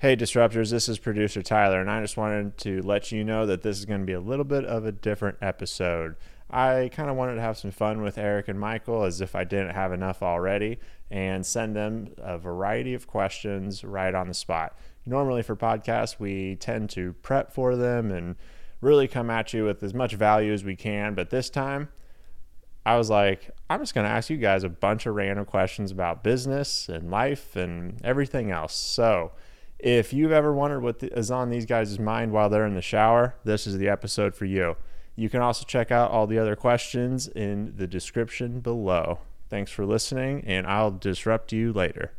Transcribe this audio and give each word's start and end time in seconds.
Hey, 0.00 0.14
Disruptors, 0.14 0.70
this 0.70 0.88
is 0.88 1.00
producer 1.00 1.42
Tyler, 1.42 1.80
and 1.80 1.90
I 1.90 2.00
just 2.00 2.16
wanted 2.16 2.56
to 2.58 2.82
let 2.82 3.10
you 3.10 3.24
know 3.24 3.46
that 3.46 3.62
this 3.62 3.80
is 3.80 3.84
going 3.84 3.98
to 3.98 4.06
be 4.06 4.12
a 4.12 4.20
little 4.20 4.44
bit 4.44 4.64
of 4.64 4.84
a 4.84 4.92
different 4.92 5.38
episode. 5.42 6.14
I 6.48 6.88
kind 6.92 7.10
of 7.10 7.16
wanted 7.16 7.34
to 7.34 7.40
have 7.40 7.58
some 7.58 7.72
fun 7.72 8.00
with 8.00 8.16
Eric 8.16 8.46
and 8.46 8.60
Michael 8.60 9.02
as 9.02 9.20
if 9.20 9.34
I 9.34 9.42
didn't 9.42 9.74
have 9.74 9.92
enough 9.92 10.22
already 10.22 10.78
and 11.10 11.44
send 11.44 11.74
them 11.74 12.10
a 12.18 12.38
variety 12.38 12.94
of 12.94 13.08
questions 13.08 13.82
right 13.82 14.14
on 14.14 14.28
the 14.28 14.34
spot. 14.34 14.78
Normally, 15.04 15.42
for 15.42 15.56
podcasts, 15.56 16.20
we 16.20 16.54
tend 16.54 16.90
to 16.90 17.14
prep 17.14 17.52
for 17.52 17.74
them 17.74 18.12
and 18.12 18.36
really 18.80 19.08
come 19.08 19.30
at 19.30 19.52
you 19.52 19.64
with 19.64 19.82
as 19.82 19.94
much 19.94 20.14
value 20.14 20.52
as 20.52 20.62
we 20.62 20.76
can, 20.76 21.14
but 21.14 21.30
this 21.30 21.50
time, 21.50 21.88
I 22.86 22.96
was 22.96 23.10
like, 23.10 23.50
I'm 23.68 23.80
just 23.80 23.96
going 23.96 24.06
to 24.06 24.12
ask 24.12 24.30
you 24.30 24.36
guys 24.36 24.62
a 24.62 24.68
bunch 24.68 25.06
of 25.06 25.16
random 25.16 25.44
questions 25.44 25.90
about 25.90 26.22
business 26.22 26.88
and 26.88 27.10
life 27.10 27.56
and 27.56 28.00
everything 28.04 28.52
else. 28.52 28.76
So, 28.76 29.32
if 29.78 30.12
you've 30.12 30.32
ever 30.32 30.52
wondered 30.52 30.80
what 30.80 31.00
is 31.02 31.30
on 31.30 31.50
these 31.50 31.64
guys' 31.64 32.00
mind 32.00 32.32
while 32.32 32.48
they're 32.48 32.66
in 32.66 32.74
the 32.74 32.82
shower, 32.82 33.36
this 33.44 33.64
is 33.64 33.78
the 33.78 33.88
episode 33.88 34.34
for 34.34 34.44
you. 34.44 34.76
You 35.14 35.28
can 35.28 35.40
also 35.40 35.64
check 35.64 35.92
out 35.92 36.10
all 36.10 36.26
the 36.26 36.38
other 36.38 36.56
questions 36.56 37.28
in 37.28 37.74
the 37.76 37.86
description 37.86 38.58
below. 38.58 39.20
Thanks 39.48 39.70
for 39.70 39.86
listening, 39.86 40.42
and 40.46 40.66
I'll 40.66 40.90
disrupt 40.90 41.52
you 41.52 41.72
later. 41.72 42.12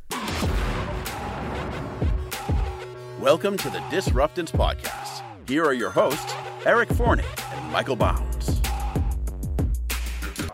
Welcome 3.19 3.57
to 3.57 3.69
the 3.69 3.79
Disruptors 3.89 4.51
Podcast. 4.51 5.21
Here 5.47 5.65
are 5.65 5.73
your 5.73 5.89
hosts, 5.89 6.33
Eric 6.65 6.89
Forney 6.93 7.25
and 7.53 7.71
Michael 7.73 7.97
Bounds. 7.97 8.61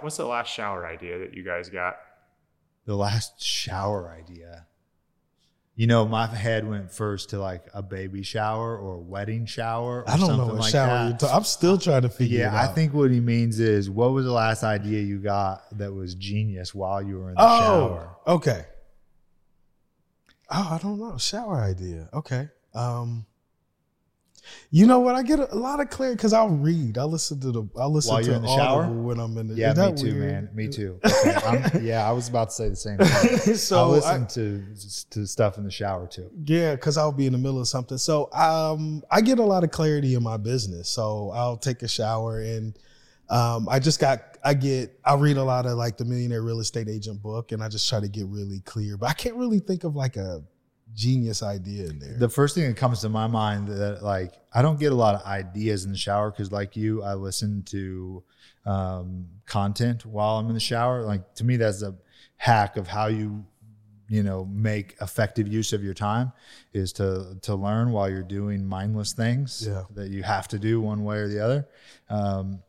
What's 0.01 0.17
the 0.17 0.25
last 0.25 0.51
shower 0.51 0.87
idea 0.87 1.19
that 1.19 1.35
you 1.35 1.43
guys 1.43 1.69
got? 1.69 1.97
The 2.85 2.95
last 2.95 3.41
shower 3.41 4.09
idea. 4.09 4.65
You 5.77 5.87
know, 5.87 6.07
my 6.07 6.25
head 6.25 6.65
went 6.65 6.89
first 6.89 7.31
to 7.31 7.39
like 7.39 7.65
a 7.73 7.83
baby 7.83 8.23
shower 8.23 8.77
or 8.77 8.93
a 8.95 8.99
wedding 8.99 9.45
shower. 9.45 10.03
Or 10.03 10.09
I 10.09 10.15
don't 10.15 10.37
know 10.37 10.45
what 10.47 10.55
like 10.55 10.71
shower 10.71 11.09
you're 11.09 11.17
talking. 11.17 11.35
I'm 11.35 11.43
still 11.43 11.77
trying 11.77 12.03
to 12.03 12.09
figure 12.09 12.39
Yeah, 12.39 12.53
it 12.53 12.55
out. 12.55 12.69
I 12.69 12.73
think 12.73 12.93
what 12.93 13.11
he 13.11 13.19
means 13.19 13.59
is, 13.59 13.89
what 13.89 14.13
was 14.13 14.23
the 14.23 14.31
last 14.31 14.63
idea 14.63 15.01
you 15.01 15.19
got 15.19 15.63
that 15.77 15.93
was 15.93 16.15
genius 16.15 16.73
while 16.73 17.01
you 17.03 17.17
were 17.19 17.29
in 17.29 17.35
the 17.35 17.41
Oh, 17.43 17.59
shower? 17.59 18.17
okay. 18.25 18.65
Oh, 20.49 20.69
I 20.71 20.77
don't 20.81 20.97
know. 20.99 21.17
Shower 21.17 21.59
idea. 21.61 22.07
Okay. 22.13 22.47
Um, 22.73 23.25
you 24.71 24.85
know 24.85 24.99
what? 24.99 25.15
I 25.15 25.23
get 25.23 25.39
a, 25.39 25.55
lot 25.55 25.79
of 25.79 25.89
clarity 25.89 26.15
because 26.15 26.33
I'll 26.33 26.49
read. 26.49 26.97
I'll 26.97 27.09
listen 27.09 27.39
to 27.41 27.51
the. 27.51 27.69
I'll 27.79 27.91
listen 27.91 28.13
While 28.13 28.21
to 28.23 28.27
you're 28.27 28.35
in 28.35 28.41
the 28.41 28.55
shower? 28.55 28.91
when 28.91 29.19
I'm 29.19 29.37
in 29.37 29.47
the. 29.47 29.55
Yeah, 29.55 29.73
me 29.73 29.95
too, 29.95 30.05
weird? 30.15 30.19
man. 30.19 30.49
Me 30.53 30.67
too. 30.67 30.99
Okay, 31.45 31.81
yeah, 31.81 32.07
I 32.07 32.11
was 32.11 32.27
about 32.27 32.49
to 32.49 32.55
say 32.55 32.69
the 32.69 32.75
same 32.75 32.97
thing. 32.97 33.55
so 33.55 33.79
I 33.79 33.85
listen 33.87 34.23
I- 34.23 34.25
to 34.27 34.63
to 35.11 35.27
stuff 35.27 35.57
in 35.57 35.63
the 35.63 35.71
shower 35.71 36.07
too. 36.07 36.29
Yeah, 36.45 36.75
because 36.75 36.97
I'll 36.97 37.11
be 37.11 37.25
in 37.27 37.33
the 37.33 37.37
middle 37.39 37.59
of 37.61 37.67
something. 37.67 37.97
So 37.97 38.31
um, 38.33 39.03
I 39.11 39.21
get 39.21 39.39
a 39.39 39.43
lot 39.43 39.63
of 39.63 39.71
clarity 39.71 40.15
in 40.15 40.23
my 40.23 40.37
business. 40.37 40.89
So 40.89 41.31
I'll 41.31 41.57
take 41.57 41.81
a 41.83 41.87
shower 41.87 42.39
and 42.41 42.77
um, 43.29 43.67
I 43.69 43.79
just 43.79 43.99
got 43.99 44.37
I 44.43 44.53
get 44.53 44.99
I 45.03 45.15
read 45.15 45.37
a 45.37 45.43
lot 45.43 45.65
of 45.65 45.77
like 45.77 45.97
the 45.97 46.05
Millionaire 46.05 46.41
Real 46.43 46.59
Estate 46.59 46.87
Agent 46.89 47.21
book 47.21 47.51
and 47.51 47.63
I 47.63 47.69
just 47.69 47.89
try 47.89 47.99
to 47.99 48.07
get 48.07 48.27
really 48.27 48.59
clear. 48.61 48.97
But 48.97 49.09
I 49.09 49.13
can't 49.13 49.35
really 49.35 49.59
think 49.59 49.83
of 49.83 49.95
like 49.95 50.17
a 50.17 50.43
genius 50.93 51.43
idea 51.43 51.87
in 51.87 51.99
there. 51.99 52.17
The 52.17 52.29
first 52.29 52.55
thing 52.55 52.67
that 52.67 52.77
comes 52.77 53.01
to 53.01 53.09
my 53.09 53.27
mind 53.27 53.67
that 53.67 54.03
like 54.03 54.33
I 54.53 54.61
don't 54.61 54.79
get 54.79 54.91
a 54.91 54.95
lot 54.95 55.15
of 55.15 55.23
ideas 55.25 55.83
in 55.85 55.91
the 55.91 55.97
shower 55.97 56.31
because 56.31 56.51
like 56.51 56.75
you, 56.75 57.03
I 57.03 57.15
listen 57.15 57.63
to 57.63 58.23
um, 58.65 59.27
content 59.45 60.05
while 60.05 60.37
I'm 60.37 60.47
in 60.47 60.53
the 60.53 60.59
shower. 60.59 61.01
Like 61.03 61.33
to 61.35 61.43
me, 61.43 61.57
that's 61.57 61.81
a 61.81 61.95
hack 62.37 62.77
of 62.77 62.87
how 62.87 63.07
you 63.07 63.45
you 64.07 64.21
know 64.21 64.45
make 64.45 64.95
effective 65.01 65.47
use 65.47 65.73
of 65.73 65.83
your 65.83 65.93
time 65.95 66.31
is 66.73 66.93
to 66.93 67.37
to 67.41 67.55
learn 67.55 67.91
while 67.91 68.09
you're 68.09 68.21
doing 68.21 68.65
mindless 68.65 69.13
things 69.13 69.65
Yeah. 69.67 69.83
that 69.95 70.09
you 70.09 70.21
have 70.21 70.47
to 70.49 70.59
do 70.59 70.79
one 70.79 71.03
way 71.03 71.17
or 71.17 71.27
the 71.27 71.39
other. 71.43 71.67
Um, 72.09 72.61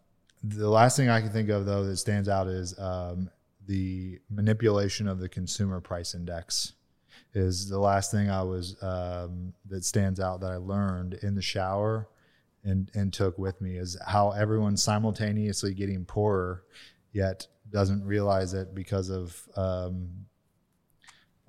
the 0.43 0.69
last 0.71 0.97
thing 0.97 1.09
I 1.11 1.21
can 1.21 1.31
think 1.31 1.49
of 1.51 1.67
though 1.67 1.85
that 1.85 1.97
stands 1.99 2.29
out 2.29 2.47
is 2.47 2.79
um, 2.79 3.29
the 3.67 4.19
manipulation 4.31 5.09
of 5.09 5.19
the 5.19 5.29
consumer 5.29 5.81
price 5.81 6.15
index 6.15 6.73
is 7.37 7.69
the 7.69 7.79
last 7.79 8.11
thing 8.11 8.31
I 8.31 8.43
was 8.43 8.83
um, 8.83 9.53
that 9.69 9.85
stands 9.85 10.21
out 10.21 10.41
that 10.41 10.51
I 10.51 10.57
learned 10.57 11.19
in 11.23 11.35
the 11.35 11.43
shower 11.43 12.09
and 12.65 12.91
and 12.95 13.13
took 13.13 13.37
with 13.37 13.61
me 13.61 13.77
is 13.77 13.97
how 14.07 14.31
everyone's 14.31 14.83
simultaneously 14.83 15.75
getting 15.75 16.07
poorer, 16.07 16.65
yet 17.13 17.47
doesn't 17.71 18.05
realize 18.07 18.55
it 18.55 18.75
because 18.75 19.11
of 19.11 19.39
um, 19.55 20.09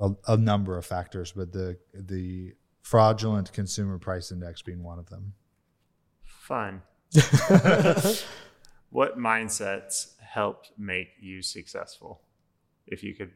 a, 0.01 0.11
a 0.27 0.35
number 0.35 0.77
of 0.77 0.85
factors, 0.85 1.31
but 1.31 1.53
the 1.53 1.77
the 1.93 2.53
fraudulent 2.81 3.53
consumer 3.53 3.97
price 3.97 4.29
index 4.29 4.61
being 4.61 4.83
one 4.83 4.99
of 4.99 5.09
them. 5.09 5.33
Fun. 6.25 6.81
what 8.89 9.17
mindsets 9.17 10.19
helped 10.19 10.71
make 10.77 11.11
you 11.21 11.41
successful? 11.41 12.21
If 12.85 13.03
you 13.03 13.15
could, 13.15 13.31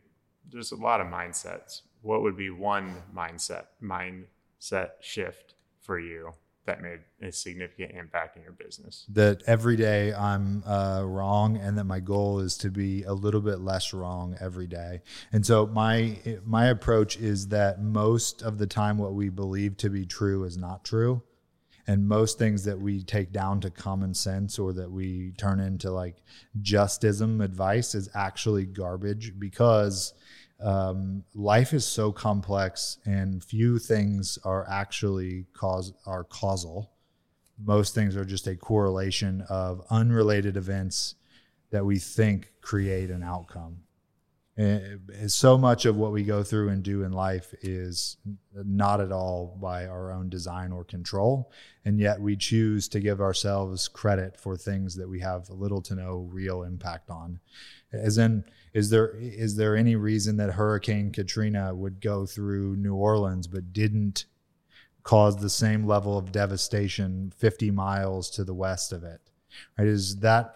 there's 0.51 0.73
a 0.73 0.75
lot 0.75 0.99
of 0.99 1.07
mindsets. 1.07 1.81
What 2.01 2.21
would 2.23 2.37
be 2.37 2.49
one 2.49 2.95
mindset 3.15 3.65
mindset 3.81 4.91
shift 5.01 5.55
for 5.81 5.99
you 5.99 6.31
that 6.65 6.81
made 6.81 6.99
a 7.21 7.31
significant 7.31 7.91
impact 7.91 8.37
in 8.37 8.43
your 8.43 8.51
business? 8.51 9.05
that 9.09 9.41
every 9.47 9.75
day 9.75 10.13
I'm 10.13 10.63
uh, 10.65 11.03
wrong, 11.05 11.57
and 11.57 11.77
that 11.77 11.85
my 11.85 11.99
goal 11.99 12.39
is 12.39 12.55
to 12.57 12.69
be 12.69 13.03
a 13.03 13.13
little 13.13 13.41
bit 13.41 13.59
less 13.59 13.93
wrong 13.93 14.35
every 14.39 14.67
day. 14.67 15.01
And 15.31 15.45
so 15.45 15.67
my 15.67 16.17
my 16.45 16.67
approach 16.67 17.17
is 17.17 17.47
that 17.47 17.81
most 17.81 18.41
of 18.41 18.57
the 18.57 18.67
time, 18.67 18.97
what 18.97 19.13
we 19.13 19.29
believe 19.29 19.77
to 19.77 19.89
be 19.89 20.05
true 20.05 20.43
is 20.43 20.57
not 20.57 20.83
true, 20.83 21.23
and 21.87 22.07
most 22.07 22.37
things 22.37 22.63
that 22.65 22.79
we 22.79 23.03
take 23.03 23.31
down 23.31 23.59
to 23.61 23.69
common 23.71 24.13
sense 24.13 24.59
or 24.59 24.71
that 24.73 24.91
we 24.91 25.33
turn 25.37 25.59
into 25.59 25.91
like 25.91 26.17
justism 26.61 27.41
advice 27.41 27.93
is 27.95 28.09
actually 28.13 28.65
garbage 28.65 29.33
because. 29.37 30.13
Um, 30.63 31.23
life 31.33 31.73
is 31.73 31.85
so 31.85 32.11
complex 32.11 32.99
and 33.05 33.43
few 33.43 33.79
things 33.79 34.37
are 34.43 34.67
actually 34.69 35.45
cause 35.53 35.93
are 36.05 36.23
causal 36.23 36.91
most 37.65 37.93
things 37.93 38.15
are 38.15 38.25
just 38.25 38.47
a 38.47 38.55
correlation 38.55 39.43
of 39.49 39.81
unrelated 39.89 40.57
events 40.57 41.15
that 41.71 41.85
we 41.85 41.99
think 41.99 42.51
create 42.61 43.09
an 43.09 43.23
outcome. 43.23 43.77
And 44.57 45.31
so 45.31 45.57
much 45.57 45.85
of 45.85 45.95
what 45.95 46.11
we 46.11 46.23
go 46.23 46.43
through 46.43 46.69
and 46.69 46.83
do 46.83 47.03
in 47.03 47.13
life 47.13 47.53
is 47.61 48.17
not 48.53 48.99
at 48.99 49.11
all 49.11 49.57
by 49.61 49.87
our 49.87 50.11
own 50.11 50.29
design 50.29 50.71
or 50.71 50.83
control. 50.83 51.51
And 51.85 51.99
yet 51.99 52.19
we 52.19 52.35
choose 52.35 52.87
to 52.89 52.99
give 52.99 53.21
ourselves 53.21 53.87
credit 53.87 54.37
for 54.37 54.57
things 54.57 54.95
that 54.95 55.07
we 55.07 55.21
have 55.21 55.49
little 55.49 55.81
to 55.83 55.95
no 55.95 56.27
real 56.31 56.63
impact 56.63 57.09
on. 57.09 57.39
As 57.93 58.17
in, 58.17 58.43
is 58.73 58.89
there 58.89 59.15
is 59.17 59.55
there 59.55 59.75
any 59.75 59.95
reason 59.95 60.37
that 60.37 60.53
Hurricane 60.53 61.11
Katrina 61.11 61.75
would 61.75 61.99
go 61.99 62.25
through 62.25 62.77
New 62.77 62.95
Orleans 62.95 63.47
but 63.47 63.73
didn't 63.73 64.25
cause 65.03 65.37
the 65.37 65.49
same 65.49 65.85
level 65.85 66.17
of 66.17 66.31
devastation 66.31 67.33
50 67.35 67.71
miles 67.71 68.29
to 68.31 68.43
the 68.43 68.53
west 68.53 68.93
of 68.93 69.03
it? 69.03 69.21
Right 69.77 69.87
is 69.87 70.17
that 70.17 70.55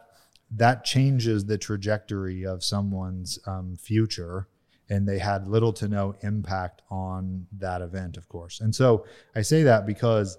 that 0.51 0.85
changes 0.85 1.45
the 1.45 1.57
trajectory 1.57 2.45
of 2.45 2.63
someone's 2.63 3.37
um, 3.45 3.75
future 3.75 4.47
and 4.87 5.07
they 5.07 5.17
had 5.17 5.47
little 5.47 5.73
to 5.73 5.87
no 5.87 6.15
impact 6.21 6.83
on 6.89 7.47
that 7.51 7.81
event 7.81 8.15
of 8.15 8.29
course. 8.29 8.61
And 8.61 8.73
so 8.73 9.05
i 9.35 9.41
say 9.41 9.63
that 9.63 9.85
because 9.85 10.37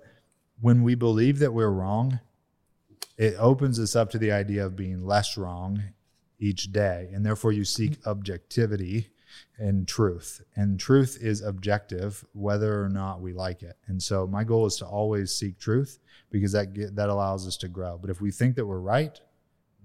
when 0.61 0.83
we 0.83 0.95
believe 0.95 1.41
that 1.41 1.53
we're 1.53 1.71
wrong 1.71 2.21
it 3.19 3.35
opens 3.39 3.79
us 3.79 3.97
up 3.97 4.11
to 4.11 4.19
the 4.19 4.33
idea 4.33 4.65
of 4.65 4.77
being 4.77 5.05
less 5.05 5.37
wrong 5.37 5.83
each 6.39 6.73
day 6.73 7.11
and 7.13 7.25
therefore 7.25 7.53
you 7.53 7.65
seek 7.65 7.99
objectivity 8.07 9.11
and 9.59 9.87
truth. 9.87 10.43
And 10.55 10.79
truth 10.79 11.19
is 11.21 11.43
objective, 11.43 12.25
whether 12.33 12.83
or 12.83 12.89
not 12.89 13.21
we 13.21 13.33
like 13.33 13.63
it. 13.63 13.77
And 13.87 14.03
so 14.03 14.27
my 14.27 14.45
goal 14.45 14.67
is 14.67 14.77
to 14.77 14.87
always 14.87 15.33
seek 15.33 15.59
truth 15.59 15.99
because 16.31 16.53
that 16.53 16.75
get, 16.75 16.97
that 16.97 17.09
allows 17.09 17.47
us 17.47 17.57
to 17.59 17.69
grow. 17.69 17.99
But 17.99 18.11
if 18.11 18.21
we 18.21 18.31
think 18.31 18.57
that 18.57 18.67
we're 18.67 18.81
right, 18.81 19.19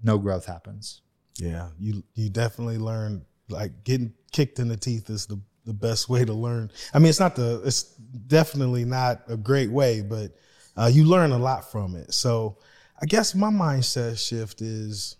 no 0.02 0.18
growth 0.18 0.46
happens. 0.46 1.02
yeah, 1.36 1.68
you 1.78 2.02
you 2.14 2.28
definitely 2.28 2.78
learn 2.78 3.24
like 3.48 3.84
getting 3.84 4.12
kicked 4.32 4.58
in 4.58 4.68
the 4.68 4.76
teeth 4.76 5.08
is 5.10 5.26
the 5.26 5.40
the 5.64 5.72
best 5.72 6.08
way 6.08 6.24
to 6.24 6.32
learn. 6.32 6.70
I 6.92 6.98
mean, 6.98 7.08
it's 7.08 7.20
not 7.20 7.36
the 7.36 7.62
it's 7.64 7.84
definitely 8.26 8.84
not 8.84 9.22
a 9.28 9.36
great 9.36 9.70
way, 9.70 10.00
but 10.02 10.32
uh, 10.76 10.90
you 10.92 11.04
learn 11.04 11.32
a 11.32 11.38
lot 11.38 11.70
from 11.70 11.94
it. 11.94 12.12
So 12.12 12.58
I 13.00 13.06
guess 13.06 13.34
my 13.34 13.50
mindset 13.50 14.18
shift 14.18 14.60
is 14.60 15.16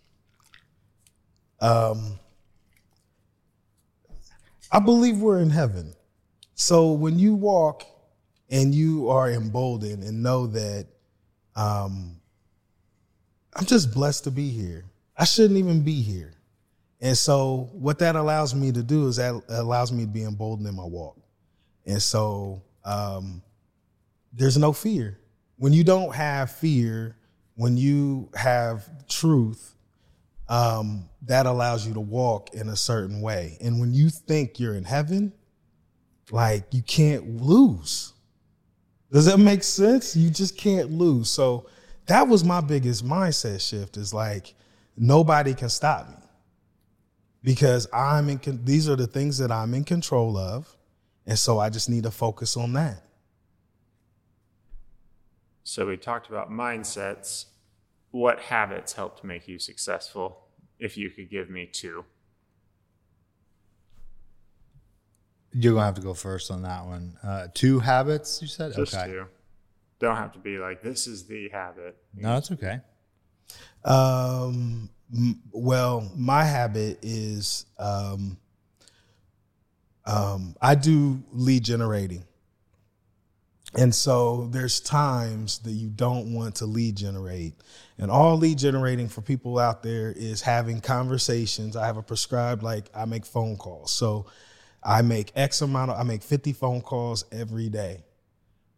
um 1.62 2.18
I 4.70 4.80
believe 4.80 5.18
we're 5.18 5.40
in 5.40 5.50
heaven. 5.50 5.94
So 6.54 6.92
when 6.92 7.18
you 7.18 7.34
walk 7.34 7.84
and 8.50 8.74
you 8.74 9.08
are 9.08 9.30
emboldened 9.30 10.02
and 10.02 10.22
know 10.22 10.46
that 10.48 10.86
um 11.54 12.16
I'm 13.54 13.66
just 13.66 13.94
blessed 13.94 14.24
to 14.24 14.30
be 14.30 14.48
here. 14.48 14.84
I 15.16 15.24
shouldn't 15.24 15.58
even 15.58 15.82
be 15.82 16.00
here. 16.00 16.34
And 17.00 17.16
so 17.16 17.68
what 17.72 17.98
that 17.98 18.16
allows 18.16 18.54
me 18.54 18.72
to 18.72 18.82
do 18.82 19.06
is 19.06 19.16
that 19.16 19.40
allows 19.48 19.92
me 19.92 20.04
to 20.04 20.10
be 20.10 20.24
emboldened 20.24 20.68
in 20.68 20.74
my 20.74 20.84
walk. 20.84 21.16
And 21.86 22.02
so 22.02 22.62
um 22.84 23.42
there's 24.32 24.58
no 24.58 24.72
fear. 24.72 25.20
When 25.58 25.72
you 25.72 25.84
don't 25.84 26.12
have 26.14 26.50
fear, 26.50 27.16
when 27.54 27.76
you 27.76 28.30
have 28.34 28.88
truth, 29.06 29.71
um, 30.52 31.08
that 31.22 31.46
allows 31.46 31.86
you 31.86 31.94
to 31.94 32.00
walk 32.00 32.52
in 32.52 32.68
a 32.68 32.76
certain 32.76 33.22
way. 33.22 33.56
And 33.62 33.80
when 33.80 33.94
you 33.94 34.10
think 34.10 34.60
you're 34.60 34.74
in 34.74 34.84
heaven, 34.84 35.32
like 36.30 36.64
you 36.72 36.82
can't 36.82 37.40
lose. 37.40 38.12
Does 39.10 39.24
that 39.24 39.38
make 39.38 39.62
sense? 39.62 40.14
You 40.14 40.28
just 40.28 40.58
can't 40.58 40.90
lose. 40.90 41.30
So 41.30 41.70
that 42.04 42.28
was 42.28 42.44
my 42.44 42.60
biggest 42.60 43.02
mindset 43.02 43.66
shift 43.66 43.96
is 43.96 44.12
like 44.12 44.52
nobody 44.94 45.54
can 45.54 45.70
stop 45.70 46.10
me 46.10 46.16
because 47.42 47.88
I'm 47.90 48.28
in 48.28 48.38
con- 48.38 48.60
these 48.62 48.90
are 48.90 48.96
the 48.96 49.06
things 49.06 49.38
that 49.38 49.50
I'm 49.50 49.72
in 49.72 49.84
control 49.84 50.36
of 50.36 50.76
and 51.26 51.38
so 51.38 51.60
I 51.60 51.70
just 51.70 51.88
need 51.88 52.02
to 52.02 52.10
focus 52.10 52.58
on 52.58 52.74
that. 52.74 53.02
So 55.64 55.86
we 55.86 55.96
talked 55.96 56.28
about 56.28 56.50
mindsets. 56.50 57.46
What 58.10 58.38
habits 58.38 58.92
helped 58.92 59.24
make 59.24 59.48
you 59.48 59.58
successful? 59.58 60.41
If 60.82 60.96
you 60.96 61.10
could 61.10 61.30
give 61.30 61.48
me 61.48 61.66
two. 61.70 62.04
You're 65.52 65.74
gonna 65.74 65.86
have 65.86 65.94
to 65.94 66.00
go 66.00 66.12
first 66.12 66.50
on 66.50 66.62
that 66.62 66.84
one. 66.84 67.16
Uh, 67.22 67.46
two 67.54 67.78
habits, 67.78 68.42
you 68.42 68.48
said. 68.48 68.74
Just 68.74 68.92
okay. 68.92 69.06
two. 69.06 69.26
Don't 70.00 70.16
have 70.16 70.32
to 70.32 70.40
be 70.40 70.58
like 70.58 70.82
this 70.82 71.06
is 71.06 71.26
the 71.26 71.48
habit. 71.50 71.96
No, 72.16 72.36
it's 72.36 72.50
okay. 72.50 72.80
Um, 73.84 74.90
m- 75.14 75.40
well, 75.52 76.10
my 76.16 76.42
habit 76.42 76.98
is 77.02 77.66
um, 77.78 78.38
um, 80.04 80.56
I 80.60 80.74
do 80.74 81.22
lead 81.30 81.62
generating. 81.62 82.24
And 83.74 83.94
so 83.94 84.48
there's 84.50 84.80
times 84.80 85.60
that 85.60 85.70
you 85.70 85.88
don't 85.88 86.34
want 86.34 86.56
to 86.56 86.66
lead 86.66 86.96
generate. 86.96 87.54
And 88.02 88.10
all 88.10 88.36
lead 88.36 88.58
generating 88.58 89.08
for 89.08 89.20
people 89.20 89.60
out 89.60 89.84
there 89.84 90.10
is 90.10 90.42
having 90.42 90.80
conversations. 90.80 91.76
I 91.76 91.86
have 91.86 91.96
a 91.96 92.02
prescribed, 92.02 92.64
like, 92.64 92.90
I 92.92 93.04
make 93.04 93.24
phone 93.24 93.56
calls. 93.56 93.92
So 93.92 94.26
I 94.82 95.02
make 95.02 95.30
X 95.36 95.60
amount 95.60 95.92
of, 95.92 96.00
I 96.00 96.02
make 96.02 96.24
50 96.24 96.52
phone 96.52 96.80
calls 96.80 97.24
every 97.30 97.68
day. 97.68 98.02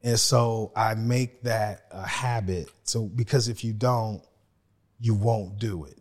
And 0.02 0.20
so 0.20 0.72
I 0.76 0.94
make 0.94 1.42
that 1.44 1.86
a 1.90 2.06
habit. 2.06 2.70
So 2.82 3.06
because 3.06 3.48
if 3.48 3.64
you 3.64 3.72
don't, 3.72 4.22
you 5.00 5.14
won't 5.14 5.58
do 5.58 5.86
it. 5.86 5.98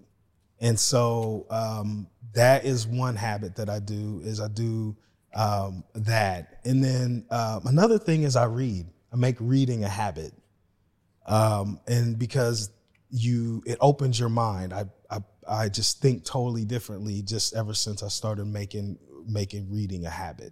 And 0.59 0.77
so 0.77 1.45
um, 1.49 2.07
that 2.33 2.65
is 2.65 2.85
one 2.85 3.15
habit 3.15 3.55
that 3.55 3.69
I 3.69 3.79
do 3.79 4.19
is 4.25 4.41
I 4.41 4.49
do 4.49 4.97
um, 5.33 5.85
that. 5.95 6.59
And 6.65 6.83
then 6.83 7.25
um, 7.31 7.67
another 7.67 7.99
thing 7.99 8.23
is 8.23 8.35
I 8.35 8.47
read. 8.47 8.85
I 9.13 9.15
make 9.15 9.37
reading 9.39 9.85
a 9.85 9.89
habit. 9.89 10.33
Um, 11.25 11.79
and 11.87 12.19
because 12.19 12.69
you, 13.13 13.61
it 13.65 13.77
opens 13.79 14.19
your 14.19 14.29
mind. 14.29 14.73
I, 14.73 14.85
I, 15.09 15.19
I 15.47 15.69
just 15.69 16.01
think 16.01 16.25
totally 16.25 16.65
differently 16.65 17.21
just 17.21 17.55
ever 17.55 17.73
since 17.73 18.01
I 18.01 18.07
started 18.07 18.45
making, 18.45 18.97
making 19.27 19.71
reading 19.71 20.05
a 20.05 20.09
habit. 20.09 20.51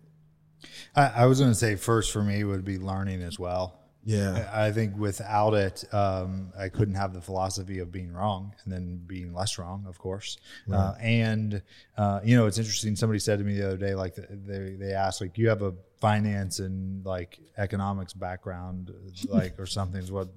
I, 0.96 1.08
I 1.08 1.26
was 1.26 1.40
going 1.40 1.52
to 1.52 1.56
say 1.56 1.76
first 1.76 2.12
for 2.12 2.24
me 2.24 2.44
would 2.44 2.64
be 2.64 2.78
learning 2.78 3.24
as 3.24 3.40
well. 3.40 3.80
Yeah. 4.04 4.50
I 4.52 4.72
think 4.72 4.98
without 4.98 5.54
it, 5.54 5.92
um, 5.94 6.52
I 6.58 6.70
couldn't 6.70 6.96
have 6.96 7.14
the 7.14 7.22
philosophy 7.22 7.80
of 7.80 7.92
being 7.92 8.12
wrong 8.12 8.56
and 8.64 8.74
then 8.74 9.02
being 9.06 9.34
less 9.34 9.60
wrong, 9.60 9.86
of 9.88 10.00
course. 10.00 10.38
Uh, 10.72 10.94
and 11.00 11.62
uh, 11.98 12.20
you 12.24 12.36
know, 12.36 12.48
it's 12.48 12.58
interesting. 12.58 12.96
Somebody 12.96 13.20
said 13.20 13.38
to 13.40 13.46
me 13.46 13.58
the 13.58 13.68
other 13.68 13.78
day, 13.78 13.94
like 13.94 14.16
they 14.16 14.76
they 14.80 14.94
asked, 14.94 15.22
like, 15.22 15.38
you 15.38 15.50
have 15.50 15.62
a 15.62 15.74
finance 16.00 16.58
and 16.58 17.06
like 17.06 17.40
economics 17.58 18.14
background, 18.14 18.92
like 19.30 19.60
or 19.60 19.68
something 19.68 20.02
what 20.12 20.30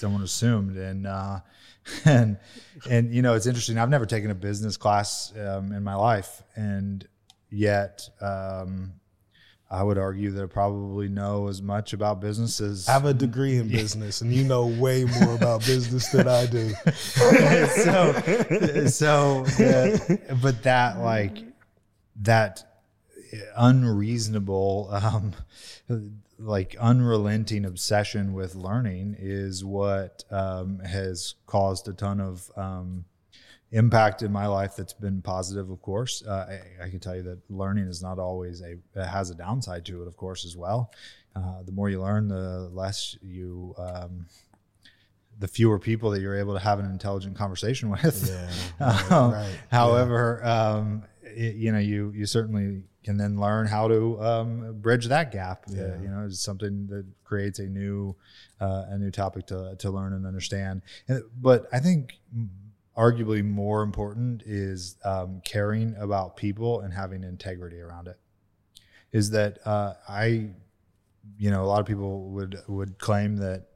someone 0.00 0.22
assumed, 0.22 0.76
and 0.76 1.06
uh, 1.06 1.40
and 2.04 2.38
and 2.88 3.14
you 3.14 3.22
know, 3.22 3.34
it's 3.34 3.46
interesting. 3.46 3.78
I've 3.78 3.90
never 3.90 4.06
taken 4.06 4.30
a 4.30 4.34
business 4.34 4.76
class 4.76 5.32
um, 5.36 5.72
in 5.72 5.84
my 5.84 5.94
life, 5.94 6.42
and 6.56 7.06
yet. 7.50 8.08
Um, 8.20 8.94
I 9.72 9.84
would 9.84 9.98
argue 9.98 10.32
that 10.32 10.42
I 10.42 10.46
probably 10.46 11.08
know 11.08 11.46
as 11.46 11.62
much 11.62 11.92
about 11.92 12.20
business 12.20 12.60
as 12.60 12.88
I 12.88 12.92
have 12.92 13.04
a 13.04 13.14
degree 13.14 13.56
in 13.56 13.68
business 13.68 14.20
and 14.20 14.34
you 14.34 14.42
know 14.42 14.66
way 14.66 15.04
more 15.04 15.36
about 15.36 15.60
business 15.64 16.08
than 16.08 16.26
I 16.26 16.46
do. 16.46 16.70
so 17.68 18.12
so 18.88 19.44
uh, 19.64 20.34
but 20.42 20.64
that 20.64 20.98
like 20.98 21.38
that 22.22 22.82
unreasonable 23.56 24.88
um 24.90 25.34
like 26.40 26.74
unrelenting 26.80 27.64
obsession 27.66 28.32
with 28.32 28.54
learning 28.54 29.14
is 29.18 29.64
what 29.64 30.24
um 30.30 30.78
has 30.80 31.34
caused 31.46 31.86
a 31.88 31.92
ton 31.92 32.20
of 32.20 32.50
um 32.56 33.04
impact 33.72 34.22
in 34.22 34.32
my 34.32 34.46
life 34.46 34.74
that's 34.74 34.92
been 34.92 35.22
positive 35.22 35.70
of 35.70 35.80
course. 35.80 36.24
Uh, 36.26 36.58
I, 36.80 36.86
I 36.86 36.88
can 36.88 36.98
tell 36.98 37.14
you 37.14 37.22
that 37.22 37.38
learning 37.48 37.86
is 37.86 38.02
not 38.02 38.18
always 38.18 38.62
a 38.62 38.76
has 39.06 39.30
a 39.30 39.34
downside 39.34 39.84
to 39.86 40.02
it 40.02 40.08
of 40.08 40.16
course 40.16 40.44
as 40.44 40.56
well. 40.56 40.92
Uh, 41.36 41.62
the 41.62 41.72
more 41.72 41.88
you 41.88 42.00
learn 42.02 42.26
the 42.26 42.68
less 42.72 43.16
you 43.22 43.74
um, 43.78 44.26
the 45.38 45.48
fewer 45.48 45.78
people 45.78 46.10
that 46.10 46.20
you're 46.20 46.36
able 46.36 46.54
to 46.54 46.60
have 46.60 46.78
an 46.80 46.86
intelligent 46.86 47.36
conversation 47.36 47.90
with. 48.02 48.28
Yeah, 48.80 49.02
Um, 49.10 49.32
right, 49.32 49.58
However, 49.70 50.44
um, 50.44 51.04
it- 51.34 51.56
you 51.56 51.72
know, 51.72 51.78
you 51.78 52.10
you 52.14 52.26
certainly 52.26 52.84
can 53.02 53.16
then 53.16 53.40
learn 53.40 53.66
how 53.66 53.88
to 53.88 54.20
um, 54.22 54.78
bridge 54.80 55.06
that 55.06 55.32
gap. 55.32 55.64
Uh, 55.70 55.72
you 56.02 56.08
know, 56.08 56.26
it's 56.26 56.40
something 56.40 56.86
that 56.88 57.06
creates 57.24 57.58
a 57.58 57.66
new 57.66 58.14
uh, 58.60 58.84
a 58.88 58.98
new 58.98 59.10
topic 59.10 59.46
to 59.46 59.74
to 59.78 59.90
learn 59.90 60.12
and 60.12 60.26
understand. 60.26 60.82
And, 61.08 61.22
but 61.40 61.66
I 61.72 61.80
think 61.80 62.18
arguably 62.96 63.42
more 63.44 63.82
important 63.82 64.42
is 64.44 64.96
um, 65.04 65.40
caring 65.44 65.94
about 65.96 66.36
people 66.36 66.80
and 66.80 66.92
having 66.92 67.22
integrity 67.24 67.80
around 67.80 68.08
it. 68.08 68.18
Is 69.12 69.30
that 69.30 69.58
uh, 69.66 69.94
I, 70.08 70.50
you 71.38 71.50
know, 71.50 71.62
a 71.64 71.66
lot 71.66 71.80
of 71.80 71.86
people 71.86 72.28
would 72.30 72.58
would 72.68 72.98
claim 72.98 73.36
that 73.38 73.66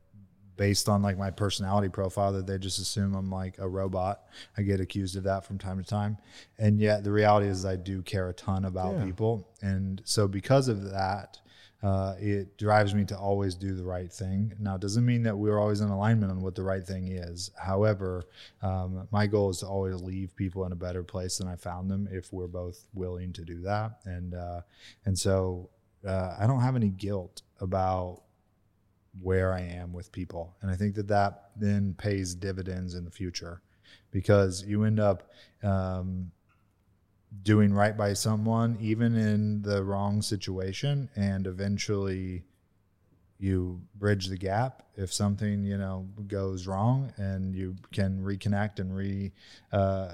based 0.56 0.88
on 0.88 1.02
like 1.02 1.18
my 1.18 1.30
personality 1.30 1.88
profile 1.88 2.32
that 2.32 2.46
they 2.46 2.58
just 2.58 2.78
assume 2.78 3.14
I'm 3.14 3.30
like 3.30 3.58
a 3.58 3.68
robot. 3.68 4.22
I 4.56 4.62
get 4.62 4.80
accused 4.80 5.16
of 5.16 5.24
that 5.24 5.44
from 5.44 5.58
time 5.58 5.78
to 5.82 5.84
time. 5.88 6.18
And 6.58 6.78
yet 6.80 7.04
the 7.04 7.10
reality 7.12 7.48
is 7.48 7.64
I 7.64 7.76
do 7.76 8.02
care 8.02 8.28
a 8.28 8.32
ton 8.34 8.64
about 8.64 8.94
Yeah. 8.96 9.04
people. 9.04 9.48
And 9.62 10.00
so 10.04 10.28
because 10.28 10.68
of 10.68 10.90
that, 10.90 11.40
uh, 11.82 12.14
it 12.18 12.56
drives 12.56 12.94
me 12.94 13.04
to 13.04 13.18
always 13.18 13.54
do 13.54 13.74
the 13.74 13.84
right 13.84 14.10
thing. 14.10 14.54
Now, 14.58 14.76
it 14.76 14.80
doesn't 14.80 15.04
mean 15.04 15.22
that 15.24 15.36
we're 15.36 15.58
always 15.58 15.82
in 15.82 15.90
alignment 15.90 16.32
on 16.32 16.40
what 16.40 16.54
the 16.54 16.62
right 16.62 16.82
thing 16.86 17.08
is. 17.08 17.50
However, 17.58 18.22
um, 18.62 19.06
my 19.10 19.26
goal 19.26 19.50
is 19.50 19.58
to 19.58 19.66
always 19.66 19.96
leave 20.00 20.34
people 20.34 20.64
in 20.64 20.72
a 20.72 20.76
better 20.76 21.02
place 21.02 21.36
than 21.36 21.46
I 21.46 21.56
found 21.56 21.90
them 21.90 22.08
if 22.10 22.32
we're 22.32 22.46
both 22.46 22.88
willing 22.94 23.34
to 23.34 23.44
do 23.44 23.60
that. 23.62 23.98
And 24.06 24.32
uh, 24.34 24.62
and 25.04 25.18
so 25.18 25.68
uh, 26.06 26.36
I 26.38 26.46
don't 26.46 26.60
have 26.60 26.74
any 26.76 26.88
guilt 26.88 27.42
about 27.60 28.22
where 29.20 29.52
I 29.52 29.60
am 29.60 29.92
with 29.92 30.12
people. 30.12 30.56
And 30.60 30.70
I 30.70 30.76
think 30.76 30.94
that 30.96 31.08
that 31.08 31.50
then 31.56 31.94
pays 31.96 32.34
dividends 32.34 32.94
in 32.94 33.04
the 33.04 33.10
future 33.10 33.62
because 34.10 34.64
you 34.66 34.84
end 34.84 35.00
up 35.00 35.30
um, 35.62 36.30
doing 37.42 37.72
right 37.72 37.96
by 37.96 38.12
someone, 38.12 38.76
even 38.80 39.16
in 39.16 39.62
the 39.62 39.82
wrong 39.82 40.22
situation, 40.22 41.08
and 41.16 41.46
eventually 41.46 42.44
you 43.38 43.80
bridge 43.96 44.28
the 44.28 44.36
gap 44.36 44.84
if 44.96 45.12
something 45.12 45.64
you 45.64 45.76
know 45.76 46.06
goes 46.28 46.66
wrong 46.66 47.12
and 47.16 47.54
you 47.54 47.74
can 47.92 48.22
reconnect 48.22 48.78
and 48.78 48.96
re 48.96 49.32
uh, 49.72 50.12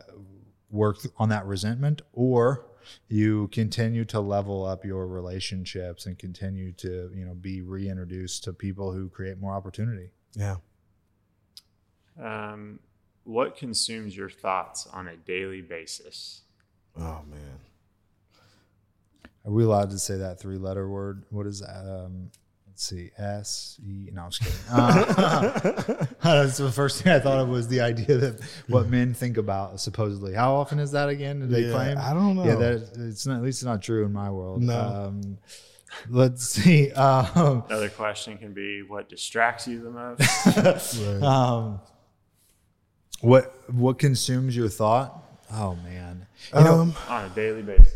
work 0.71 0.97
on 1.19 1.28
that 1.28 1.45
resentment 1.47 2.00
or 2.12 2.64
you 3.09 3.49
continue 3.49 4.05
to 4.07 4.21
level 4.21 4.65
up 4.65 4.85
your 4.85 5.07
relationships 5.07 6.07
and 6.07 6.19
continue 6.19 6.73
to 6.73 7.11
you 7.15 7.25
know 7.25 7.35
be 7.35 7.63
reintroduced 7.63 8.45
to 8.45 8.53
people 8.53 8.93
who 8.93 9.09
create 9.09 9.39
more 9.41 9.55
opportunity 9.55 10.11
Yeah. 10.35 10.57
Um, 12.21 12.81
what 13.25 13.57
consumes 13.57 14.17
your 14.17 14.29
thoughts 14.31 14.87
on 14.93 15.09
a 15.09 15.17
daily 15.17 15.63
basis? 15.63 16.43
Oh 16.99 17.21
man. 17.31 17.61
are 19.47 19.53
we 19.53 19.65
allowed 19.65 19.91
to 19.91 19.99
say 19.99 20.17
that 20.17 20.39
three 20.41 20.59
letter 20.59 20.89
word 20.89 21.25
what 21.31 21.47
is 21.47 21.61
that 21.61 21.87
um, 21.87 22.31
let's 22.81 22.89
see 22.89 23.11
s 23.19 23.79
e 23.87 24.09
no 24.11 24.23
i'm 24.23 24.31
just 24.31 24.43
kidding 24.43 24.59
uh, 24.73 26.07
that's 26.23 26.57
the 26.57 26.73
first 26.73 27.03
thing 27.03 27.13
i 27.13 27.21
thought 27.21 27.39
of 27.39 27.47
was 27.51 27.69
the 27.69 27.79
idea 27.83 28.17
that 28.17 28.41
what 28.69 28.89
men 28.89 29.13
think 29.13 29.37
about 29.37 29.79
supposedly 29.79 30.33
how 30.33 30.55
often 30.55 30.79
is 30.79 30.93
that 30.93 31.11
again 31.11 31.41
did 31.41 31.51
they 31.51 31.65
Yeah, 31.67 31.73
claim 31.73 31.99
I 31.99 32.15
don't 32.15 32.37
know. 32.37 32.45
yeah 32.45 32.55
that 32.55 32.91
it's 33.01 33.27
not 33.27 33.37
at 33.37 33.43
least 33.43 33.59
it's 33.59 33.67
not 33.67 33.83
true 33.83 34.07
in 34.07 34.15
my 34.15 34.31
world 34.31 34.63
No. 34.63 34.79
um, 34.81 35.37
let's 36.09 36.47
see 36.49 36.91
um, 36.93 37.65
Another 37.69 37.91
question 37.91 38.39
can 38.39 38.55
be 38.55 38.81
what 38.83 39.11
distracts 39.11 39.69
you 39.69 39.83
the 39.83 39.91
most? 39.91 40.97
Right. 41.21 41.23
um, 41.23 41.81
what 43.21 43.53
what 43.71 43.99
consumes 43.99 44.57
your 44.57 44.71
thought 44.71 45.23
oh 45.53 45.75
man 45.85 46.27
you 46.57 46.65
know 46.65 46.81
um, 46.81 46.95
on 47.11 47.27
a 47.27 47.29
daily 47.35 47.61
basis. 47.61 47.93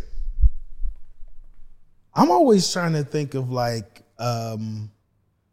I'm 2.16 2.30
always 2.30 2.70
trying 2.70 2.92
to 2.92 3.02
think 3.02 3.32
of 3.34 3.50
like 3.50 3.93
um 4.18 4.90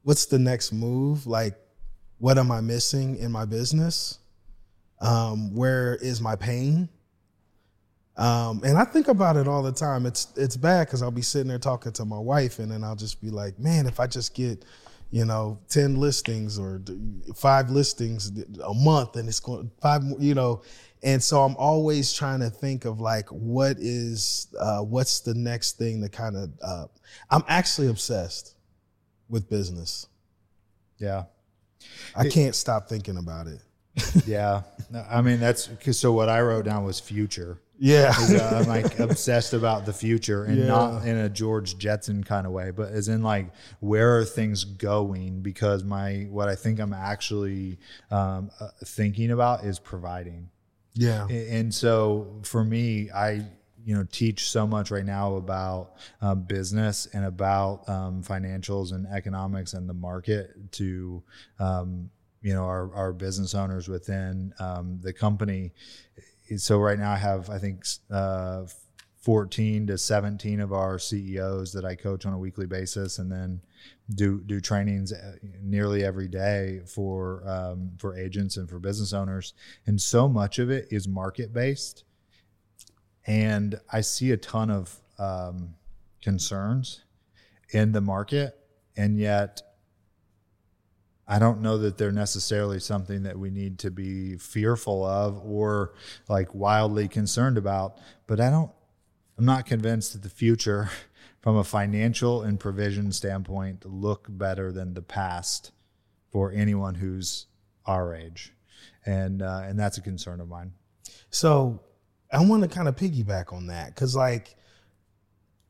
what's 0.03 0.25
the 0.25 0.39
next 0.39 0.72
move? 0.72 1.27
Like, 1.27 1.56
what 2.18 2.38
am 2.38 2.51
I 2.51 2.62
missing 2.62 3.18
in 3.18 3.32
my 3.32 3.46
business? 3.46 4.20
Um, 5.00 5.56
where 5.56 5.96
is 5.96 6.22
my 6.22 6.36
pain? 6.36 6.89
Um, 8.18 8.62
and 8.63 8.77
I 8.77 8.84
think 8.84 9.08
about 9.08 9.38
it 9.38 9.48
all 9.48 9.63
the 9.63 9.72
time. 9.72 10.06
It's 10.06 10.27
it's 10.36 10.58
bad 10.58 10.88
because 10.88 11.01
I'll 11.01 11.12
be 11.12 11.22
sitting 11.22 11.48
there 11.48 11.58
talking 11.58 11.91
to 11.94 12.06
my 12.06 12.20
wife, 12.20 12.60
and 12.60 12.72
then 12.72 12.84
I'll 12.84 12.96
just 12.96 13.22
be 13.22 13.30
like, 13.30 13.58
"Man, 13.58 13.88
if 13.88 14.00
I 14.00 14.06
just 14.06 14.36
get, 14.36 14.63
you 15.10 15.25
know, 15.25 15.60
ten 15.70 15.96
listings 15.96 16.60
or 16.60 16.82
five 17.36 17.72
listings 17.72 18.32
a 18.63 18.74
month, 18.74 19.15
and 19.15 19.27
it's 19.27 19.39
going 19.39 19.72
five, 19.82 20.03
you 20.20 20.36
know." 20.36 20.62
And 21.03 21.22
so 21.24 21.41
I'm 21.41 21.55
always 21.58 22.13
trying 22.13 22.41
to 22.41 22.50
think 22.50 22.86
of 22.86 23.00
like, 23.00 23.27
what 23.29 23.77
is, 23.79 24.48
uh, 24.60 24.79
what's 24.81 25.22
the 25.22 25.34
next 25.34 25.77
thing 25.77 26.01
to 26.01 26.10
kind 26.10 26.36
of. 26.38 26.50
Uh, 26.62 26.86
I'm 27.29 27.43
actually 27.48 27.88
obsessed 27.88 28.55
with 29.29 29.50
business. 29.50 30.08
Yeah. 30.98 31.24
I 32.15 32.29
can't 32.29 32.53
stop 32.53 32.88
thinking 32.88 33.17
about 33.17 33.48
it. 33.48 33.62
yeah. 34.27 34.62
I 35.10 35.22
mean, 35.22 35.39
that's 35.39 35.67
because 35.67 35.98
so 35.98 36.12
what 36.12 36.29
I 36.29 36.41
wrote 36.41 36.65
down 36.65 36.84
was 36.84 37.00
future. 37.00 37.60
Yeah. 37.79 38.13
uh, 38.15 38.60
I'm 38.62 38.67
like 38.67 39.00
obsessed 39.00 39.53
about 39.53 39.88
the 39.88 39.93
future 39.93 40.43
and 40.43 40.58
Yeah. 40.58 40.67
not 40.67 41.03
in 41.05 41.17
a 41.17 41.29
George 41.29 41.79
Jetson 41.79 42.24
kind 42.24 42.46
of 42.46 42.53
way, 42.53 42.70
but 42.70 42.91
as 42.91 43.08
in 43.08 43.24
like, 43.24 43.48
where 43.79 44.20
are 44.20 44.25
things 44.25 44.63
going? 44.63 45.41
Because 45.41 45.84
my, 45.84 46.27
what 46.29 46.48
I 46.48 46.53
think 46.53 46.79
I'm 46.79 46.93
actually 46.93 47.79
um, 48.12 48.51
uh, 48.60 48.67
thinking 48.86 49.31
about 49.31 49.63
is 49.63 49.79
providing. 49.79 50.50
Yeah. 50.93 51.27
And 51.27 51.74
so 51.74 52.39
for 52.43 52.63
me, 52.63 53.10
I 53.12 53.45
you 53.83 53.95
know 53.95 54.05
teach 54.12 54.50
so 54.50 54.67
much 54.67 54.91
right 54.91 55.05
now 55.05 55.36
about 55.36 55.93
um, 56.21 56.43
business 56.43 57.07
and 57.13 57.25
about 57.25 57.88
um, 57.89 58.24
financials 58.24 58.93
and 58.93 59.07
economics 59.07 59.74
and 59.74 59.89
the 59.89 59.93
market 59.93 60.71
to 60.74 61.24
um, 61.60 62.10
you 62.41 62.53
know 62.53 62.63
our, 62.63 62.93
our 62.93 63.13
business 63.13 63.55
owners 63.55 63.88
within 63.88 64.53
um, 64.60 65.00
the 65.01 65.13
company. 65.13 65.71
So 66.57 66.79
right 66.79 67.00
now 67.00 67.12
I 67.12 67.17
have 67.17 67.50
I 67.50 67.57
think 67.57 67.86
uh, 68.12 68.65
14 69.21 69.88
to 69.88 69.98
17 69.98 70.60
of 70.60 70.74
our 70.74 70.98
CEOs 70.98 71.71
that 71.74 71.86
I 71.86 71.95
coach 71.95 72.25
on 72.25 72.33
a 72.33 72.39
weekly 72.39 72.65
basis, 72.65 73.19
and 73.19 73.31
then 73.31 73.62
do 74.14 74.42
do 74.42 74.60
trainings 74.60 75.14
uh, 75.14 75.36
nearly 75.62 76.04
every 76.04 76.28
day 76.28 76.82
for 76.86 77.44
um, 77.48 77.92
for 77.98 78.18
agents 78.18 78.58
and 78.58 78.70
for 78.70 78.80
business 78.80 79.14
owners. 79.14 79.54
And 79.86 80.02
so 80.02 80.28
much 80.28 80.60
of 80.60 80.70
it 80.70 80.88
is 80.92 81.08
market 81.08 81.54
based, 81.54 82.04
and 83.26 83.80
I 83.92 84.02
see 84.02 84.32
a 84.32 84.38
ton 84.38 84.70
of 84.70 85.00
um, 85.18 85.76
concerns 86.22 87.04
in 87.70 87.92
the 87.92 88.02
market, 88.02 88.58
and 88.96 89.18
yet. 89.18 89.62
I 91.28 91.40
don't 91.40 91.62
know 91.62 91.78
that 91.78 91.98
they're 91.98 92.12
necessarily 92.12 92.82
something 92.82 93.24
that 93.24 93.40
we 93.40 93.52
need 93.52 93.80
to 93.80 93.92
be 93.92 94.36
fearful 94.36 95.06
of 95.06 95.40
or 95.46 95.94
like 96.28 96.54
wildly 96.54 97.08
concerned 97.08 97.58
about. 97.58 98.00
But 98.28 98.42
I 98.42 98.50
don't, 98.50 98.70
I'm 99.38 99.46
not 99.46 99.66
convinced 99.66 100.12
that 100.12 100.24
the 100.24 100.30
future, 100.30 100.90
from 101.41 101.57
a 101.57 101.63
financial 101.63 102.43
and 102.43 102.60
provision 102.60 103.12
standpoint, 103.12 103.86
look 103.86 104.27
better 104.29 104.71
than 104.71 104.93
the 104.93 105.01
past 105.01 105.71
for 106.31 106.51
anyone 106.51 106.95
who's 106.95 107.48
our 107.86 108.15
age, 108.15 108.53
and 109.05 109.41
uh, 109.41 109.62
and 109.65 109.79
that's 109.79 109.98
a 109.98 110.01
concern 110.01 110.39
of 110.39 110.48
mine. 110.48 110.71
So 111.29 111.81
I 112.31 112.43
want 112.45 112.63
to 112.63 112.69
kind 112.69 112.88
of 112.88 112.95
piggyback 112.95 113.51
on 113.51 113.67
that 113.67 113.93
because, 113.93 114.15
like, 114.15 114.55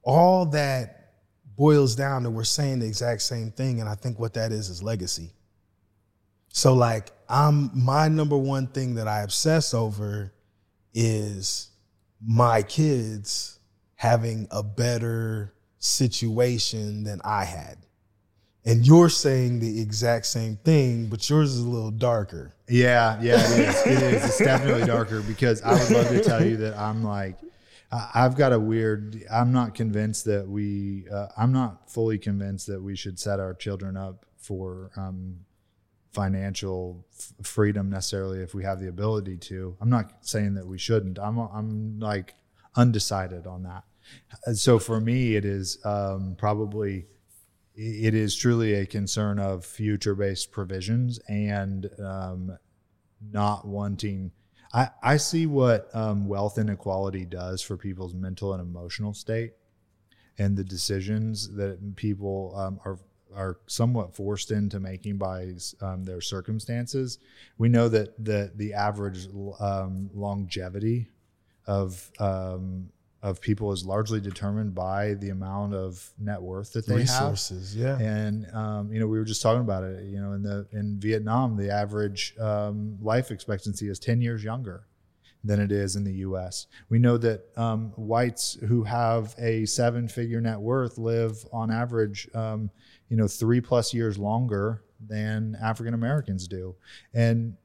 all 0.03 0.45
that 0.47 1.13
boils 1.55 1.95
down 1.95 2.23
to 2.23 2.29
we're 2.29 2.43
saying 2.43 2.79
the 2.79 2.87
exact 2.87 3.21
same 3.21 3.51
thing. 3.51 3.79
And 3.79 3.89
I 3.89 3.95
think 3.95 4.19
what 4.19 4.33
that 4.33 4.51
is 4.51 4.69
is 4.69 4.83
legacy. 4.83 5.31
So, 6.49 6.73
like, 6.73 7.11
I'm 7.29 7.71
my 7.73 8.07
number 8.09 8.37
one 8.37 8.67
thing 8.67 8.95
that 8.95 9.07
I 9.07 9.21
obsess 9.21 9.73
over 9.73 10.33
is 10.93 11.69
my 12.21 12.61
kids 12.61 13.59
having 13.95 14.47
a 14.51 14.61
better 14.61 15.53
situation 15.81 17.03
than 17.03 17.19
I 17.25 17.43
had. 17.43 17.77
And 18.63 18.85
you're 18.85 19.09
saying 19.09 19.59
the 19.59 19.81
exact 19.81 20.27
same 20.27 20.55
thing, 20.57 21.07
but 21.07 21.27
yours 21.27 21.51
is 21.51 21.59
a 21.59 21.67
little 21.67 21.89
darker. 21.89 22.53
Yeah, 22.69 23.19
yeah, 23.19 23.43
it 23.53 23.59
is. 23.59 23.87
It 23.87 24.03
is. 24.03 24.25
It's 24.25 24.37
definitely 24.37 24.85
darker 24.85 25.21
because 25.21 25.63
I 25.63 25.73
would 25.73 25.89
love 25.89 26.09
to 26.09 26.23
tell 26.23 26.45
you 26.45 26.57
that 26.57 26.77
I'm 26.77 27.03
like, 27.03 27.37
I've 27.91 28.35
got 28.35 28.53
a 28.53 28.59
weird. 28.59 29.23
I'm 29.31 29.51
not 29.51 29.73
convinced 29.73 30.25
that 30.25 30.47
we. 30.47 31.07
Uh, 31.11 31.27
I'm 31.35 31.51
not 31.51 31.89
fully 31.91 32.19
convinced 32.19 32.67
that 32.67 32.81
we 32.81 32.95
should 32.95 33.19
set 33.19 33.39
our 33.39 33.55
children 33.55 33.97
up 33.97 34.27
for 34.37 34.91
um, 34.95 35.39
financial 36.13 37.03
f- 37.17 37.33
freedom 37.45 37.89
necessarily 37.89 38.41
if 38.41 38.53
we 38.53 38.63
have 38.63 38.79
the 38.79 38.87
ability 38.87 39.37
to. 39.37 39.75
I'm 39.81 39.89
not 39.89 40.11
saying 40.21 40.53
that 40.53 40.67
we 40.67 40.77
shouldn't. 40.77 41.17
I'm. 41.17 41.39
I'm 41.39 41.99
like 41.99 42.35
undecided 42.77 43.47
on 43.47 43.63
that. 43.63 43.83
So 44.53 44.79
for 44.79 44.99
me, 44.99 45.35
it 45.35 45.45
is 45.45 45.77
um, 45.85 46.35
probably 46.37 47.05
it 47.75 48.13
is 48.13 48.35
truly 48.35 48.73
a 48.73 48.85
concern 48.85 49.39
of 49.39 49.65
future 49.65 50.15
based 50.15 50.51
provisions 50.51 51.19
and 51.27 51.89
um, 51.99 52.57
not 53.31 53.65
wanting 53.65 54.31
I, 54.73 54.89
I 55.03 55.17
see 55.17 55.45
what 55.45 55.93
um, 55.93 56.27
wealth 56.27 56.57
inequality 56.57 57.25
does 57.25 57.61
for 57.61 57.75
people's 57.77 58.13
mental 58.13 58.53
and 58.53 58.61
emotional 58.61 59.13
state 59.13 59.53
and 60.37 60.55
the 60.55 60.63
decisions 60.63 61.53
that 61.55 61.95
people 61.95 62.53
um, 62.55 62.79
are 62.85 62.99
are 63.33 63.59
somewhat 63.65 64.13
forced 64.13 64.51
into 64.51 64.77
making 64.79 65.17
by 65.17 65.53
um, 65.81 66.03
their 66.03 66.19
circumstances. 66.19 67.17
We 67.57 67.69
know 67.69 67.87
that 67.89 68.23
the 68.23 68.51
the 68.55 68.73
average 68.73 69.27
um, 69.59 70.09
longevity 70.13 71.07
of 71.65 72.11
um, 72.19 72.89
of 73.23 73.39
people 73.39 73.71
is 73.71 73.85
largely 73.85 74.19
determined 74.19 74.73
by 74.73 75.13
the 75.15 75.29
amount 75.29 75.75
of 75.75 76.11
net 76.19 76.41
worth 76.41 76.73
that 76.73 76.87
they 76.87 77.03
have. 77.03 77.31
Resources, 77.31 77.75
yeah. 77.75 77.97
And 77.99 78.47
um, 78.53 78.91
you 78.91 78.99
know, 78.99 79.07
we 79.07 79.19
were 79.19 79.25
just 79.25 79.41
talking 79.41 79.61
about 79.61 79.83
it. 79.83 80.05
You 80.05 80.19
know, 80.19 80.33
in 80.33 80.41
the 80.41 80.67
in 80.71 80.99
Vietnam, 80.99 81.55
the 81.55 81.71
average 81.71 82.35
um, 82.39 82.97
life 83.01 83.29
expectancy 83.29 83.89
is 83.89 83.99
ten 83.99 84.21
years 84.21 84.43
younger 84.43 84.87
than 85.43 85.59
it 85.59 85.71
is 85.71 85.95
in 85.95 86.03
the 86.03 86.13
U.S. 86.17 86.67
We 86.89 86.99
know 86.99 87.17
that 87.17 87.45
um, 87.57 87.93
whites 87.95 88.57
who 88.67 88.83
have 88.83 89.33
a 89.39 89.65
seven-figure 89.65 90.39
net 90.39 90.59
worth 90.59 90.99
live 90.99 91.43
on 91.51 91.71
average, 91.71 92.29
um, 92.35 92.69
you 93.09 93.17
know, 93.17 93.27
three 93.27 93.59
plus 93.59 93.91
years 93.91 94.19
longer 94.19 94.83
than 95.07 95.57
African 95.61 95.95
Americans 95.95 96.47
do, 96.47 96.75
and 97.13 97.55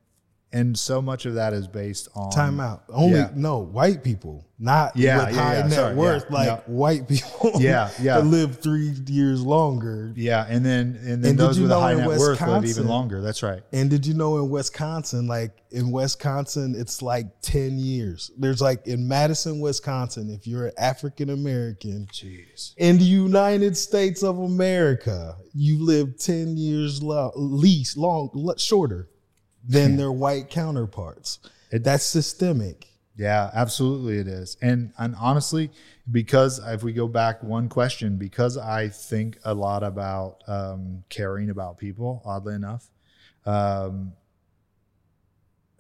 and 0.56 0.78
so 0.78 1.02
much 1.02 1.26
of 1.26 1.34
that 1.34 1.52
is 1.52 1.68
based 1.68 2.08
on 2.14 2.30
Time 2.30 2.60
out. 2.60 2.84
Only 2.88 3.18
Yeah. 3.18 3.30
no 3.34 3.58
white 3.58 4.02
people, 4.02 4.46
not 4.58 4.96
Yeah, 4.96 5.26
with 5.26 5.34
yeah, 5.34 5.42
high 5.42 5.62
net 5.68 5.72
Sorry, 5.72 5.94
worth, 5.94 6.30
like 6.30 6.46
yeah. 6.48 6.60
white 6.66 7.06
people. 7.08 7.52
Yeah, 7.60 7.90
yeah. 8.00 8.18
live 8.18 8.58
three 8.58 8.92
years 9.06 9.42
longer. 9.42 10.12
Yeah, 10.16 10.46
and 10.48 10.64
then 10.64 10.98
and 11.04 11.22
then 11.22 11.30
And 11.32 11.38
those 11.38 11.60
with 11.60 11.70
a 11.70 11.78
high 11.78 11.94
net 11.94 12.08
worth 12.08 12.40
live 12.40 12.64
even 12.64 12.86
longer. 12.88 13.20
That's 13.20 13.42
right. 13.42 13.62
And 13.72 13.90
did 13.90 14.06
you 14.06 14.14
know 14.14 14.38
in 14.38 14.48
Wisconsin, 14.48 15.26
like 15.26 15.52
in 15.70 15.90
Wisconsin, 15.90 16.75
it's 16.78 17.02
like 17.02 17.26
ten 17.42 17.78
years. 17.78 18.30
There's 18.38 18.62
like 18.62 18.86
in 18.86 19.06
Madison, 19.06 19.60
Wisconsin, 19.60 20.30
if 20.30 20.46
you're 20.46 20.66
an 20.68 20.72
African 20.78 21.28
American 21.30 22.08
Jeez. 22.12 22.72
in 22.78 22.96
the 22.98 23.04
United 23.04 23.76
States 23.76 24.22
of 24.22 24.38
America, 24.38 25.36
you 25.52 25.84
live 25.84 26.16
ten 26.18 26.56
years 26.56 27.02
lo- 27.02 27.32
least 27.36 27.96
long 27.98 28.30
shorter 28.56 29.08
than 29.66 29.96
their 29.96 30.12
white 30.12 30.50
counterparts. 30.50 31.38
It- 31.70 31.85
That's 31.85 32.04
systemic. 32.04 32.88
Yeah, 33.18 33.50
absolutely 33.54 34.18
it 34.18 34.28
is. 34.28 34.58
And 34.61 34.92
and 34.99 35.14
honestly, 35.18 35.70
because 36.11 36.58
if 36.66 36.82
we 36.82 36.92
go 36.92 37.08
back 37.08 37.42
one 37.42 37.68
question, 37.70 38.18
because 38.18 38.58
I 38.58 38.88
think 38.88 39.38
a 39.44 39.54
lot 39.54 39.82
about 39.82 40.42
um, 40.46 41.02
caring 41.08 41.49
about 41.49 41.78
people, 41.78 42.20
oddly 42.26 42.54
enough, 42.54 42.90
um, 43.46 44.12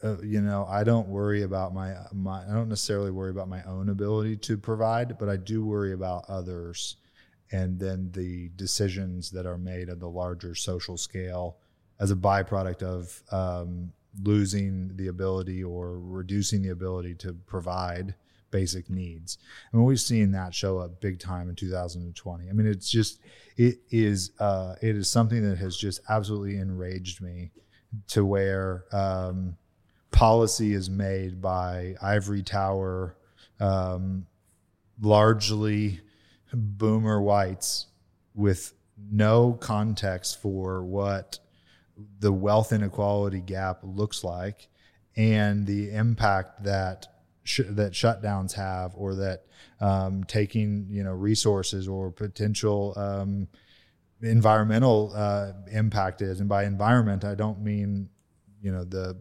uh, 0.02 0.16
you 0.22 0.40
know, 0.40 0.66
I 0.68 0.82
don't 0.84 1.08
worry 1.08 1.42
about 1.42 1.74
my 1.74 1.94
my 2.12 2.42
I 2.48 2.52
don't 2.54 2.68
necessarily 2.70 3.10
worry 3.10 3.30
about 3.30 3.48
my 3.48 3.62
own 3.64 3.90
ability 3.90 4.36
to 4.38 4.56
provide, 4.56 5.18
but 5.18 5.28
I 5.28 5.36
do 5.36 5.64
worry 5.64 5.92
about 5.92 6.24
others 6.28 6.96
and 7.52 7.78
then 7.78 8.10
the 8.12 8.48
decisions 8.56 9.30
that 9.30 9.46
are 9.46 9.58
made 9.58 9.88
at 9.88 10.00
the 10.00 10.08
larger 10.08 10.54
social 10.54 10.96
scale 10.96 11.58
as 11.98 12.10
a 12.10 12.16
byproduct 12.16 12.82
of 12.82 13.22
um, 13.32 13.92
losing 14.22 14.96
the 14.96 15.08
ability 15.08 15.62
or 15.62 15.98
reducing 15.98 16.62
the 16.62 16.70
ability 16.70 17.14
to 17.14 17.32
provide 17.46 18.14
basic 18.50 18.88
needs. 18.88 19.38
I 19.72 19.76
mean, 19.76 19.86
we've 19.86 20.00
seen 20.00 20.32
that 20.32 20.54
show 20.54 20.78
up 20.78 21.00
big 21.00 21.18
time 21.18 21.48
in 21.48 21.56
2020. 21.56 22.48
I 22.48 22.52
mean, 22.52 22.66
it's 22.66 22.88
just 22.88 23.20
it 23.56 23.78
is 23.90 24.32
uh, 24.38 24.76
it 24.80 24.96
is 24.96 25.10
something 25.10 25.48
that 25.48 25.58
has 25.58 25.76
just 25.76 26.00
absolutely 26.08 26.58
enraged 26.58 27.20
me 27.20 27.50
to 28.08 28.24
where 28.24 28.84
um, 28.92 29.56
policy 30.10 30.72
is 30.72 30.88
made 30.88 31.40
by 31.40 31.94
ivory 32.00 32.42
tower, 32.42 33.16
um, 33.60 34.26
largely 35.00 36.00
boomer 36.52 37.20
whites 37.20 37.86
with 38.34 38.72
no 39.10 39.52
context 39.52 40.40
for 40.40 40.82
what 40.82 41.38
the 42.18 42.32
wealth 42.32 42.72
inequality 42.72 43.40
gap 43.40 43.80
looks 43.82 44.22
like 44.24 44.68
and 45.16 45.66
the 45.66 45.90
impact 45.92 46.64
that 46.64 47.06
sh- 47.44 47.60
that 47.68 47.92
shutdowns 47.92 48.52
have 48.54 48.92
or 48.96 49.14
that 49.14 49.44
um, 49.80 50.24
taking 50.24 50.86
you 50.90 51.02
know 51.02 51.12
resources 51.12 51.88
or 51.88 52.10
potential 52.10 52.92
um, 52.96 53.48
environmental 54.22 55.12
uh, 55.14 55.52
impact 55.70 56.22
is 56.22 56.40
and 56.40 56.48
by 56.48 56.64
environment 56.64 57.24
i 57.24 57.34
don't 57.34 57.60
mean 57.60 58.08
you 58.62 58.72
know 58.72 58.84
the 58.84 59.16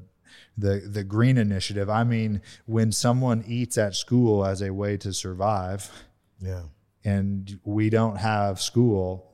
the 0.58 0.82
the 0.90 1.04
green 1.04 1.38
initiative 1.38 1.90
i 1.90 2.04
mean 2.04 2.42
when 2.66 2.92
someone 2.92 3.44
eats 3.48 3.78
at 3.78 3.96
school 3.96 4.46
as 4.46 4.62
a 4.62 4.74
way 4.74 4.98
to 4.98 5.12
survive 5.14 5.92
Yeah. 6.40 6.64
and 7.04 7.60
we 7.64 7.90
don't 7.90 8.18
have 8.18 8.62
school 8.62 9.25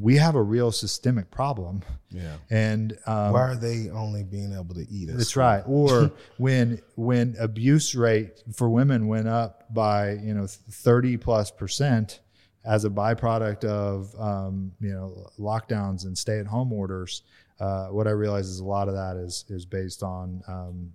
we 0.00 0.16
have 0.16 0.34
a 0.36 0.42
real 0.42 0.70
systemic 0.72 1.30
problem 1.30 1.82
Yeah. 2.10 2.36
and 2.50 2.96
um, 3.06 3.32
Why 3.32 3.40
are 3.42 3.56
they 3.56 3.90
only 3.90 4.22
being 4.22 4.52
able 4.52 4.74
to 4.74 4.86
eat? 4.90 5.08
at 5.08 5.16
that's 5.18 5.36
right. 5.36 5.62
Or 5.66 6.12
when 6.38 6.80
when 6.96 7.34
abuse 7.40 7.94
rate 7.94 8.42
for 8.54 8.68
women 8.70 9.08
went 9.08 9.28
up 9.28 9.72
by 9.74 10.12
you 10.12 10.34
know 10.34 10.46
thirty 10.46 11.16
plus 11.16 11.50
percent 11.50 12.20
as 12.64 12.84
a 12.84 12.90
byproduct 12.90 13.64
of 13.64 14.14
um, 14.20 14.72
you 14.80 14.92
know 14.92 15.26
lockdowns 15.38 16.04
and 16.04 16.16
stay 16.16 16.38
at 16.38 16.46
home 16.46 16.72
orders, 16.72 17.22
uh, 17.58 17.86
what 17.88 18.06
I 18.06 18.10
realize 18.10 18.46
is 18.48 18.60
a 18.60 18.64
lot 18.64 18.88
of 18.88 18.94
that 18.94 19.16
is 19.16 19.44
is 19.48 19.64
based 19.66 20.02
on 20.02 20.42
um, 20.46 20.92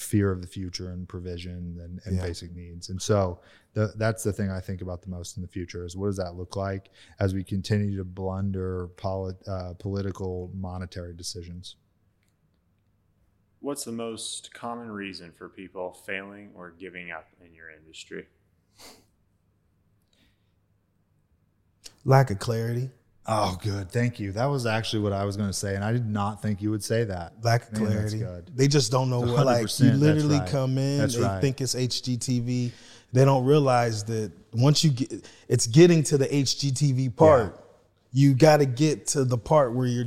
fear 0.00 0.32
of 0.32 0.40
the 0.40 0.46
future 0.46 0.90
and 0.90 1.08
provision 1.08 1.78
and, 1.82 2.00
and 2.04 2.16
Yeah. 2.16 2.22
basic 2.22 2.54
needs. 2.54 2.88
And 2.88 3.00
so 3.00 3.40
the, 3.74 3.92
that's 3.96 4.22
the 4.22 4.32
thing 4.32 4.50
I 4.50 4.60
think 4.60 4.80
about 4.80 5.02
the 5.02 5.10
most 5.10 5.36
in 5.36 5.42
the 5.42 5.48
future 5.48 5.84
is 5.84 5.96
what 5.96 6.06
does 6.06 6.16
that 6.16 6.36
look 6.36 6.56
like 6.56 6.90
as 7.18 7.34
we 7.34 7.44
continue 7.44 7.96
to 7.98 8.04
blunder 8.04 8.88
polit, 8.96 9.36
uh, 9.46 9.74
political 9.78 10.50
monetary 10.54 11.14
decisions. 11.14 11.76
What's 13.60 13.84
the 13.84 13.92
most 13.92 14.54
common 14.54 14.90
reason 14.90 15.32
for 15.32 15.50
people 15.50 15.92
failing 15.92 16.50
or 16.54 16.70
giving 16.70 17.10
up 17.10 17.28
in 17.44 17.54
your 17.54 17.70
industry? 17.70 18.26
Lack 22.06 22.30
of 22.30 22.38
clarity. 22.38 22.90
Oh, 23.32 23.56
good. 23.62 23.92
Thank 23.92 24.18
you. 24.18 24.32
That 24.32 24.46
was 24.46 24.66
actually 24.66 25.02
what 25.02 25.12
I 25.12 25.24
was 25.24 25.36
going 25.36 25.48
to 25.48 25.54
say, 25.54 25.76
and 25.76 25.84
I 25.84 25.92
did 25.92 26.04
not 26.04 26.42
think 26.42 26.60
you 26.60 26.72
would 26.72 26.82
say 26.82 27.04
that. 27.04 27.34
Lack 27.42 27.68
of 27.70 27.74
clarity. 27.74 28.24
They 28.56 28.66
just 28.66 28.90
don't 28.90 29.08
know 29.08 29.20
what. 29.20 29.46
Like 29.46 29.78
you 29.78 29.92
literally 29.92 30.40
right. 30.40 30.48
come 30.48 30.76
in, 30.78 30.98
That's 30.98 31.14
they 31.14 31.22
right. 31.22 31.40
think 31.40 31.60
it's 31.60 31.76
HGTV. 31.76 32.72
They 33.12 33.24
don't 33.24 33.44
realize 33.44 34.02
that 34.04 34.32
once 34.52 34.82
you 34.82 34.90
get, 34.90 35.24
it's 35.48 35.68
getting 35.68 36.02
to 36.04 36.18
the 36.18 36.26
HGTV 36.26 37.14
part. 37.14 37.64
You 38.12 38.34
got 38.34 38.56
to 38.56 38.66
get 38.66 39.06
to 39.08 39.24
the 39.24 39.38
part 39.38 39.74
where 39.74 39.86
you're. 39.86 40.06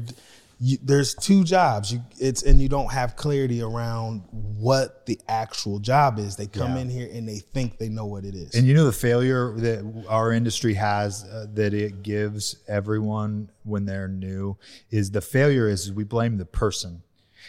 You, 0.66 0.78
there's 0.82 1.14
two 1.14 1.44
jobs. 1.44 1.92
You 1.92 2.02
it's 2.20 2.42
and 2.44 2.62
you 2.62 2.70
don't 2.70 2.90
have 2.94 3.18
clarity 3.18 3.62
around 3.62 4.22
what 4.32 5.06
the 5.06 5.20
actual 5.28 5.80
job 5.80 6.20
is. 6.20 6.38
They 6.38 6.48
come 6.48 6.76
Yeah. 6.76 6.84
in 6.84 6.90
here 6.90 7.10
and 7.12 7.28
they 7.28 7.40
think 7.40 7.80
they 7.80 7.90
know 7.90 8.06
what 8.06 8.24
it 8.24 8.34
is. 8.34 8.56
And 8.56 8.66
you 8.66 8.74
know 8.74 8.86
the 8.86 8.94
failure 8.94 9.54
that 9.58 10.06
our 10.08 10.32
industry 10.32 10.76
has 10.76 11.26
uh, 11.26 11.48
that 11.56 11.74
it 11.74 12.02
gives 12.02 12.56
everyone 12.66 13.50
when 13.64 13.86
they're 13.86 14.08
new 14.08 14.56
is 14.90 15.12
the 15.12 15.20
failure 15.20 15.68
is 15.68 15.92
we 15.92 16.06
blame 16.06 16.38
the 16.38 16.46
person 16.46 17.04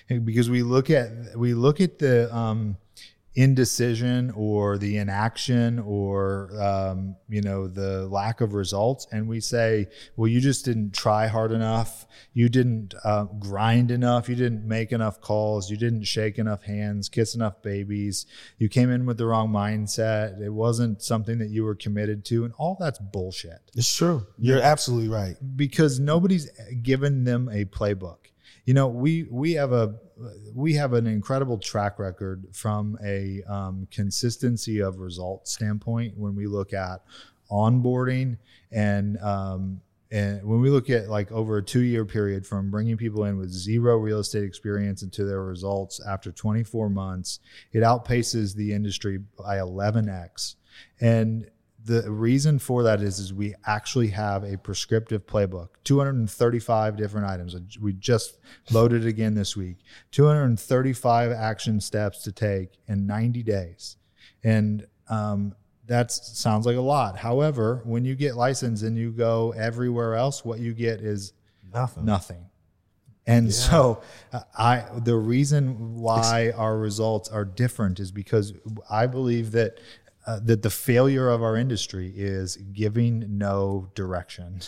because 0.09 0.50
we 0.50 0.64
look 0.64 0.90
at 0.90 1.09
we 1.37 1.54
look 1.54 1.80
at 1.80 2.00
the 2.00 2.35
um, 2.35 2.76
indecision 3.36 4.32
or 4.36 4.78
the 4.78 4.96
inaction 4.96 5.78
or 5.80 6.50
um, 6.60 7.16
you 7.28 7.40
know 7.40 7.66
the 7.66 8.06
lack 8.08 8.40
of 8.40 8.54
results. 8.54 9.06
And 9.10 9.28
we 9.28 9.40
say 9.40 9.88
well 10.16 10.28
you 10.28 10.40
just 10.40 10.64
didn't 10.64 10.92
try 10.92 11.26
hard 11.26 11.52
enough. 11.52 12.06
You 12.32 12.48
didn't 12.48 12.94
uh, 13.04 13.24
grind 13.38 13.90
enough. 13.90 14.28
You 14.28 14.36
didn't 14.36 14.66
make 14.66 14.92
enough 14.92 15.20
calls. 15.20 15.70
You 15.70 15.76
didn't 15.76 16.04
shake 16.04 16.38
enough 16.38 16.62
hands 16.62 17.08
kiss 17.08 17.34
enough 17.34 17.62
babies. 17.62 18.26
You 18.58 18.68
came 18.68 18.90
in 18.90 19.06
with 19.06 19.18
the 19.18 19.26
wrong 19.26 19.50
mindset. 19.50 20.40
It 20.40 20.50
wasn't 20.50 21.02
something 21.02 21.38
that 21.38 21.50
you 21.50 21.64
were 21.64 21.75
committed 21.75 22.25
to. 22.26 22.44
And 22.44 22.52
all 22.58 22.76
that's 22.78 22.99
bullshit. 22.99 23.60
It's 23.75 23.94
true. 23.94 24.26
You're 24.38 24.60
absolutely 24.60 25.08
right. 25.08 25.36
because 25.56 26.00
nobody's 26.00 26.50
given 26.82 27.25
them 27.25 27.49
a 27.49 27.64
playbook. 27.64 28.18
You 28.64 28.74
know, 28.74 28.88
we 28.88 29.24
we 29.30 29.52
have 29.52 29.72
a 29.72 29.94
we 30.54 30.74
have 30.74 30.92
an 30.92 31.06
incredible 31.06 31.58
track 31.58 31.98
record 31.98 32.46
from 32.52 32.96
a 33.04 33.42
um, 33.44 33.86
consistency 33.90 34.80
of 34.80 34.98
results 34.98 35.52
standpoint 35.52 36.16
when 36.16 36.34
we 36.34 36.46
look 36.46 36.72
at 36.72 37.02
onboarding 37.50 38.38
and 38.72 39.18
um, 39.18 39.80
and 40.10 40.44
when 40.44 40.60
we 40.60 40.70
look 40.70 40.90
at 40.90 41.08
like 41.08 41.32
over 41.32 41.58
a 41.58 41.62
two 41.62 41.80
year 41.80 42.04
period 42.04 42.46
from 42.46 42.70
bringing 42.70 42.96
people 42.96 43.24
in 43.24 43.36
with 43.36 43.50
zero 43.50 43.96
real 43.96 44.20
estate 44.20 44.44
experience 44.44 45.02
into 45.02 45.24
their 45.24 45.42
results 45.42 46.00
after 46.06 46.30
24 46.30 46.88
months, 46.88 47.40
it 47.72 47.80
outpaces 47.80 48.54
the 48.54 48.72
industry 48.72 49.18
by 49.36 49.56
11x. 49.56 50.54
And 51.00 51.50
the 51.84 52.10
reason 52.10 52.58
for 52.58 52.82
that 52.84 53.02
is, 53.02 53.18
is 53.18 53.34
we 53.34 53.54
actually 53.66 54.08
have 54.08 54.42
a 54.42 54.56
prescriptive 54.56 55.26
playbook. 55.26 55.68
235 55.84 56.97
different 56.97 57.26
items. 57.26 57.78
We 57.78 57.92
just 57.92 58.38
loaded 58.70 59.06
again 59.06 59.34
this 59.34 59.54
week. 59.56 59.76
235 60.12 61.32
action 61.32 61.80
steps 61.80 62.23
to 62.23 62.32
take 62.32 62.70
in 62.88 63.06
90 63.06 63.42
days. 63.42 63.97
And 64.42 64.86
um, 65.08 65.54
that 65.86 66.10
sounds 66.10 66.64
like 66.66 66.76
a 66.76 66.80
lot. 66.80 67.18
However 67.18 67.82
when 67.84 68.04
you 68.04 68.14
get 68.14 68.34
licensed 68.36 68.82
and 68.82 68.97
you 68.97 69.10
go 69.12 69.52
everywhere 69.52 70.14
else 70.14 70.44
what 70.44 70.58
you 70.60 70.73
get 70.73 71.00
is 71.00 71.32
Nothing. 71.73 72.04
nothing. 72.04 72.44
And 73.26 73.52
so 73.52 74.02
uh, 74.32 74.40
i 74.56 74.84
the 75.02 75.16
reason 75.16 75.97
why 75.97 76.52
our 76.56 76.78
results 76.78 77.28
are 77.28 77.44
different 77.44 77.99
is 78.00 78.10
because 78.12 78.52
i 78.90 79.06
believe 79.06 79.52
that 79.52 79.78
uh, 80.26 80.41
that 80.45 80.63
the 80.63 80.71
failure 80.71 81.28
of 81.28 81.43
our 81.43 81.56
industry 81.56 82.13
is 82.15 82.56
giving 82.56 83.25
no 83.39 83.91
direction 83.95 84.60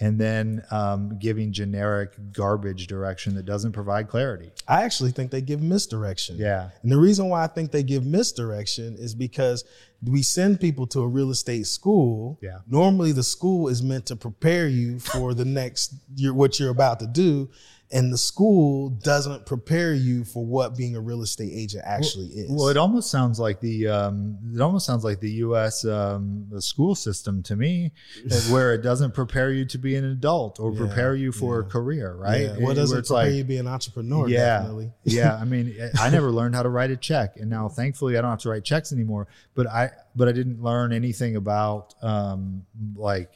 and 0.00 0.20
then 0.20 0.62
um, 0.70 1.18
giving 1.18 1.52
generic 1.52 2.12
garbage 2.32 2.86
direction 2.86 3.34
that 3.34 3.44
doesn't 3.44 3.72
provide 3.72 4.08
clarity 4.08 4.50
I 4.68 4.82
actually 4.82 5.12
think 5.12 5.30
they 5.30 5.42
give 5.42 5.62
misdirection. 5.62 6.36
Yeah. 6.38 6.70
And 6.82 6.90
the 6.90 6.98
reason 6.98 7.28
why 7.28 7.44
I 7.44 7.46
think 7.46 7.70
they 7.70 7.82
give 7.82 8.04
misdirection 8.04 8.96
is 8.98 9.14
because 9.14 9.64
we 10.02 10.22
send 10.22 10.60
people 10.60 10.86
to 10.88 11.00
a 11.00 11.06
real 11.06 11.30
estate 11.30 11.66
school. 11.66 12.38
Yeah. 12.42 12.58
Normally 12.66 13.12
the 13.12 13.22
school 13.22 13.68
is 13.68 13.82
meant 13.82 14.06
to 14.06 14.16
prepare 14.16 14.66
you 14.66 14.98
for 14.98 15.34
the 15.34 15.44
next 15.44 15.94
year 16.16 16.34
what 16.34 16.58
you're 16.58 16.70
about 16.70 16.98
to 17.00 17.06
do. 17.06 17.48
And 17.92 18.12
the 18.12 18.18
school 18.18 18.90
doesn't 18.90 19.46
prepare 19.46 19.94
you 19.94 20.24
for 20.24 20.44
what 20.44 20.76
being 20.76 20.96
a 20.96 21.00
real 21.00 21.22
estate 21.22 21.52
agent 21.54 21.84
actually 21.86 22.26
is. 22.26 22.50
Well, 22.50 22.68
it 22.68 22.76
almost 22.76 23.10
sounds 23.12 23.38
like 23.38 23.60
the 23.60 23.86
um, 23.86 24.38
it 24.52 24.60
almost 24.60 24.86
sounds 24.86 25.04
like 25.04 25.20
the 25.20 25.30
U.S. 25.46 25.84
Um, 25.84 26.46
the 26.50 26.60
school 26.60 26.96
system 26.96 27.44
to 27.44 27.54
me, 27.54 27.92
where 28.50 28.74
it 28.74 28.82
doesn't 28.82 29.14
prepare 29.14 29.52
you 29.52 29.64
to 29.66 29.78
be 29.78 29.94
an 29.94 30.04
adult 30.04 30.58
or 30.58 30.72
Yeah, 30.72 30.78
prepare 30.80 31.14
you 31.14 31.30
for 31.30 31.60
a 31.60 31.64
career, 31.64 32.14
right? 32.14 32.40
Yeah. 32.40 32.54
It- 32.56 32.62
Well, 32.62 32.74
doesn't 32.74 32.98
it's 32.98 33.08
prepare 33.08 33.24
like- 33.26 33.34
you 33.34 33.42
to 33.42 33.48
be 33.48 33.58
an 33.58 33.68
entrepreneur, 33.68 34.28
yeah, 34.28 34.58
definitely. 34.58 34.92
yeah. 35.04 35.36
I 35.36 35.44
mean, 35.44 35.76
I 36.00 36.10
never 36.10 36.32
learned 36.32 36.56
how 36.56 36.64
to 36.64 36.68
write 36.68 36.90
a 36.90 36.96
check, 36.96 37.36
and 37.36 37.48
now 37.48 37.68
thankfully 37.68 38.18
I 38.18 38.20
don't 38.20 38.30
have 38.30 38.40
to 38.40 38.48
write 38.48 38.64
checks 38.64 38.92
anymore. 38.92 39.28
But 39.54 39.68
I 39.68 39.90
but 40.16 40.26
I 40.26 40.32
didn't 40.32 40.60
learn 40.60 40.92
anything 40.92 41.36
about 41.36 41.94
um, 42.02 42.66
like 42.96 43.30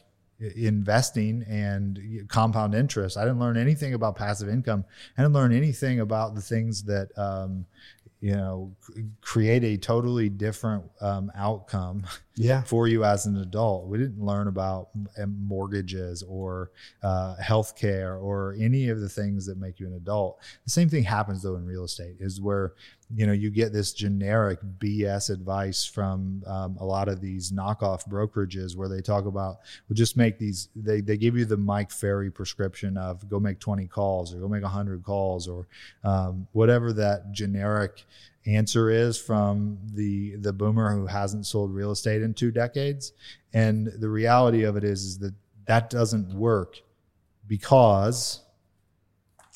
investing 0.55 1.43
and 1.47 2.25
compound 2.27 2.73
interest. 2.75 3.17
I 3.17 3.21
didn't 3.21 3.39
learn 3.39 3.57
anything 3.57 3.93
about 3.93 4.15
passive 4.15 4.49
income. 4.49 4.85
I 5.17 5.21
didn't 5.21 5.33
learn 5.33 5.53
anything 5.53 5.99
about 5.99 6.35
the 6.35 6.41
things 6.41 6.83
that 6.83 7.09
um, 7.17 7.65
you 8.19 8.35
know 8.35 8.71
create 9.21 9.63
a 9.63 9.77
totally 9.77 10.29
different 10.29 10.83
um, 11.01 11.31
outcome 11.35 12.03
Yeah. 12.35 12.61
for 12.65 12.87
you 12.87 13.03
as 13.03 13.25
an 13.25 13.37
adult. 13.37 13.87
We 13.87 13.97
didn't 13.97 14.23
learn 14.23 14.47
about 14.47 14.89
mortgages 15.27 16.23
or 16.23 16.71
uh, 17.03 17.35
healthcare 17.41 18.21
or 18.21 18.55
any 18.59 18.89
of 18.89 18.99
the 19.01 19.09
things 19.09 19.45
that 19.47 19.57
make 19.57 19.79
you 19.79 19.87
an 19.87 19.93
adult. 19.93 20.39
The 20.65 20.71
same 20.71 20.89
thing 20.89 21.03
happens 21.03 21.41
though 21.43 21.55
in 21.55 21.65
real 21.65 21.83
estate 21.85 22.17
is 22.19 22.39
where 22.39 22.73
you 23.15 23.25
know 23.25 23.33
you 23.33 23.49
get 23.49 23.73
this 23.73 23.93
generic 23.93 24.59
BS 24.79 25.29
advice 25.29 25.85
from 25.85 26.43
um, 26.45 26.77
a 26.79 26.85
lot 26.85 27.07
of 27.07 27.21
these 27.21 27.51
knockoff 27.51 28.07
brokerages 28.07 28.75
where 28.75 28.87
they 28.87 29.01
talk 29.01 29.25
about 29.25 29.59
well 29.89 29.95
just 29.95 30.17
make 30.17 30.37
these 30.37 30.69
they 30.75 31.01
they 31.01 31.17
give 31.17 31.37
you 31.37 31.45
the 31.45 31.57
Mike 31.57 31.91
Ferry 31.91 32.31
prescription 32.31 32.97
of 32.97 33.27
go 33.29 33.39
make 33.39 33.59
20 33.59 33.87
calls 33.87 34.33
or 34.33 34.39
go 34.39 34.47
make 34.47 34.63
100 34.63 35.03
calls 35.03 35.47
or 35.47 35.67
um, 36.03 36.47
whatever 36.51 36.93
that 36.93 37.31
generic 37.31 38.05
answer 38.45 38.89
is 38.89 39.19
from 39.19 39.77
the 39.93 40.35
the 40.37 40.53
boomer 40.53 40.95
who 40.95 41.05
hasn't 41.05 41.45
sold 41.45 41.73
real 41.73 41.91
estate 41.91 42.21
in 42.21 42.33
two 42.33 42.51
decades. 42.51 43.13
And 43.53 43.87
the 43.87 44.09
reality 44.09 44.63
of 44.63 44.77
it 44.77 44.83
is 44.83 45.03
is 45.03 45.19
that 45.19 45.33
that 45.65 45.89
doesn't 45.89 46.33
work 46.33 46.81
because 47.47 48.41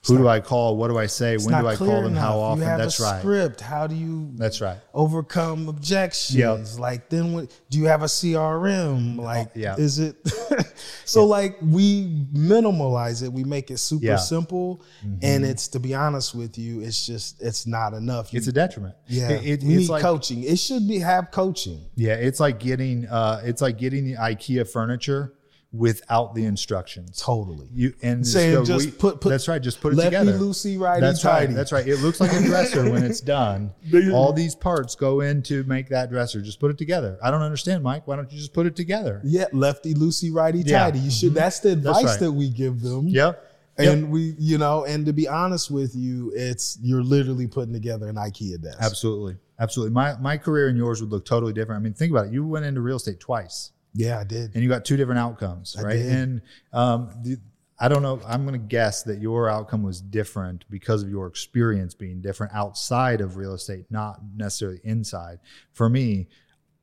Who 0.07 0.17
do 0.17 0.27
I 0.27 0.39
call? 0.39 0.77
What 0.77 0.89
do 0.89 0.97
I 0.97 1.07
say? 1.07 1.37
When 1.37 1.59
do 1.59 1.67
I 1.67 1.75
call 1.75 2.01
them? 2.03 2.15
How 2.15 2.37
often? 2.39 2.61
You 2.63 2.67
have 2.69 2.79
That's 2.79 2.99
a 2.99 3.03
right. 3.03 3.19
script. 3.19 3.61
How 3.61 3.87
do 3.87 3.95
you 3.95 4.29
That's 4.35 4.61
right. 4.61 4.77
overcome 4.93 5.67
objections? 5.67 6.79
Like 6.79 7.09
then 7.09 7.33
when 7.33 7.49
do 7.69 7.79
you 7.79 7.85
have 7.85 8.01
a 8.03 8.05
CRM? 8.07 9.17
Like 9.17 9.47
Oh, 9.47 9.51
yeah. 9.55 9.75
is 9.77 9.99
it 9.99 10.15
so 11.05 11.25
like 11.25 11.57
we 11.61 12.25
minimalize 12.33 13.23
it, 13.23 13.31
we 13.31 13.43
make 13.43 13.71
it 13.71 13.77
super 13.79 14.05
Yeah. 14.05 14.15
simple. 14.17 14.81
And 15.21 15.45
it's 15.45 15.67
to 15.69 15.79
be 15.79 15.93
honest 15.93 16.35
with 16.35 16.57
you, 16.57 16.81
it's 16.81 17.05
just 17.05 17.41
it's 17.41 17.65
not 17.67 17.93
enough. 17.93 18.33
You- 18.33 18.37
It's 18.37 18.47
a 18.47 18.51
detriment. 18.51 18.95
yeah. 19.07 19.29
It- 19.29 19.45
it- 19.45 19.63
we 19.63 19.73
it's 19.75 19.81
need 19.83 19.89
like, 19.89 20.01
coaching. 20.01 20.43
It 20.43 20.57
should 20.59 20.87
be 20.87 20.99
have 20.99 21.31
coaching. 21.31 21.85
Yeah, 21.95 22.13
it's 22.13 22.39
like 22.39 22.59
getting 22.59 23.07
uh, 23.07 23.41
it's 23.43 23.61
like 23.61 23.77
getting 23.77 24.05
the 24.05 24.15
IKEA 24.15 24.67
furniture 24.69 25.33
without 25.75 26.35
the 26.35 26.45
instructions. 26.45 27.21
Totally. 27.21 27.67
You 27.73 27.93
and 28.01 28.25
Saying 28.25 28.53
so 28.55 28.65
just 28.65 28.85
we- 28.85 28.91
put- 28.91 29.21
put 29.21 29.29
that's 29.29 29.47
right. 29.47 29.61
Just 29.61 29.81
put 29.81 29.93
it 29.93 29.97
lefty 29.97 30.17
together. 30.17 30.38
loosey, 30.38 30.79
righty 30.79 31.01
That's 31.01 31.23
right. 31.25 31.49
That's 31.49 31.71
right. 31.71 31.88
It 31.88 31.99
looks 31.99 32.19
like 32.19 32.31
a 32.33 32.41
dresser 32.41 32.89
when 32.89 33.03
it's 33.03 33.21
done. 33.38 33.73
All 34.13 34.33
these 34.33 34.55
parts 34.55 34.95
go 34.95 35.21
in 35.21 35.41
to 35.43 35.63
make 35.63 35.89
that 35.89 36.09
dresser. 36.09 36.41
Just 36.41 36.59
put 36.59 36.71
it 36.71 36.77
together. 36.77 37.17
I 37.21 37.31
don't 37.31 37.41
understand, 37.41 37.83
Mike. 37.83 38.07
Why 38.07 38.15
don't 38.15 38.31
you 38.31 38.38
just 38.38 38.53
put 38.53 38.65
it 38.65 38.75
together? 38.75 39.21
Yeah, 39.23 39.45
lefty 39.51 39.93
loosey, 39.93 40.33
righty 40.33 40.59
Yeah. 40.59 40.83
tighty. 40.85 40.99
You 40.99 41.11
should 41.11 41.29
mm-hmm. 41.29 41.35
that's 41.35 41.59
the 41.59 41.75
That's 41.75 41.97
advice 41.99 42.11
right. 42.13 42.19
that 42.21 42.31
we 42.31 42.49
give 42.49 42.81
them. 42.81 43.07
Yep. 43.07 43.51
And 43.77 44.09
we, 44.09 44.35
you 44.39 44.57
know, 44.57 44.85
and 44.85 45.05
to 45.05 45.11
be 45.11 45.27
honest 45.27 45.69
with 45.69 45.95
you, 45.95 46.31
it's 46.33 46.77
you're 46.81 47.03
literally 47.03 47.45
putting 47.45 47.73
together 47.73 48.07
an 48.07 48.15
IKEA 48.15 48.61
desk. 48.61 48.77
Absolutely. 48.79 49.35
Absolutely. 49.59 49.93
My 49.93 50.15
my 50.19 50.38
career 50.38 50.69
and 50.69 50.77
yours 50.77 51.01
would 51.01 51.11
look 51.11 51.25
totally 51.25 51.51
different. 51.53 51.81
I 51.81 51.83
mean, 51.83 51.93
think 51.93 52.11
about 52.11 52.27
it. 52.27 52.31
You 52.33 52.45
went 52.47 52.65
into 52.65 52.81
real 52.81 52.95
estate 52.97 53.19
twice. 53.19 53.71
Yeah, 53.95 54.19
I 54.19 54.25
did. 54.25 54.53
and 54.53 54.62
you 54.62 54.69
got 54.69 54.84
two 54.84 54.97
different 54.97 55.19
outcomes, 55.19 55.75
I 55.77 55.81
right? 55.84 55.93
did. 55.93 56.12
And 56.12 56.41
um, 56.73 57.10
the, 57.23 57.38
I 57.79 57.88
don't 57.88 58.03
know. 58.03 58.21
I'm 58.25 58.45
going 58.45 58.60
to 58.60 58.67
guess 58.67 59.03
that 59.03 59.19
your 59.19 59.49
outcome 59.49 59.84
was 59.84 60.01
different 60.01 60.65
because 60.69 61.01
of 61.01 61.10
your 61.10 61.27
experience 61.27 61.93
being 61.93 62.21
different 62.21 62.53
outside 62.53 63.21
of 63.21 63.38
real 63.38 63.53
estate, 63.53 63.86
not 63.89 64.19
necessarily 64.36 64.79
inside. 64.84 65.39
For 65.73 65.89
me, 65.89 66.27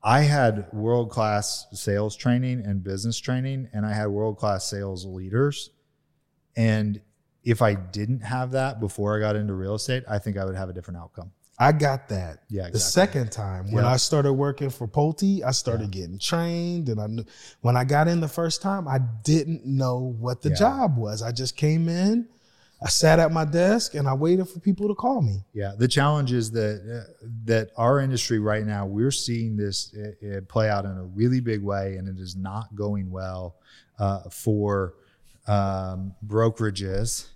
I 0.03 0.23
had 0.23 0.73
world 0.73 1.11
class 1.11 1.67
sales 1.73 2.17
training 2.17 2.63
and 2.65 2.83
business 2.83 3.19
training, 3.19 3.69
and 3.73 3.87
I 3.87 3.93
had 3.93 4.09
world 4.09 4.37
class 4.39 4.69
sales 4.69 5.07
leaders. 5.07 5.71
And 6.57 7.01
if 7.45 7.63
I 7.63 7.75
didn't 7.75 8.21
have 8.21 8.53
that 8.53 8.81
before 8.81 9.17
I 9.17 9.21
got 9.21 9.37
into 9.37 9.55
real 9.55 9.75
estate, 9.75 10.05
I 10.09 10.19
think 10.19 10.37
I 10.37 10.45
would 10.45 10.57
have 10.57 10.69
a 10.69 10.73
different 10.73 10.99
outcome. 10.99 11.33
I 11.59 11.73
got 11.73 12.09
that. 12.09 12.41
Yeah, 12.49 12.71
The 12.71 12.81
second 12.81 13.31
time 13.31 13.71
when 13.71 13.85
Yeah. 13.85 13.91
I 13.93 13.97
started 13.97 14.33
working 14.33 14.71
for 14.71 14.89
Pulte, 14.89 15.43
I 15.45 15.51
started 15.53 15.91
getting 15.91 16.19
trained, 16.19 16.89
and 16.89 17.01
I 17.01 17.07
knew 17.07 17.25
when 17.61 17.77
I 17.77 17.85
got 17.85 18.09
in 18.09 18.21
the 18.21 18.29
first 18.29 18.63
time, 18.63 18.89
I 18.89 18.99
didn't 19.23 19.65
know 19.65 20.17
what 20.19 20.43
the 20.43 20.49
Yeah. 20.49 20.57
job 20.57 20.97
was. 20.97 21.23
I 21.23 21.31
just 21.31 21.57
came 21.57 21.89
in, 21.89 22.27
I 22.85 22.89
sat 22.89 23.21
at 23.21 23.31
my 23.31 23.45
desk, 23.45 23.95
and 23.95 24.09
I 24.09 24.15
waited 24.15 24.49
for 24.49 24.59
people 24.59 24.89
to 24.89 24.95
call 24.95 25.23
me. 25.23 25.45
Yeah, 25.53 25.75
the 25.79 25.87
challenge 25.87 26.33
is 26.33 26.51
that 26.53 26.81
uh, 27.07 27.27
that 27.45 27.71
our 27.77 28.01
industry 28.01 28.41
right 28.41 28.67
now 28.67 28.87
we're 28.87 29.13
seeing 29.13 29.57
this 29.57 29.95
uh, 29.95 30.27
uh, 30.27 30.41
play 30.49 30.69
out 30.69 30.85
in 30.85 30.91
a 30.99 31.05
really 31.05 31.41
big 31.41 31.63
way, 31.63 31.97
and 31.97 32.09
it 32.09 32.19
is 32.19 32.35
not 32.35 32.75
going 32.75 33.09
well 33.11 33.55
uh, 34.01 34.23
for 34.31 34.95
um, 35.47 36.15
brokerages 36.27 37.27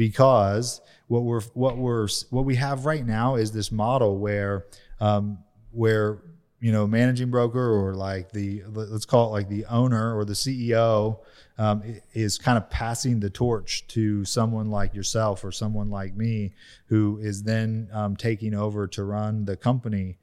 because 0.00 0.80
what 1.08 1.24
we're 1.24 1.42
what 1.52 1.76
we're 1.76 2.08
what 2.30 2.46
we 2.46 2.54
have 2.54 2.86
right 2.86 3.04
now 3.04 3.34
is 3.34 3.52
this 3.52 3.70
model 3.70 4.16
where 4.16 4.64
um, 4.98 5.36
where 5.72 6.22
you 6.58 6.72
know 6.72 6.86
managing 6.86 7.30
broker 7.30 7.70
or 7.70 7.92
like 7.94 8.32
the 8.32 8.62
let's 8.72 9.04
call 9.04 9.28
it 9.28 9.32
like 9.32 9.50
the 9.50 9.66
owner 9.66 10.16
or 10.16 10.24
the 10.24 10.32
CEO 10.32 11.18
um, 11.58 11.82
is 12.14 12.38
kind 12.38 12.56
of 12.56 12.70
passing 12.70 13.20
the 13.20 13.28
torch 13.28 13.86
to 13.88 14.24
someone 14.24 14.70
like 14.70 14.94
yourself 14.94 15.44
or 15.44 15.52
someone 15.52 15.90
like 15.90 16.16
me 16.16 16.54
who 16.86 17.18
is 17.20 17.42
then 17.42 17.86
um, 17.92 18.16
taking 18.16 18.54
over 18.54 18.86
to 18.86 19.04
run 19.04 19.44
the 19.44 19.54
company. 19.54 20.16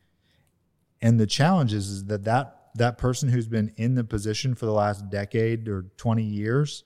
And 1.03 1.19
the 1.19 1.27
challenge 1.27 1.71
is, 1.71 1.87
is 1.89 2.05
that, 2.05 2.23
that 2.23 2.69
that 2.73 2.97
person 2.97 3.29
who's 3.29 3.47
been 3.47 3.71
in 3.77 3.93
the 3.93 4.03
position 4.03 4.55
for 4.55 4.65
the 4.65 4.71
last 4.71 5.11
decade 5.11 5.67
or 5.67 5.85
20 5.97 6.23
years 6.23 6.83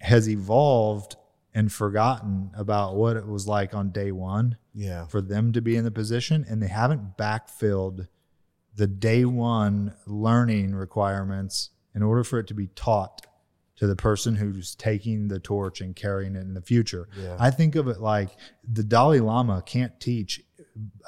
has 0.00 0.28
evolved 0.28 1.16
and 1.58 1.72
forgotten 1.72 2.50
about 2.54 2.94
what 2.94 3.16
it 3.16 3.26
was 3.26 3.48
like 3.48 3.74
on 3.74 3.90
day 3.90 4.12
one 4.12 4.56
Yeah. 4.74 5.06
for 5.06 5.20
them 5.20 5.52
to 5.54 5.60
be 5.60 5.74
in 5.74 5.82
the 5.82 5.90
position 5.90 6.46
and 6.48 6.62
they 6.62 6.68
haven't 6.68 7.16
backfilled 7.16 8.06
the 8.76 8.86
day 8.86 9.24
one 9.24 9.92
learning 10.06 10.76
requirements 10.76 11.70
in 11.96 12.02
order 12.04 12.22
for 12.22 12.38
it 12.38 12.46
to 12.46 12.54
be 12.54 12.68
taught 12.68 13.26
to 13.74 13.88
the 13.88 13.96
person 13.96 14.36
who's 14.36 14.76
taking 14.76 15.26
the 15.26 15.40
torch 15.40 15.80
and 15.80 15.96
carrying 15.96 16.36
it 16.36 16.42
in 16.42 16.54
the 16.54 16.62
future. 16.62 17.08
Yeah. 17.20 17.36
I 17.40 17.50
think 17.50 17.74
of 17.74 17.88
it 17.88 17.98
like 18.00 18.30
the 18.62 18.84
Dalai 18.84 19.18
Lama 19.18 19.60
can't 19.66 19.98
teach 19.98 20.40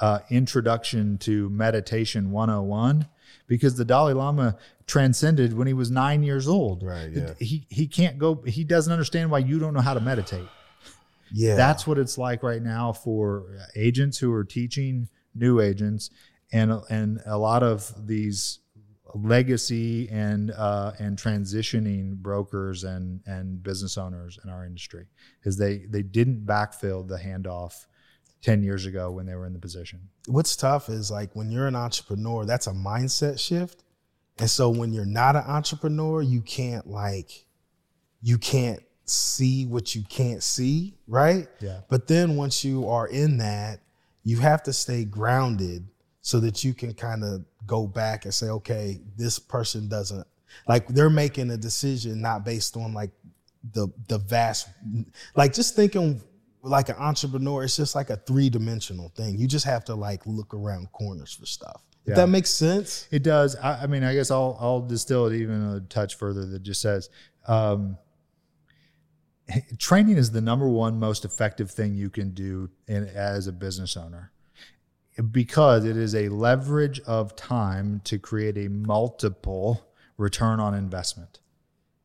uh, 0.01 0.19
introduction 0.29 1.17
to 1.19 1.49
meditation 1.49 2.31
101 2.31 3.07
because 3.47 3.75
the 3.75 3.85
Dalai 3.85 4.13
Lama 4.13 4.57
transcended 4.87 5.53
when 5.53 5.67
he 5.67 5.73
was 5.73 5.91
nine 5.91 6.23
years 6.23 6.47
old. 6.47 6.83
Right, 6.83 7.11
yeah. 7.11 7.33
He, 7.39 7.65
he 7.69 7.87
can't 7.87 8.17
go, 8.17 8.41
he 8.45 8.63
doesn't 8.63 8.91
understand 8.91 9.31
why 9.31 9.39
you 9.39 9.59
don't 9.59 9.73
know 9.73 9.81
how 9.81 9.93
to 9.93 10.01
meditate. 10.01 10.47
Yeah. 11.33 11.55
That's 11.55 11.87
what 11.87 11.97
it's 11.97 12.17
like 12.17 12.43
right 12.43 12.61
now 12.61 12.91
for 12.91 13.45
agents 13.75 14.17
who 14.17 14.33
are 14.33 14.43
teaching 14.43 15.07
new 15.33 15.61
agents, 15.61 16.09
and 16.51 16.73
and 16.89 17.21
a 17.25 17.37
lot 17.37 17.63
of 17.63 17.93
these 18.05 18.59
legacy 19.13 20.09
and 20.09 20.51
uh, 20.51 20.91
and 20.99 21.17
transitioning 21.17 22.15
brokers 22.15 22.83
and 22.83 23.21
and 23.25 23.63
business 23.63 23.97
owners 23.97 24.39
in 24.43 24.49
our 24.49 24.65
industry 24.65 25.05
is 25.43 25.57
they 25.57 25.85
they 25.89 26.01
didn't 26.01 26.45
backfill 26.45 27.07
the 27.07 27.17
handoff 27.17 27.85
ten 28.41 28.63
years 28.63 28.85
ago 28.85 29.11
when 29.11 29.25
they 29.25 29.35
were 29.35 29.45
in 29.45 29.53
the 29.53 29.59
position. 29.59 29.99
what's 30.27 30.55
tough 30.55 30.89
is 30.89 31.11
like 31.11 31.35
when 31.35 31.51
you're 31.51 31.67
an 31.67 31.75
entrepreneur, 31.75 32.45
that's 32.45 32.67
a 32.67 32.71
mindset 32.71 33.39
shift. 33.39 33.83
And 34.39 34.49
so 34.49 34.69
when 34.69 34.91
you're 34.93 35.05
not 35.05 35.35
an 35.35 35.43
entrepreneur, 35.45 36.21
you 36.21 36.41
can't 36.41 36.87
like 36.87 37.45
you 38.21 38.37
can't 38.37 38.81
see 39.05 39.65
what 39.65 39.93
you 39.93 40.03
can't 40.07 40.41
see, 40.41 40.95
right? 41.07 41.47
Yeah. 41.59 41.81
But 41.89 42.07
then 42.07 42.35
once 42.35 42.63
you 42.63 42.87
are 42.87 43.07
in 43.07 43.37
that, 43.37 43.81
you 44.23 44.37
have 44.37 44.63
to 44.63 44.73
stay 44.73 45.03
grounded 45.03 45.87
so 46.21 46.39
that 46.39 46.63
you 46.63 46.73
can 46.73 46.93
kind 46.93 47.23
of 47.23 47.43
go 47.65 47.87
back 47.87 48.25
and 48.25 48.33
say, 48.33 48.47
okay, 48.47 49.01
this 49.17 49.39
person 49.39 49.87
doesn't 49.87 50.25
like 50.67 50.87
they're 50.87 51.09
making 51.09 51.49
a 51.51 51.57
decision 51.57 52.21
not 52.21 52.43
based 52.43 52.75
on 52.75 52.93
like 52.93 53.11
the 53.73 53.87
the 54.07 54.17
vast 54.17 54.67
like 55.35 55.53
just 55.53 55.75
thinking 55.75 56.21
like 56.63 56.89
an 56.89 56.95
entrepreneur, 56.97 57.63
it's 57.63 57.75
just 57.77 57.95
like 57.95 58.09
a 58.09 58.17
three-dimensional 58.17 59.09
thing. 59.15 59.37
You 59.37 59.47
just 59.47 59.65
have 59.65 59.83
to 59.85 59.95
like 59.95 60.21
look 60.25 60.53
around 60.53 60.91
corners 60.91 61.33
for 61.33 61.45
stuff. 61.45 61.81
If 62.05 62.09
Yeah. 62.09 62.15
that 62.15 62.27
makes 62.27 62.49
sense. 62.49 63.07
It 63.11 63.23
does. 63.23 63.55
I, 63.55 63.83
I 63.83 63.87
mean, 63.87 64.03
I 64.03 64.13
guess 64.13 64.31
I'll 64.31 64.57
I'll 64.59 64.81
distill 64.81 65.27
it 65.27 65.35
even 65.35 65.61
a 65.69 65.79
touch 65.81 66.15
further. 66.15 66.45
That 66.45 66.63
just 66.63 66.81
says 66.81 67.09
um, 67.47 67.97
training 69.77 70.17
is 70.17 70.31
the 70.31 70.41
number 70.41 70.67
one 70.67 70.99
most 70.99 71.25
effective 71.25 71.69
thing 71.71 71.95
you 71.95 72.09
can 72.09 72.31
do 72.31 72.69
in, 72.87 73.07
as 73.07 73.47
a 73.47 73.51
business 73.51 73.97
owner 73.97 74.31
because 75.31 75.83
it 75.85 75.97
is 75.97 76.15
a 76.15 76.29
leverage 76.29 76.99
of 77.01 77.35
time 77.35 78.01
to 78.05 78.17
create 78.17 78.57
a 78.57 78.69
multiple 78.69 79.85
return 80.17 80.59
on 80.59 80.73
investment. 80.73 81.39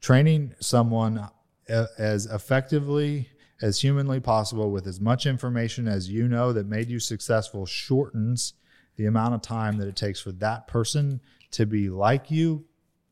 Training 0.00 0.54
someone 0.60 1.28
uh, 1.70 1.86
as 1.98 2.26
effectively 2.26 3.28
as 3.62 3.80
humanly 3.80 4.20
possible 4.20 4.70
with 4.70 4.86
as 4.86 5.00
much 5.00 5.26
information 5.26 5.88
as 5.88 6.08
you 6.08 6.28
know 6.28 6.52
that 6.52 6.66
made 6.66 6.88
you 6.88 7.00
successful 7.00 7.66
shortens 7.66 8.54
the 8.96 9.06
amount 9.06 9.34
of 9.34 9.42
time 9.42 9.78
that 9.78 9.88
it 9.88 9.96
takes 9.96 10.20
for 10.20 10.32
that 10.32 10.66
person 10.66 11.20
to 11.50 11.66
be 11.66 11.88
like 11.88 12.30
you 12.30 12.64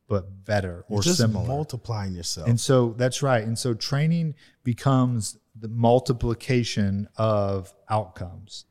but 0.09 0.45
better 0.45 0.85
or 0.89 1.03
just 1.03 1.19
similar. 1.19 1.47
multiplying 1.47 2.15
yourself. 2.15 2.49
And 2.49 2.61
so 2.61 2.95
that's 2.99 3.23
right. 3.23 3.43
And 3.43 3.59
so 3.59 3.75
training 3.75 4.35
becomes 4.63 5.39
the 5.59 5.69
multiplication 5.69 7.09
of 7.17 7.73
outcomes. 7.89 8.67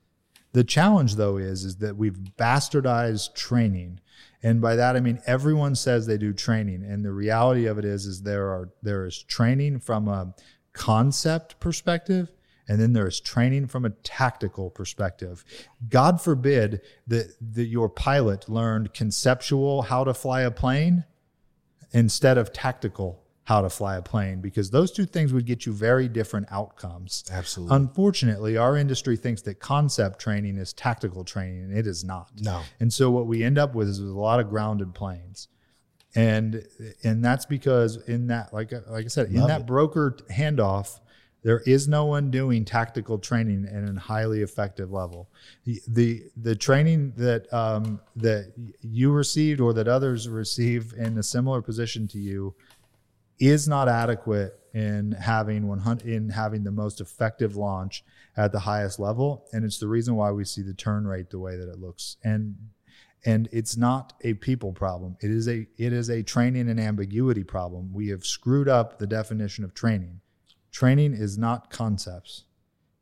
The 0.52 0.64
challenge 0.64 1.16
though 1.16 1.38
is 1.38 1.64
is 1.64 1.78
that 1.78 1.98
we've 1.98 2.18
bastardized 2.38 3.34
training. 3.34 4.00
And 4.44 4.62
by 4.62 4.76
that 4.76 4.96
I 4.96 5.00
mean 5.00 5.22
everyone 5.26 5.76
says 5.76 6.06
they 6.06 6.18
do 6.18 6.34
training 6.34 6.84
and 6.84 7.04
the 7.04 7.12
reality 7.12 7.66
of 7.66 7.80
it 7.80 7.86
is 7.86 8.06
is 8.06 8.22
there 8.22 8.50
are 8.50 8.70
there 8.84 9.06
is 9.06 9.24
training 9.24 9.80
from 9.80 10.08
a 10.08 10.36
concept 10.74 11.60
perspective 11.60 12.32
and 12.68 12.80
then 12.80 12.94
there's 12.94 13.20
training 13.20 13.68
from 13.68 13.86
a 13.86 13.90
tactical 13.90 14.70
perspective. 14.70 15.44
God 15.90 16.22
forbid 16.22 16.82
that, 17.08 17.36
that 17.54 17.66
your 17.66 17.90
pilot 17.90 18.48
learned 18.48 18.94
conceptual 18.94 19.84
how 19.84 20.04
to 20.04 20.14
fly 20.14 20.42
a 20.42 20.52
plane 20.52 21.04
instead 21.92 22.38
of 22.38 22.54
tactical 22.54 23.24
how 23.46 23.62
to 23.62 23.70
fly 23.70 23.98
a 23.98 24.02
plane 24.02 24.40
because 24.40 24.72
those 24.72 24.90
two 24.92 25.06
things 25.06 25.34
would 25.34 25.46
get 25.46 25.66
you 25.66 25.74
very 25.74 26.08
different 26.08 26.48
outcomes. 26.50 27.26
Absolutely. 27.30 27.76
Unfortunately, 27.76 28.56
our 28.56 28.78
industry 28.78 29.18
thinks 29.18 29.42
that 29.42 29.60
concept 29.60 30.20
training 30.20 30.58
is 30.58 30.72
tactical 30.72 31.26
training 31.26 31.64
and 31.64 31.78
it 31.78 31.86
is 31.86 32.06
not. 32.06 32.32
No. 32.40 32.62
And 32.80 32.94
so 32.94 33.12
what 33.12 33.28
we 33.28 33.44
end 33.44 33.58
up 33.58 33.76
with 33.76 33.90
is 33.90 34.00
a 34.00 34.04
lot 34.04 34.40
of 34.40 34.50
grounded 34.50 34.94
planes. 34.94 35.50
And 36.16 36.64
and 37.04 37.24
that's 37.24 37.46
because 37.46 37.98
in 38.08 38.28
that 38.28 38.54
like 38.54 38.72
like 38.88 39.06
I 39.06 39.08
said 39.08 39.28
in 39.28 39.48
that 39.48 39.62
it. 39.62 39.68
broker 39.68 40.18
handoff 40.32 41.00
There 41.42 41.62
is 41.66 41.88
no 41.88 42.06
one 42.06 42.32
doing 42.32 42.66
tactical 42.66 43.18
training 43.18 43.66
at 43.66 43.84
a 43.84 44.00
highly 44.00 44.42
effective 44.42 44.92
level. 44.92 45.30
The 45.66 45.82
the, 45.88 46.24
the 46.38 46.56
training 46.56 47.14
that 47.18 47.52
um, 47.52 48.00
that 48.16 48.54
you 48.82 49.12
received 49.12 49.60
or 49.60 49.74
that 49.74 49.88
others 49.88 50.30
receive 50.30 50.94
in 50.98 51.18
a 51.18 51.24
similar 51.24 51.62
position 51.62 52.08
to 52.10 52.20
you 52.20 52.56
is 53.40 53.68
not 53.68 53.90
adequate 53.90 54.60
in 54.74 55.12
having 55.12 55.68
100 55.68 56.08
in 56.08 56.30
having 56.30 56.64
the 56.64 56.72
most 56.72 57.02
effective 57.02 57.56
launch 57.56 58.04
at 58.36 58.52
the 58.52 58.60
highest 58.60 59.00
level 59.00 59.46
and 59.54 59.64
it's 59.64 59.78
the 59.78 59.88
reason 59.88 60.16
why 60.16 60.32
we 60.32 60.44
see 60.44 60.62
the 60.62 60.74
turn 60.74 61.06
rate 61.06 61.30
the 61.30 61.38
way 61.38 61.56
that 61.56 61.70
it 61.70 61.80
looks 61.80 62.18
and 62.24 62.56
and 63.26 63.48
it's 63.52 63.78
not 63.78 64.14
a 64.22 64.34
people 64.36 64.72
problem 64.74 65.16
it 65.22 65.32
is 65.32 65.48
a 65.48 65.66
it 65.78 65.94
is 65.94 66.10
a 66.10 66.22
training 66.24 66.70
and 66.70 66.80
ambiguity 66.80 67.44
problem 67.44 67.92
we 67.94 68.10
have 68.10 68.26
screwed 68.26 68.68
up 68.68 69.00
the 69.00 69.08
definition 69.08 69.64
of 69.64 69.74
training 69.74 70.20
training 70.72 71.14
is 71.14 71.38
not 71.38 71.70
concepts 71.70 72.44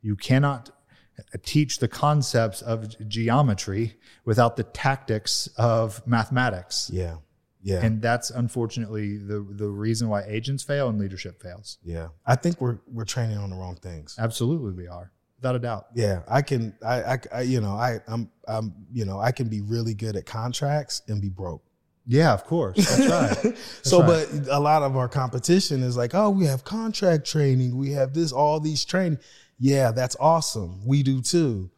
you 0.00 0.16
cannot 0.16 0.70
uh, 1.18 1.38
teach 1.44 1.78
the 1.78 1.88
concepts 1.88 2.62
of 2.62 2.96
geometry 3.08 3.96
without 4.24 4.56
the 4.56 4.64
tactics 4.64 5.48
of 5.56 6.04
mathematics 6.06 6.90
Yeah. 6.92 7.16
Yeah. 7.64 7.84
and 7.84 8.02
that's 8.02 8.30
unfortunately 8.30 9.18
the 9.18 9.46
the 9.50 9.68
reason 9.68 10.08
why 10.08 10.22
agents 10.26 10.62
fail 10.64 10.88
and 10.88 10.98
leadership 10.98 11.40
fails 11.42 11.78
yeah. 11.84 12.08
I 12.26 12.34
think 12.36 12.60
we're 12.60 12.78
we're 12.86 13.04
training 13.04 13.38
on 13.38 13.50
the 13.50 13.56
wrong 13.56 13.76
things. 13.76 14.16
absolutely 14.18 14.72
we 14.72 14.88
are 14.88 15.12
without 15.42 15.56
a 15.56 15.58
doubt 15.58 15.86
Yeah, 15.94 16.22
I 16.28 16.40
can. 16.42 16.74
I, 16.84 17.02
I, 17.02 17.18
I, 17.34 17.40
you 17.42 17.60
know, 17.60 17.72
I, 17.72 17.98
I'm, 18.06 18.30
I'm, 18.46 18.72
you 18.92 19.04
know, 19.04 19.18
I 19.18 19.32
can 19.32 19.48
be 19.48 19.60
really 19.60 19.94
good 19.94 20.14
at 20.16 20.24
contracts 20.24 21.02
and 21.08 21.20
be 21.20 21.28
broke. 21.28 21.62
yeah 22.06 22.32
of 22.32 22.44
course 22.44 22.76
that's 22.76 23.44
right 23.44 23.56
so, 23.82 24.00
right. 24.00 24.26
but 24.32 24.48
a 24.50 24.58
lot 24.60 24.82
of 24.82 24.96
our 24.96 25.08
competition 25.08 25.82
is 25.82 25.96
like, 25.96 26.14
oh, 26.14 26.30
we 26.30 26.46
have 26.46 26.64
contract 26.64 27.26
training, 27.26 27.76
we 27.76 27.92
have 27.92 28.14
this, 28.14 28.32
all 28.32 28.60
these 28.60 28.84
training. 28.84 29.18
Yeah, 29.58 29.92
that's 29.92 30.16
awesome. 30.18 30.84
We 30.84 31.02
do 31.04 31.20
too, 31.20 31.70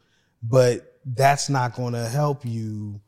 but 0.42 0.98
that's 1.04 1.50
not 1.50 1.74
going 1.74 1.92
to 1.92 2.06
help 2.06 2.44
you 2.46 3.00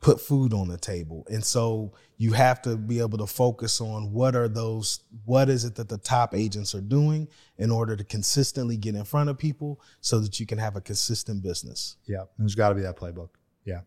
put 0.00 0.20
food 0.20 0.52
on 0.52 0.68
the 0.68 0.78
table. 0.78 1.26
And 1.28 1.44
so 1.44 1.92
you 2.20 2.32
have 2.32 2.60
to 2.62 2.76
be 2.76 2.98
able 2.98 3.16
to 3.18 3.26
focus 3.26 3.80
on 3.80 4.12
what 4.12 4.34
are 4.34 4.48
those, 4.48 5.00
what 5.24 5.48
is 5.48 5.64
it 5.64 5.76
that 5.76 5.88
the 5.88 5.98
top 5.98 6.34
agents 6.34 6.74
are 6.74 6.80
doing 6.80 7.28
in 7.58 7.70
order 7.70 7.94
to 7.94 8.02
consistently 8.02 8.76
get 8.76 8.94
in 8.96 9.04
front 9.04 9.30
of 9.30 9.38
people 9.38 9.80
so 10.00 10.18
that 10.18 10.40
you 10.40 10.44
can 10.46 10.58
have 10.58 10.74
a 10.76 10.80
consistent 10.80 11.42
business. 11.42 11.96
yeah 12.06 12.24
there's 12.36 12.54
got 12.56 12.70
to 12.70 12.74
be 12.74 12.80
that 12.82 12.96
playbook 12.96 13.30
yeah 13.64 13.80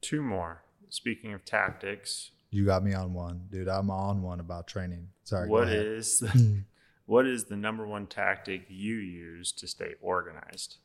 Two 0.00 0.20
more. 0.22 0.62
Speaking 0.90 1.32
of 1.32 1.44
tactics, 1.44 2.32
you 2.50 2.66
got 2.66 2.84
me 2.84 2.92
on 2.92 3.14
one 3.14 3.46
dude 3.50 3.68
i'm 3.68 3.90
on 3.90 4.20
one 4.22 4.38
about 4.40 4.66
training 4.68 5.08
sorry 5.24 5.46
go 5.48 5.52
what 5.54 5.62
ahead. 5.64 5.86
is 5.86 6.22
what 7.06 7.26
is 7.26 7.44
the 7.44 7.56
number 7.56 7.86
one 7.86 8.06
tactic 8.06 8.62
you 8.68 8.96
use 8.96 9.50
to 9.52 9.66
stay 9.66 9.94
organized? 10.00 10.76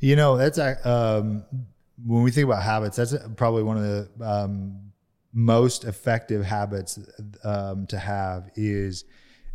You 0.00 0.16
know, 0.16 0.36
that's 0.36 0.58
a- 0.58 0.86
um, 0.88 1.44
when 2.02 2.22
we 2.22 2.30
think 2.30 2.46
about 2.46 2.62
habits. 2.62 2.96
That's 2.96 3.14
probably 3.36 3.62
one 3.62 3.76
of 3.76 3.82
the 3.82 4.08
um, 4.24 4.92
most 5.32 5.84
effective 5.84 6.44
habits 6.44 6.98
um, 7.42 7.86
to 7.88 7.98
have 7.98 8.50
is 8.56 9.04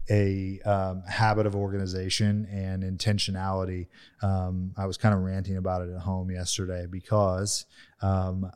a 0.09 0.59
um, 0.61 1.03
habit 1.07 1.45
of 1.45 1.55
organization 1.55 2.47
and 2.51 2.83
intentionality. 2.83 3.87
Um, 4.21 4.73
I 4.77 4.85
was 4.85 4.97
kind 4.97 5.13
of 5.13 5.21
ranting 5.21 5.57
about 5.57 5.87
it 5.87 5.93
at 5.93 6.01
home 6.01 6.31
yesterday 6.31 6.87
because 6.89 7.65
um, 8.01 8.51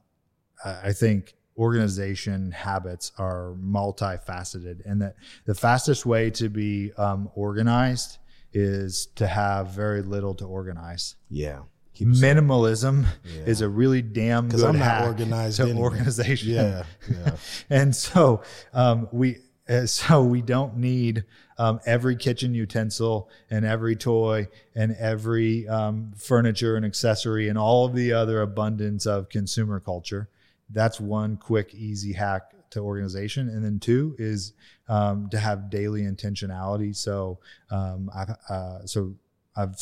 I 0.65 0.93
think 0.93 1.35
organization 1.57 2.51
habits 2.51 3.11
are 3.17 3.55
multifaceted, 3.59 4.81
and 4.85 5.01
that 5.01 5.15
the 5.45 5.53
fastest 5.53 6.05
way 6.05 6.31
to 6.31 6.49
be 6.49 6.91
um, 6.93 7.29
organized 7.35 8.17
is 8.53 9.07
to 9.15 9.27
have 9.27 9.69
very 9.69 10.01
little 10.01 10.33
to 10.35 10.45
organize 10.45 11.15
Yeah. 11.29 11.61
Minimalism 11.99 13.05
Yeah. 13.23 13.41
is 13.45 13.61
a 13.61 13.69
really 13.69 14.01
damn 14.01 14.49
good 14.49 14.63
I'm 14.63 14.79
not 14.79 14.85
hack 14.85 15.07
organized 15.07 15.57
to 15.57 15.63
anyway. 15.63 15.79
organization. 15.79 16.49
Yeah, 16.53 16.83
yeah. 17.09 17.35
and 17.69 17.95
so 17.95 18.41
um, 18.73 19.07
we 19.11 19.37
uh, 19.69 19.85
so 19.85 20.23
we 20.23 20.41
don't 20.41 20.77
need 20.77 21.23
um, 21.57 21.79
every 21.85 22.15
kitchen 22.15 22.53
utensil 22.53 23.29
and 23.49 23.63
every 23.65 23.95
toy 23.95 24.47
and 24.75 24.95
every 24.97 25.67
um, 25.67 26.11
furniture 26.17 26.75
and 26.75 26.85
accessory 26.85 27.47
and 27.47 27.57
all 27.57 27.85
of 27.85 27.93
the 27.93 28.11
other 28.11 28.41
abundance 28.41 29.05
of 29.05 29.29
consumer 29.29 29.79
culture. 29.79 30.29
That's 30.69 30.99
one 30.99 31.37
quick, 31.37 31.73
easy 31.75 32.13
hack 32.13 32.53
to 32.71 32.79
organization. 32.79 33.47
And 33.49 33.63
then 33.63 33.79
two 33.79 34.15
is 34.17 34.53
um, 34.89 35.29
to 35.29 35.37
have 35.37 35.69
daily 35.69 36.01
intentionality. 36.01 36.95
So 36.95 37.39
um, 37.69 38.09
I've 38.13 38.35
uh, 38.49 38.85
so 38.85 39.15
I've 39.55 39.75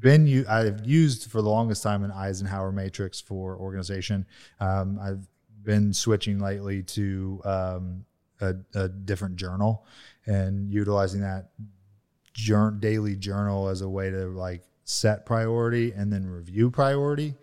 been 0.00 0.44
I've 0.48 0.84
used 0.86 1.30
for 1.30 1.42
the 1.42 1.48
longest 1.48 1.82
time 1.82 2.04
an 2.04 2.10
Eisenhower 2.10 2.72
matrix 2.72 3.20
for 3.20 3.56
organization. 3.56 4.26
Um, 4.60 4.98
I've 5.00 5.26
been 5.62 5.92
switching 5.92 6.38
lately 6.38 6.82
to 6.82 7.40
um, 7.44 8.04
a, 8.40 8.54
a 8.74 8.88
different 8.88 9.36
journal 9.36 9.86
and 10.26 10.70
utilizing 10.70 11.20
that 11.20 11.50
jour- 12.32 12.76
daily 12.78 13.16
journal 13.16 13.68
as 13.68 13.80
a 13.80 13.88
way 13.88 14.10
to 14.10 14.26
like 14.26 14.62
set 14.84 15.24
priority 15.26 15.92
and 15.92 16.12
then 16.12 16.26
review 16.26 16.70
priority. 16.70 17.34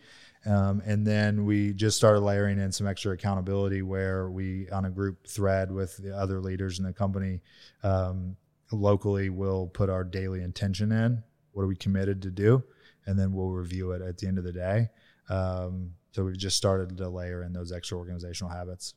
Um, 0.46 0.82
and 0.86 1.06
then 1.06 1.46
we 1.46 1.74
just 1.74 1.98
started 1.98 2.22
layering 2.22 2.60
in 2.60 2.72
some 2.72 2.88
extra 2.88 3.14
accountability 3.14 3.84
where 3.84 4.30
we, 4.30 4.70
on 4.72 4.86
a 4.86 4.90
group 4.90 5.28
thread 5.28 5.72
with 5.72 5.98
the 5.98 6.16
other 6.18 6.40
leaders 6.40 6.80
in 6.80 6.86
the 6.86 6.94
company, 6.94 7.42
um, 7.84 8.36
locally, 8.72 9.30
will 9.30 9.68
put 9.68 9.90
our 9.90 10.04
daily 10.04 10.42
intention 10.42 10.92
in. 10.92 11.24
What 11.54 11.64
are 11.64 11.68
we 11.68 11.76
committed 11.76 12.22
to 12.24 12.32
do? 12.32 12.64
And 13.06 13.18
then 13.18 13.34
we'll 13.34 13.50
review 13.50 13.92
it 13.92 14.02
at 14.02 14.18
the 14.18 14.28
end 14.28 14.38
of 14.38 14.44
the 14.44 14.52
day. 14.52 14.90
Um, 15.30 15.94
so 16.12 16.26
we've 16.26 16.38
just 16.38 16.58
started 16.58 16.98
to 16.98 17.10
layer 17.10 17.44
in 17.44 17.54
those 17.54 17.72
extra 17.72 17.98
organizational 17.98 18.54
habits. 18.54 18.94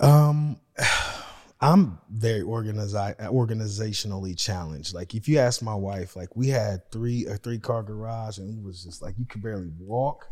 Um, 0.00 0.58
I'm 1.60 1.98
very 2.10 2.42
organizationally 2.42 4.36
challenged. 4.36 4.94
Like 4.94 5.14
if 5.14 5.28
you 5.28 5.38
ask 5.38 5.62
my 5.62 5.76
wife, 5.76 6.16
like 6.16 6.34
we 6.34 6.48
had 6.48 6.90
three 6.90 7.26
a 7.26 7.36
three 7.36 7.60
car 7.60 7.84
garage, 7.84 8.38
and 8.38 8.58
it 8.58 8.64
was 8.64 8.82
just 8.82 9.00
like 9.00 9.14
you 9.16 9.26
could 9.26 9.42
barely 9.42 9.70
walk. 9.78 10.26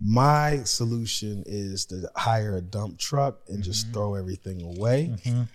My 0.00 0.62
solution 0.64 1.42
is 1.46 1.86
to 1.86 2.10
hire 2.14 2.56
a 2.56 2.60
dump 2.60 2.98
truck 2.98 3.40
and 3.48 3.62
just 3.62 3.92
throw 3.92 4.14
everything 4.14 4.62
away 4.62 5.14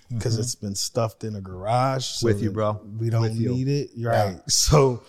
because 0.10 0.40
it's 0.40 0.56
been 0.56 0.74
stuffed 0.76 1.24
in 1.24 1.36
a 1.36 1.42
garage. 1.42 2.06
so 2.06 2.26
With 2.26 2.42
you, 2.42 2.52
bro. 2.52 2.82
We 2.98 3.10
don't 3.12 3.22
With 3.22 3.36
you. 3.36 3.50
need 3.52 3.68
it. 3.68 3.92
You're 3.96 4.12
Yeah. 4.12 4.26
right. 4.32 4.42
So 4.50 5.04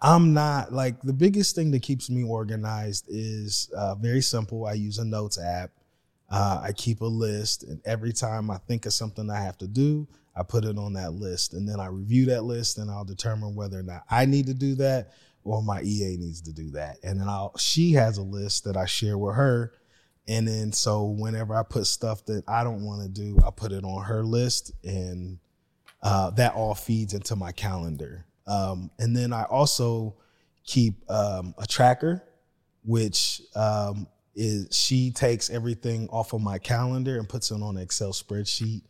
I'm 0.00 0.32
not 0.32 0.72
like 0.72 1.02
the 1.02 1.12
biggest 1.12 1.54
thing 1.54 1.70
that 1.72 1.82
keeps 1.82 2.08
me 2.08 2.22
organized 2.24 3.04
is 3.08 3.68
uh, 3.76 3.94
very 3.96 4.22
simple. 4.22 4.64
I 4.64 4.72
use 4.74 4.98
a 4.98 5.04
notes 5.04 5.38
app. 5.38 5.70
Uh, 6.30 6.60
I 6.62 6.72
keep 6.72 7.00
a 7.00 7.06
list, 7.06 7.64
and 7.64 7.80
every 7.84 8.12
time 8.12 8.50
I 8.50 8.58
think 8.68 8.84
of 8.86 8.92
something 8.92 9.30
I 9.30 9.40
have 9.40 9.56
to 9.58 9.66
do, 9.66 10.06
I 10.36 10.42
put 10.44 10.64
it 10.64 10.78
on 10.78 10.92
that 10.92 11.14
list, 11.14 11.52
and 11.54 11.66
then 11.68 11.80
I 11.80 11.86
review 11.86 12.26
that 12.26 12.44
list, 12.44 12.78
and 12.78 12.90
I'll 12.90 13.04
determine 13.04 13.54
whether 13.54 13.78
or 13.78 13.82
not 13.82 14.02
I 14.10 14.24
need 14.26 14.46
to 14.46 14.54
do 14.54 14.74
that 14.76 15.12
or 15.48 15.62
my 15.62 15.82
EA 15.82 16.16
needs 16.18 16.40
to 16.42 16.52
do 16.52 16.70
that. 16.70 16.98
And 17.02 17.20
then 17.20 17.28
I'll 17.28 17.56
she 17.58 17.92
has 17.92 18.18
a 18.18 18.22
list 18.22 18.64
that 18.64 18.76
I 18.76 18.86
share 18.86 19.18
with 19.18 19.36
her, 19.36 19.72
and 20.26 20.46
then 20.46 20.72
so 20.72 21.04
whenever 21.04 21.54
I 21.54 21.62
put 21.62 21.86
stuff 21.86 22.24
that 22.26 22.44
I 22.46 22.64
don't 22.64 22.84
want 22.84 23.02
to 23.02 23.08
do, 23.08 23.38
I 23.44 23.50
put 23.50 23.72
it 23.72 23.84
on 23.84 24.04
her 24.04 24.22
list, 24.22 24.72
and 24.84 25.38
uh, 26.02 26.30
that 26.30 26.54
all 26.54 26.74
feeds 26.74 27.14
into 27.14 27.36
my 27.36 27.52
calendar. 27.52 28.26
Um, 28.46 28.90
and 28.98 29.16
then 29.16 29.32
I 29.32 29.44
also 29.44 30.16
keep 30.64 30.94
um, 31.10 31.54
a 31.58 31.66
tracker, 31.66 32.22
which 32.84 33.42
um, 33.54 34.06
is 34.34 34.68
she 34.70 35.10
takes 35.10 35.50
everything 35.50 36.08
off 36.10 36.32
of 36.32 36.40
my 36.40 36.58
calendar 36.58 37.18
and 37.18 37.28
puts 37.28 37.50
it 37.50 37.62
on 37.62 37.76
an 37.76 37.82
Excel 37.82 38.12
spreadsheet. 38.12 38.82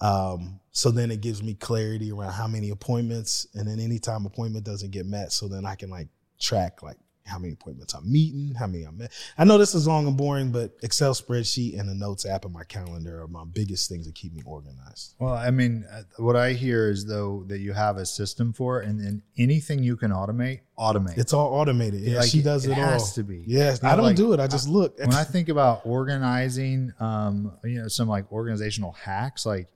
Um, 0.00 0.60
so 0.70 0.90
then 0.90 1.10
it 1.10 1.20
gives 1.20 1.42
me 1.42 1.54
clarity 1.54 2.12
around 2.12 2.32
how 2.32 2.46
many 2.46 2.70
appointments, 2.70 3.46
and 3.54 3.66
then 3.66 3.80
anytime 3.80 4.26
appointment 4.26 4.64
doesn't 4.64 4.90
get 4.92 5.06
met, 5.06 5.32
so 5.32 5.48
then 5.48 5.66
I 5.66 5.74
can 5.74 5.90
like 5.90 6.08
track 6.38 6.82
like 6.82 6.96
how 7.28 7.38
many 7.38 7.52
appointments 7.52 7.94
I'm 7.94 8.10
meeting, 8.10 8.54
how 8.54 8.66
many 8.66 8.84
I'm 8.84 8.96
met. 8.98 9.12
I 9.36 9.44
know 9.44 9.58
this 9.58 9.74
is 9.74 9.86
long 9.86 10.06
and 10.06 10.16
boring, 10.16 10.50
but 10.50 10.72
Excel 10.82 11.12
spreadsheet 11.12 11.78
and 11.78 11.88
the 11.88 11.94
notes 11.94 12.26
app 12.26 12.44
in 12.44 12.52
my 12.52 12.64
calendar 12.64 13.22
are 13.22 13.28
my 13.28 13.44
biggest 13.44 13.88
things 13.88 14.06
that 14.06 14.14
keep 14.14 14.32
me 14.32 14.42
organized. 14.46 15.14
Well, 15.18 15.34
I 15.34 15.50
mean, 15.50 15.84
uh, 15.92 16.02
what 16.16 16.36
I 16.36 16.54
hear 16.54 16.90
is 16.90 17.04
though 17.04 17.44
that 17.48 17.58
you 17.58 17.72
have 17.72 17.98
a 17.98 18.06
system 18.06 18.52
for 18.52 18.82
it, 18.82 18.88
and 18.88 18.98
then 18.98 19.22
anything 19.36 19.82
you 19.82 19.96
can 19.96 20.10
automate, 20.10 20.60
automate. 20.78 21.18
It's 21.18 21.32
all 21.32 21.52
automated. 21.52 22.00
Yeah, 22.00 22.20
Like, 22.20 22.30
she 22.30 22.42
does 22.42 22.64
it 22.64 22.70
it, 22.70 22.74
has 22.74 23.02
all. 23.02 23.08
to 23.16 23.22
be. 23.24 23.44
Know, 23.82 23.90
I 23.90 23.96
don't 23.96 24.06
like, 24.06 24.16
do 24.16 24.32
it. 24.32 24.40
I 24.40 24.46
just 24.46 24.68
look. 24.68 24.98
when 24.98 25.12
I 25.12 25.24
think 25.24 25.48
about 25.48 25.82
organizing, 25.84 26.92
um, 26.98 27.52
you 27.64 27.82
know, 27.82 27.88
some 27.88 28.08
like 28.08 28.30
organizational 28.32 28.92
hacks, 28.92 29.44
like, 29.44 29.68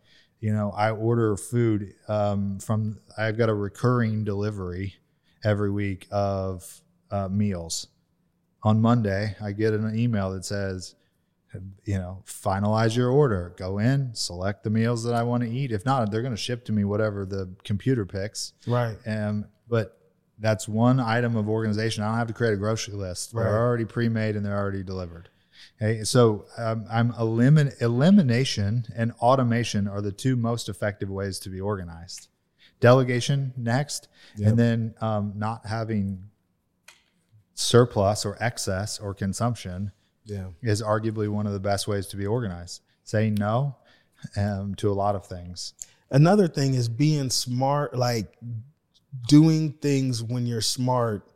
you 0.42 0.52
know, 0.52 0.72
I 0.76 0.90
order 0.90 1.36
food 1.36 1.94
um, 2.08 2.58
from, 2.58 2.98
I've 3.16 3.38
got 3.38 3.48
a 3.48 3.54
recurring 3.54 4.24
delivery 4.24 4.96
every 5.44 5.70
week 5.70 6.08
of 6.10 6.82
uh, 7.12 7.28
meals. 7.28 7.86
On 8.64 8.82
Monday, 8.82 9.36
I 9.40 9.52
get 9.52 9.72
an 9.72 9.96
email 9.96 10.32
that 10.32 10.44
says, 10.44 10.96
you 11.84 11.96
know, 11.96 12.24
finalize 12.26 12.96
your 12.96 13.10
order, 13.10 13.54
go 13.56 13.78
in, 13.78 14.14
select 14.14 14.64
the 14.64 14.70
meals 14.70 15.04
that 15.04 15.14
I 15.14 15.22
want 15.22 15.44
to 15.44 15.48
eat. 15.48 15.70
If 15.70 15.86
not, 15.86 16.10
they're 16.10 16.22
going 16.22 16.34
to 16.34 16.40
ship 16.40 16.64
to 16.64 16.72
me 16.72 16.82
whatever 16.82 17.24
the 17.24 17.54
computer 17.62 18.04
picks. 18.04 18.52
Right. 18.66 18.96
Um, 19.06 19.46
but 19.68 19.96
that's 20.40 20.66
one 20.66 20.98
item 20.98 21.36
of 21.36 21.48
organization. 21.48 22.02
I 22.02 22.08
don't 22.08 22.18
have 22.18 22.26
to 22.26 22.34
create 22.34 22.54
a 22.54 22.56
grocery 22.56 22.94
list. 22.94 23.32
They're 23.32 23.58
already 23.58 23.84
pre-made 23.84 24.34
and 24.34 24.44
they're 24.44 24.58
already 24.58 24.82
delivered. 24.82 25.28
Okay, 25.80 26.04
so 26.04 26.44
um, 26.56 26.84
I'm 26.90 27.12
elimin- 27.14 27.80
elimination 27.82 28.84
and 28.94 29.12
automation 29.20 29.88
are 29.88 30.00
the 30.00 30.12
two 30.12 30.36
most 30.36 30.68
effective 30.68 31.10
ways 31.10 31.38
to 31.40 31.48
be 31.50 31.60
organized. 31.60 32.28
Delegation 32.80 33.52
next, 33.56 34.08
Yep. 34.36 34.48
and 34.48 34.58
then 34.58 34.94
um, 35.00 35.32
not 35.36 35.66
having 35.66 36.24
surplus 37.54 38.24
or 38.24 38.36
excess 38.40 38.98
or 38.98 39.14
consumption 39.14 39.92
Yeah. 40.24 40.48
is 40.62 40.82
arguably 40.82 41.28
one 41.28 41.46
of 41.46 41.52
the 41.52 41.60
best 41.60 41.86
ways 41.86 42.06
to 42.08 42.16
be 42.16 42.26
organized. 42.26 42.82
Saying 43.04 43.34
no 43.34 43.76
um, 44.36 44.74
to 44.76 44.90
a 44.90 44.94
lot 44.94 45.14
of 45.16 45.26
things. 45.26 45.74
Another 46.10 46.46
thing 46.46 46.74
is 46.74 46.88
being 46.88 47.30
smart, 47.30 47.96
like 47.96 48.36
doing 49.28 49.72
things 49.72 50.22
when 50.22 50.46
you're 50.46 50.60
smart 50.60 51.26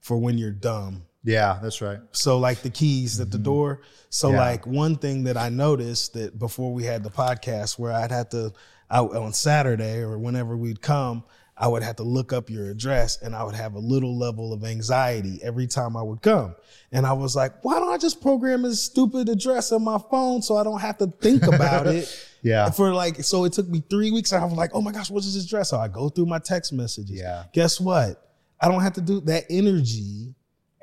for 0.00 0.16
when 0.16 0.38
you're 0.38 0.50
dumb. 0.50 1.04
Yeah, 1.26 1.58
that's 1.60 1.82
right. 1.82 1.98
So 2.12 2.38
like 2.38 2.62
the 2.62 2.70
keys 2.70 3.20
at 3.20 3.32
the 3.32 3.36
mm-hmm. 3.36 3.44
door. 3.44 3.80
So 4.10 4.30
Yeah. 4.30 4.38
like 4.38 4.66
one 4.66 4.96
thing 4.96 5.24
that 5.24 5.36
I 5.36 5.48
noticed 5.48 6.14
that 6.14 6.38
before 6.38 6.72
we 6.72 6.84
had 6.84 7.02
the 7.02 7.10
podcast 7.10 7.78
where 7.78 7.92
I'd 7.92 8.12
have 8.12 8.28
to 8.30 8.52
out 8.88 9.14
on 9.16 9.32
Saturday 9.32 9.98
or 9.98 10.18
whenever 10.18 10.56
we'd 10.56 10.80
come, 10.80 11.24
I 11.56 11.66
would 11.66 11.82
have 11.82 11.96
to 11.96 12.04
look 12.04 12.32
up 12.32 12.48
your 12.48 12.70
address 12.70 13.20
and 13.20 13.34
I 13.34 13.42
would 13.42 13.56
have 13.56 13.74
a 13.74 13.80
little 13.80 14.16
level 14.16 14.52
of 14.52 14.62
anxiety 14.62 15.40
every 15.42 15.66
time 15.66 15.96
I 15.96 16.02
would 16.02 16.22
come. 16.22 16.54
And 16.92 17.04
I 17.04 17.14
was 17.14 17.34
like, 17.34 17.64
why 17.64 17.80
don't 17.80 17.92
I 17.92 17.98
just 17.98 18.20
program 18.20 18.62
this 18.62 18.80
stupid 18.80 19.28
address 19.28 19.72
on 19.72 19.82
my 19.82 19.98
phone 20.10 20.42
so 20.42 20.56
I 20.56 20.62
don't 20.62 20.80
have 20.80 20.98
to 20.98 21.08
think 21.20 21.42
about 21.42 21.86
it? 21.88 22.08
Yeah. 22.42 22.70
For 22.70 22.94
like, 22.94 23.24
so 23.24 23.44
it 23.44 23.54
took 23.54 23.66
me 23.66 23.82
three 23.90 24.12
weeks. 24.12 24.30
And 24.30 24.40
I 24.40 24.44
was 24.44 24.54
like, 24.54 24.70
oh 24.72 24.80
my 24.80 24.92
gosh, 24.92 25.10
what 25.10 25.24
is 25.24 25.34
this 25.34 25.46
address? 25.46 25.70
So 25.70 25.78
I 25.80 25.88
go 25.88 26.08
through 26.08 26.26
my 26.26 26.38
text 26.38 26.72
messages. 26.72 27.18
Yeah. 27.18 27.42
Guess 27.52 27.80
what? 27.80 28.22
I 28.60 28.68
don't 28.68 28.82
have 28.82 28.92
to 28.92 29.00
do 29.00 29.20
that 29.22 29.46
energy 29.50 30.35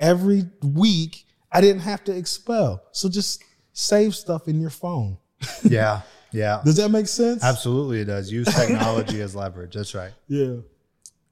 every 0.04 0.44
week. 0.62 1.26
I 1.52 1.62
didn't 1.62 1.82
have 1.82 2.04
to 2.06 2.16
expel. 2.16 2.84
So 2.92 3.10
just 3.10 3.44
save 3.72 4.16
stuff 4.16 4.48
in 4.48 4.60
your 4.60 4.70
phone. 4.70 5.18
Yeah. 5.63 6.02
Yeah. 6.32 6.62
Does 6.66 6.78
that 6.78 6.89
make 6.89 7.08
sense? 7.08 7.44
Absolutely, 7.44 8.02
it 8.02 8.06
does. 8.06 8.32
Use 8.32 8.48
technology 8.54 9.22
as 9.22 9.36
leverage. 9.36 9.76
That's 9.76 9.94
right. 9.94 10.12
Yeah. 10.28 10.56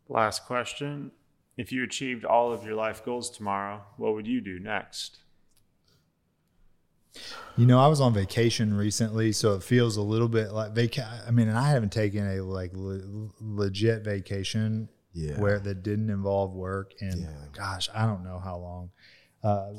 Last 0.08 0.46
question. 0.46 1.12
If 1.58 1.72
you 1.72 1.84
achieved 1.84 2.24
all 2.24 2.54
of 2.54 2.64
your 2.64 2.76
life 2.76 3.04
goals 3.04 3.30
tomorrow, 3.30 3.82
what 3.98 4.14
would 4.14 4.28
you 4.28 4.42
do 4.42 4.60
next? 4.60 5.18
You 7.58 7.66
know, 7.66 7.80
I 7.80 7.88
was 7.88 8.00
on 8.00 8.14
vacation 8.14 8.74
recently, 8.76 9.32
so 9.32 9.56
it 9.56 9.64
feels 9.64 9.98
a 9.98 10.02
little 10.02 10.30
bit 10.30 10.52
like 10.52 10.74
vaca. 10.74 11.24
I 11.28 11.32
mean, 11.32 11.50
and 11.50 11.58
I 11.58 11.70
haven't 11.70 11.92
taken 11.92 12.28
a 12.28 12.42
like 12.42 12.72
le- 12.74 13.30
legit 13.40 14.04
vacation 14.04 14.88
Yeah. 15.14 15.40
where 15.40 15.60
that 15.60 15.84
didn't 15.84 16.10
involve 16.10 16.54
work. 16.54 16.94
And 17.02 17.22
Yeah. 17.22 17.46
gosh, 17.54 17.90
I 17.94 18.06
don't 18.06 18.24
know 18.24 18.40
how 18.40 18.58
long. 18.58 18.92
Uh, 19.44 19.74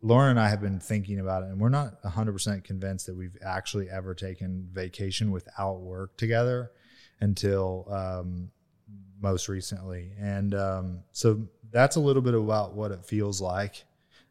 Lauren 0.00 0.30
and 0.30 0.40
I 0.40 0.48
have 0.48 0.60
been 0.60 0.80
thinking 0.80 1.20
about 1.20 1.44
it, 1.44 1.50
and 1.50 1.60
we're 1.60 1.68
not 1.68 2.02
100% 2.02 2.64
convinced 2.64 3.06
that 3.06 3.14
we've 3.14 3.36
actually 3.40 3.88
ever 3.88 4.14
taken 4.14 4.68
vacation 4.72 5.30
without 5.30 5.80
work 5.80 6.16
together 6.16 6.72
until 7.20 7.86
um, 7.88 8.50
most 9.20 9.48
recently. 9.48 10.12
And 10.18 10.54
um, 10.54 11.04
so 11.12 11.46
that's 11.70 11.94
a 11.94 12.00
little 12.00 12.22
bit 12.22 12.34
about 12.34 12.74
what 12.74 12.90
it 12.90 13.04
feels 13.04 13.40
like, 13.40 13.84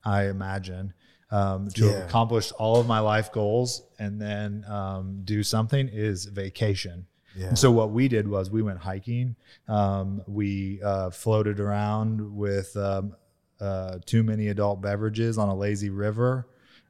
I 0.04 0.26
imagine. 0.28 0.94
Um, 1.34 1.70
to 1.70 1.86
Yeah. 1.86 2.04
accomplish 2.04 2.52
all 2.52 2.82
of 2.82 2.88
my 2.88 3.00
life 3.00 3.32
goals 3.32 3.84
and 3.98 4.22
then 4.22 4.66
um, 4.68 5.22
do 5.24 5.44
something 5.44 5.88
is 5.88 6.26
vacation. 6.26 7.08
Yeah. 7.36 7.48
And 7.48 7.58
so 7.60 7.72
what 7.72 7.92
we 7.92 8.08
did 8.08 8.28
was 8.28 8.50
we 8.52 8.62
went 8.62 8.80
hiking. 8.80 9.36
Um, 9.68 10.22
we 10.28 10.82
uh, 10.84 11.10
floated 11.12 11.60
around 11.60 12.36
with 12.36 12.76
um, 12.76 13.16
uh, 13.60 14.00
too 14.06 14.24
many 14.24 14.48
adult 14.50 14.82
beverages 14.82 15.38
on 15.38 15.50
a 15.50 15.56
lazy 15.56 15.90
river. 15.90 16.48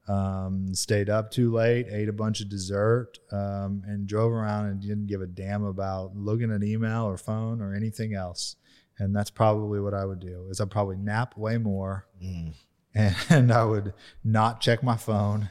Um, 0.07 0.73
stayed 0.73 1.09
up 1.09 1.29
too 1.31 1.53
late, 1.53 1.85
ate 1.89 2.09
a 2.09 2.13
bunch 2.13 2.41
of 2.41 2.49
dessert, 2.49 3.19
um, 3.31 3.83
and 3.85 4.07
drove 4.07 4.31
around 4.31 4.65
and 4.65 4.81
didn't 4.81 5.05
give 5.07 5.21
a 5.21 5.27
damn 5.27 5.63
about 5.63 6.15
looking 6.15 6.51
at 6.51 6.63
email 6.63 7.03
or 7.03 7.17
phone 7.17 7.61
or 7.61 7.75
anything 7.75 8.15
else. 8.15 8.55
And 8.97 9.15
that's 9.15 9.29
probably 9.29 9.79
what 9.79 9.93
I 9.93 10.05
would 10.05 10.19
do. 10.19 10.47
Is 10.49 10.59
I'd 10.59 10.71
probably 10.71 10.97
nap 10.97 11.37
way 11.37 11.57
more, 11.57 12.07
Mm. 12.23 12.53
and 13.29 13.51
I 13.53 13.63
would 13.63 13.93
not 14.23 14.59
check 14.59 14.83
my 14.83 14.97
phone, 14.97 15.49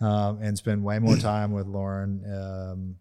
um, 0.00 0.38
and 0.40 0.56
spend 0.56 0.82
way 0.84 0.98
more 0.98 1.16
time 1.16 1.52
with 1.52 1.66
Lauren 1.66 2.24
um, 2.32 2.96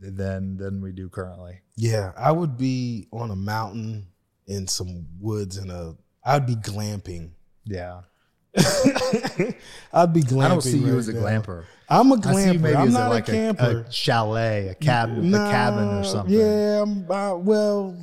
than 0.00 0.56
than 0.56 0.80
we 0.80 0.92
do 0.92 1.08
currently. 1.08 1.60
Yeah. 1.76 2.12
I 2.16 2.32
would 2.32 2.56
be 2.56 3.08
on 3.12 3.30
a 3.30 3.36
mountain 3.36 4.08
in 4.46 4.66
some 4.66 5.06
woods 5.20 5.56
in 5.56 5.70
a, 5.70 5.94
I'd 6.24 6.46
be 6.46 6.56
glamping. 6.56 7.30
Yeah, 7.64 8.00
I'd 9.92 10.12
be 10.12 10.22
glamping. 10.22 10.44
I 10.44 10.48
don't 10.48 10.62
see 10.62 10.78
you 10.78 10.92
right 10.92 10.98
as 10.98 11.08
a 11.08 11.12
now. 11.12 11.20
glamper. 11.20 11.64
I'm 11.88 12.10
a 12.10 12.14
I 12.14 12.18
glamper. 12.18 12.60
maybe 12.60 12.76
I'm 12.76 12.92
not 12.92 13.10
like 13.10 13.28
a 13.28 13.32
camper. 13.32 13.84
a 13.86 13.92
chalet, 13.92 14.68
a 14.68 14.74
cabin, 14.74 15.34
a 15.34 15.38
cabin 15.38 15.88
or 15.98 16.04
something. 16.04 16.34
Yeah, 16.34 16.82
I'm, 16.82 17.10
uh, 17.10 17.36
well, 17.36 17.96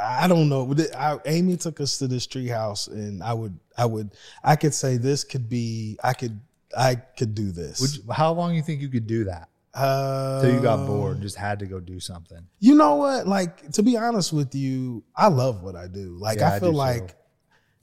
I 0.00 0.28
don't 0.28 0.48
know. 0.48 0.72
I, 0.96 1.18
Amy 1.26 1.56
took 1.56 1.80
us 1.80 1.98
to 1.98 2.06
this 2.06 2.26
tree 2.26 2.48
house, 2.48 2.86
and 2.86 3.22
I 3.22 3.34
would, 3.34 3.58
I 3.76 3.86
would, 3.86 4.12
I 4.42 4.56
could 4.56 4.72
say 4.74 4.96
this 4.96 5.24
could 5.24 5.48
be, 5.48 5.98
I 6.02 6.12
could, 6.12 6.40
I 6.76 6.94
could 6.94 7.34
do 7.34 7.50
this. 7.50 7.80
Would 7.80 7.96
you, 7.96 8.12
how 8.12 8.32
long 8.32 8.54
you 8.54 8.62
think 8.62 8.80
you 8.80 8.88
could 8.88 9.06
do 9.06 9.24
that? 9.24 9.48
Uh, 9.74 10.40
Till 10.42 10.52
you 10.52 10.60
got 10.60 10.86
bored, 10.86 11.20
just 11.22 11.36
had 11.36 11.58
to 11.60 11.66
go 11.66 11.80
do 11.80 11.98
something. 12.00 12.46
You 12.60 12.74
know 12.74 12.96
what? 12.96 13.26
Like 13.26 13.70
to 13.72 13.82
be 13.82 13.96
honest 13.96 14.32
with 14.32 14.54
you, 14.54 15.02
I 15.16 15.28
love 15.28 15.62
what 15.62 15.76
I 15.76 15.86
do. 15.88 16.16
Like 16.18 16.38
Yeah, 16.38 16.50
I 16.50 16.56
I 16.56 16.60
feel 16.60 16.72
do 16.72 16.76
like 16.78 17.08
too. 17.08 17.14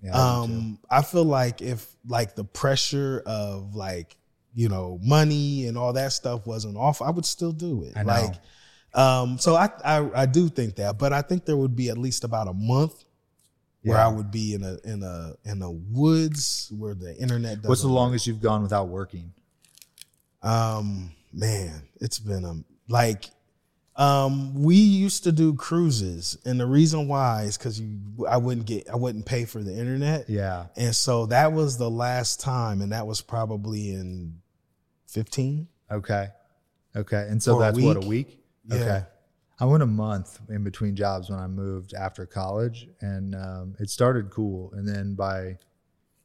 Yeah, 0.04 0.16
I 0.16 0.42
um 0.44 0.80
I 0.90 1.02
feel 1.02 1.26
like 1.26 1.62
if 1.62 1.86
like 2.08 2.36
the 2.36 2.44
pressure 2.46 3.22
of 3.26 3.76
like 3.76 4.18
you 4.54 4.70
know 4.70 5.00
money 5.02 5.68
and 5.68 5.78
all 5.78 5.94
that 5.94 6.12
stuff 6.14 6.46
wasn't 6.46 6.78
off, 6.78 7.02
I 7.02 7.10
would 7.10 7.26
still 7.26 7.52
do 7.52 7.84
it. 7.84 7.94
I 7.98 8.04
know. 8.04 8.14
Like 8.14 8.36
um 8.94 9.38
so 9.40 9.56
I, 9.56 9.70
I 9.84 10.22
I 10.22 10.26
do 10.26 10.48
think 10.50 10.76
that, 10.76 10.98
but 10.98 11.12
I 11.12 11.22
think 11.22 11.46
there 11.46 11.58
would 11.58 11.76
be 11.76 11.90
at 11.90 11.98
least 11.98 12.24
about 12.24 12.48
a 12.48 12.54
month 12.54 13.04
where 13.84 13.98
I 13.98 14.08
would 14.08 14.30
be 14.32 14.54
in 14.54 14.64
a 14.64 14.78
in 14.84 15.04
a 15.04 15.34
in 15.46 15.60
the 15.60 15.72
woods 15.72 16.72
where 16.78 16.94
the 16.94 17.16
internet 17.18 17.58
doesn't 17.58 17.70
What's 17.70 17.82
the 17.82 17.88
work. 17.88 17.96
longest 17.96 18.28
you've 18.28 18.42
gone 18.42 18.62
without 18.62 18.88
working? 18.90 19.34
Um, 20.42 21.12
man, 21.32 21.88
it's 22.02 22.20
been 22.20 22.46
a 22.46 22.56
like 22.92 23.26
um 23.96 24.64
we 24.64 24.76
used 24.76 25.24
to 25.26 25.32
do 25.32 25.54
cruises 25.56 26.38
and 26.46 26.60
the 26.60 26.66
reason 26.66 27.08
why 27.08 27.44
is 27.44 27.58
because 27.58 27.80
you 27.80 28.00
I 28.28 28.38
wouldn't 28.38 28.66
get 28.66 28.90
I 28.90 28.96
wouldn't 28.96 29.26
pay 29.26 29.46
for 29.46 29.62
the 29.62 29.74
internet. 29.78 30.30
Yeah. 30.30 30.68
And 30.76 30.96
so 30.96 31.26
that 31.28 31.54
was 31.54 31.78
the 31.78 31.90
last 31.90 32.40
time, 32.40 32.82
and 32.82 32.92
that 32.92 33.06
was 33.08 33.22
probably 33.22 33.92
in 33.92 34.40
15. 35.08 35.68
Okay. 35.92 36.28
Okay. 36.96 37.28
And 37.30 37.42
so 37.42 37.56
For 37.56 37.64
a 37.64 37.66
that's 37.66 37.80
what 37.80 37.98
a 37.98 38.00
week? 38.02 38.10
week. 38.28 38.40
Yeah. 38.68 38.76
Okay. 38.78 39.06
I 39.62 39.66
went 39.66 39.84
a 39.84 39.88
month 39.88 40.40
in 40.50 40.64
between 40.64 40.96
jobs 40.96 41.30
when 41.30 41.40
I 41.40 41.48
moved 41.48 41.94
after 41.94 42.26
college, 42.26 42.88
and 43.02 43.36
um, 43.36 43.76
it 43.80 43.90
started 43.90 44.30
cool. 44.30 44.72
And 44.74 44.88
then 44.88 45.16
by 45.16 45.58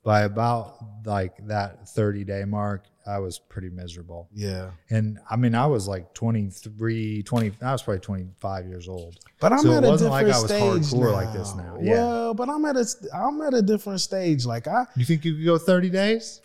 by 0.04 0.22
about 0.22 0.76
like 1.04 1.44
that 1.48 1.88
thirty 1.88 2.22
day 2.22 2.44
mark, 2.44 2.84
I 3.06 3.18
was 3.18 3.38
pretty 3.38 3.68
miserable. 3.70 4.28
Yeah. 4.32 4.70
And 4.90 5.18
I 5.30 5.36
mean, 5.36 5.54
I 5.54 5.66
was 5.66 5.86
like 5.86 6.14
23, 6.14 7.22
20, 7.22 7.52
I 7.62 7.72
was 7.72 7.82
probably 7.82 8.00
25 8.00 8.66
years 8.66 8.88
old. 8.88 9.16
But 9.40 9.52
I'm 9.52 9.58
So 9.60 9.72
it 9.72 9.76
at 9.78 9.84
a 9.84 9.88
wasn't 9.88 10.10
like 10.10 10.26
different 10.26 10.50
I 10.50 10.64
was 10.74 10.86
stage 10.88 10.98
hardcore 11.00 11.04
now. 11.04 11.12
like 11.12 11.32
this 11.32 11.54
now. 11.54 11.78
Yeah. 11.80 11.92
Well, 11.92 12.34
but 12.34 12.48
I'm 12.48 12.64
at 12.64 12.76
a 12.76 12.86
I'm 13.14 13.40
at 13.42 13.54
a 13.54 13.62
different 13.62 14.00
stage. 14.00 14.46
Like 14.46 14.66
I 14.66 14.86
You 14.96 15.04
think 15.04 15.24
you 15.24 15.34
could 15.34 15.44
go 15.44 15.58
30 15.58 15.90
days? 15.90 16.40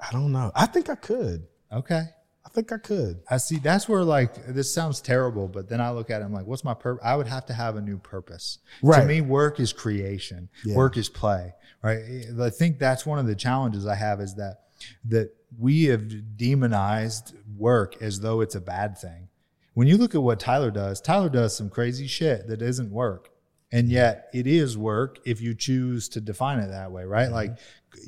I 0.00 0.12
don't 0.12 0.30
know. 0.32 0.52
I 0.54 0.66
think 0.66 0.88
I 0.88 0.94
could. 0.94 1.46
Okay. 1.72 2.04
I 2.46 2.50
think 2.50 2.72
I 2.72 2.78
could. 2.78 3.20
I 3.28 3.36
see. 3.36 3.58
That's 3.58 3.88
where 3.88 4.02
like 4.02 4.46
this 4.46 4.72
sounds 4.72 5.00
terrible, 5.02 5.48
but 5.48 5.68
then 5.68 5.80
I 5.82 5.90
look 5.90 6.08
at 6.08 6.22
it. 6.22 6.24
I'm 6.24 6.32
like, 6.32 6.46
what's 6.46 6.64
my 6.64 6.72
purpose? 6.72 7.04
I 7.04 7.14
would 7.14 7.26
have 7.26 7.44
to 7.46 7.52
have 7.52 7.76
a 7.76 7.80
new 7.82 7.98
purpose. 7.98 8.58
Right. 8.82 9.00
To 9.00 9.06
me, 9.06 9.20
work 9.20 9.60
is 9.60 9.72
creation. 9.72 10.48
Yeah. 10.64 10.76
Work 10.76 10.96
is 10.96 11.08
play. 11.10 11.52
Right. 11.82 12.24
I 12.40 12.50
think 12.50 12.78
that's 12.78 13.04
one 13.04 13.18
of 13.18 13.26
the 13.26 13.34
challenges 13.34 13.86
I 13.86 13.96
have 13.96 14.20
is 14.20 14.34
that 14.36 14.60
that 15.04 15.34
we 15.58 15.84
have 15.84 16.36
demonized 16.36 17.34
work 17.56 18.00
as 18.02 18.20
though 18.20 18.40
it's 18.40 18.54
a 18.54 18.60
bad 18.60 18.98
thing. 18.98 19.28
When 19.74 19.86
you 19.86 19.96
look 19.96 20.14
at 20.14 20.22
what 20.22 20.40
Tyler 20.40 20.70
does, 20.70 21.00
Tyler 21.00 21.28
does 21.28 21.56
some 21.56 21.70
crazy 21.70 22.06
shit 22.06 22.48
that 22.48 22.62
isn't 22.62 22.90
work. 22.90 23.30
And 23.70 23.90
yet 23.90 24.30
it 24.32 24.46
is 24.46 24.78
work 24.78 25.18
if 25.26 25.40
you 25.42 25.54
choose 25.54 26.08
to 26.10 26.20
define 26.20 26.58
it 26.58 26.68
that 26.68 26.90
way, 26.90 27.04
right? 27.04 27.26
Mm-hmm. 27.26 27.34
Like 27.34 27.58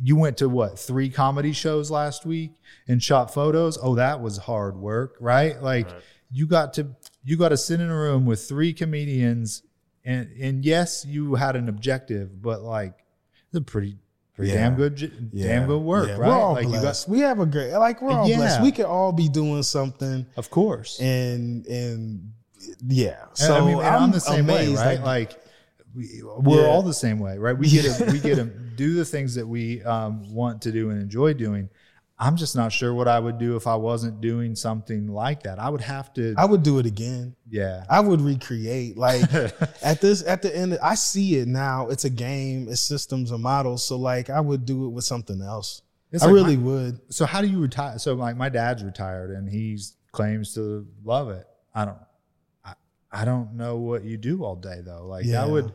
you 0.03 0.17
went 0.17 0.39
to 0.39 0.49
what, 0.49 0.79
three 0.79 1.11
comedy 1.11 1.53
shows 1.53 1.91
last 1.91 2.25
week 2.25 2.53
and 2.89 3.03
shot 3.03 3.33
photos? 3.33 3.79
Oh, 3.81 3.95
that 3.97 4.23
was 4.23 4.39
hard 4.39 4.77
work, 4.77 5.17
right? 5.21 5.63
Like 5.63 5.89
you 6.33 6.47
got 6.47 6.73
to 6.75 6.89
you 7.25 7.37
got 7.37 7.51
to 7.51 7.57
sit 7.57 7.81
in 7.81 7.91
a 7.91 7.95
room 7.95 8.25
with 8.25 8.49
three 8.49 8.73
comedians 8.73 9.63
and 10.05 10.31
and 10.41 10.65
yes, 10.65 11.05
you 11.05 11.35
had 11.35 11.57
an 11.57 11.69
objective, 11.69 12.41
but 12.41 12.63
like 12.63 13.05
it's 13.49 13.59
a 13.59 13.61
pretty 13.61 13.99
Pretty 14.41 14.53
Yeah. 14.53 14.59
damn 14.61 14.77
good, 14.77 14.97
j- 14.97 15.13
damn 15.35 15.67
good 15.67 15.79
work, 15.83 16.09
Yeah, 16.09 16.17
right? 16.17 16.29
We're 16.29 16.35
all 16.35 16.55
like 16.55 16.67
blessed. 16.67 17.09
we 17.09 17.21
have 17.21 17.41
a 17.41 17.47
great 17.47 17.73
like 17.75 18.01
we're 18.03 18.13
all 18.13 18.27
blessed. 18.27 18.63
We 18.63 18.73
could 18.73 18.87
all 18.87 19.13
be 19.13 19.29
doing 19.29 19.63
something 19.63 20.27
of 20.37 20.51
course. 20.51 20.99
and 21.01 21.67
and 21.67 22.33
yeah. 22.87 23.25
So 23.35 23.47
So 23.47 23.55
I 23.57 23.61
mean, 23.67 23.79
I'm 23.79 24.11
the 24.13 24.21
same 24.21 24.47
way, 24.47 24.69
right? 24.75 25.01
like, 25.01 25.05
Like, 25.05 25.41
we, 25.95 26.23
we're 26.39 26.63
Yeah. 26.63 26.69
all 26.69 26.83
the 26.83 26.95
same 26.95 27.19
way, 27.19 27.37
right? 27.39 27.57
We 27.57 27.69
get 27.69 27.85
to, 27.97 28.05
we 28.13 28.19
get 28.21 28.37
to 28.37 28.45
do 28.77 28.95
the 28.95 29.05
things 29.05 29.35
that 29.35 29.47
we 29.47 29.83
um, 29.83 30.33
want 30.33 30.63
to 30.63 30.73
do 30.73 30.91
and 30.91 31.01
enjoy 31.03 31.35
doing. 31.35 31.69
I'm 32.23 32.37
just 32.37 32.55
not 32.55 32.71
sure 32.71 32.93
what 32.93 33.09
I 33.09 33.19
would 33.19 33.39
do 33.39 33.57
if 33.57 33.67
I 33.67 33.77
wasn't 33.77 34.21
doing 34.21 34.55
something 34.55 35.09
like 35.09 35.43
that. 35.45 35.59
I 35.59 35.71
would 35.71 35.81
have 35.81 36.13
to, 36.15 36.35
I 36.37 36.45
would 36.45 36.63
do 36.63 36.79
it 36.79 36.85
again. 36.85 37.35
yeah, 37.49 37.85
I 37.89 38.01
would 38.01 38.21
recreate. 38.21 38.99
Like 38.99 39.23
at 39.83 40.03
this 40.03 40.23
at 40.27 40.43
the 40.43 40.55
end, 40.55 40.79
I 40.83 40.97
see 40.97 41.37
it 41.37 41.49
now. 41.49 41.89
It's 41.89 42.05
a 42.05 42.11
game. 42.11 42.69
It's 42.69 42.83
systems 42.83 43.31
and 43.31 43.43
models. 43.43 43.87
So 43.87 43.97
like 43.97 44.29
I 44.29 44.39
would 44.41 44.67
do 44.67 44.85
it 44.85 44.91
with 44.91 45.05
something 45.05 45.41
else. 45.41 45.81
It's 46.13 46.23
I 46.23 46.27
like 46.27 46.35
really 46.35 46.57
my- 46.59 46.63
would. 46.65 47.01
so 47.09 47.25
how 47.25 47.41
do 47.41 47.47
you 47.49 47.59
retire? 47.59 47.99
So 47.99 48.13
like 48.15 48.37
my 48.37 48.51
dad's 48.51 48.85
retired 48.85 49.31
and 49.31 49.49
he 49.49 49.79
claims 50.13 50.53
to 50.55 50.87
love 51.03 51.31
it. 51.31 51.47
I 51.75 51.85
don't, 51.87 51.99
I, 52.65 52.75
I 53.11 53.25
don't 53.25 53.55
know 53.55 53.77
what 53.79 54.05
you 54.05 54.19
do 54.19 54.45
all 54.45 54.57
day 54.57 54.81
though. 54.85 55.07
Like 55.07 55.25
Yeah. 55.25 55.41
that 55.47 55.51
would, 55.51 55.73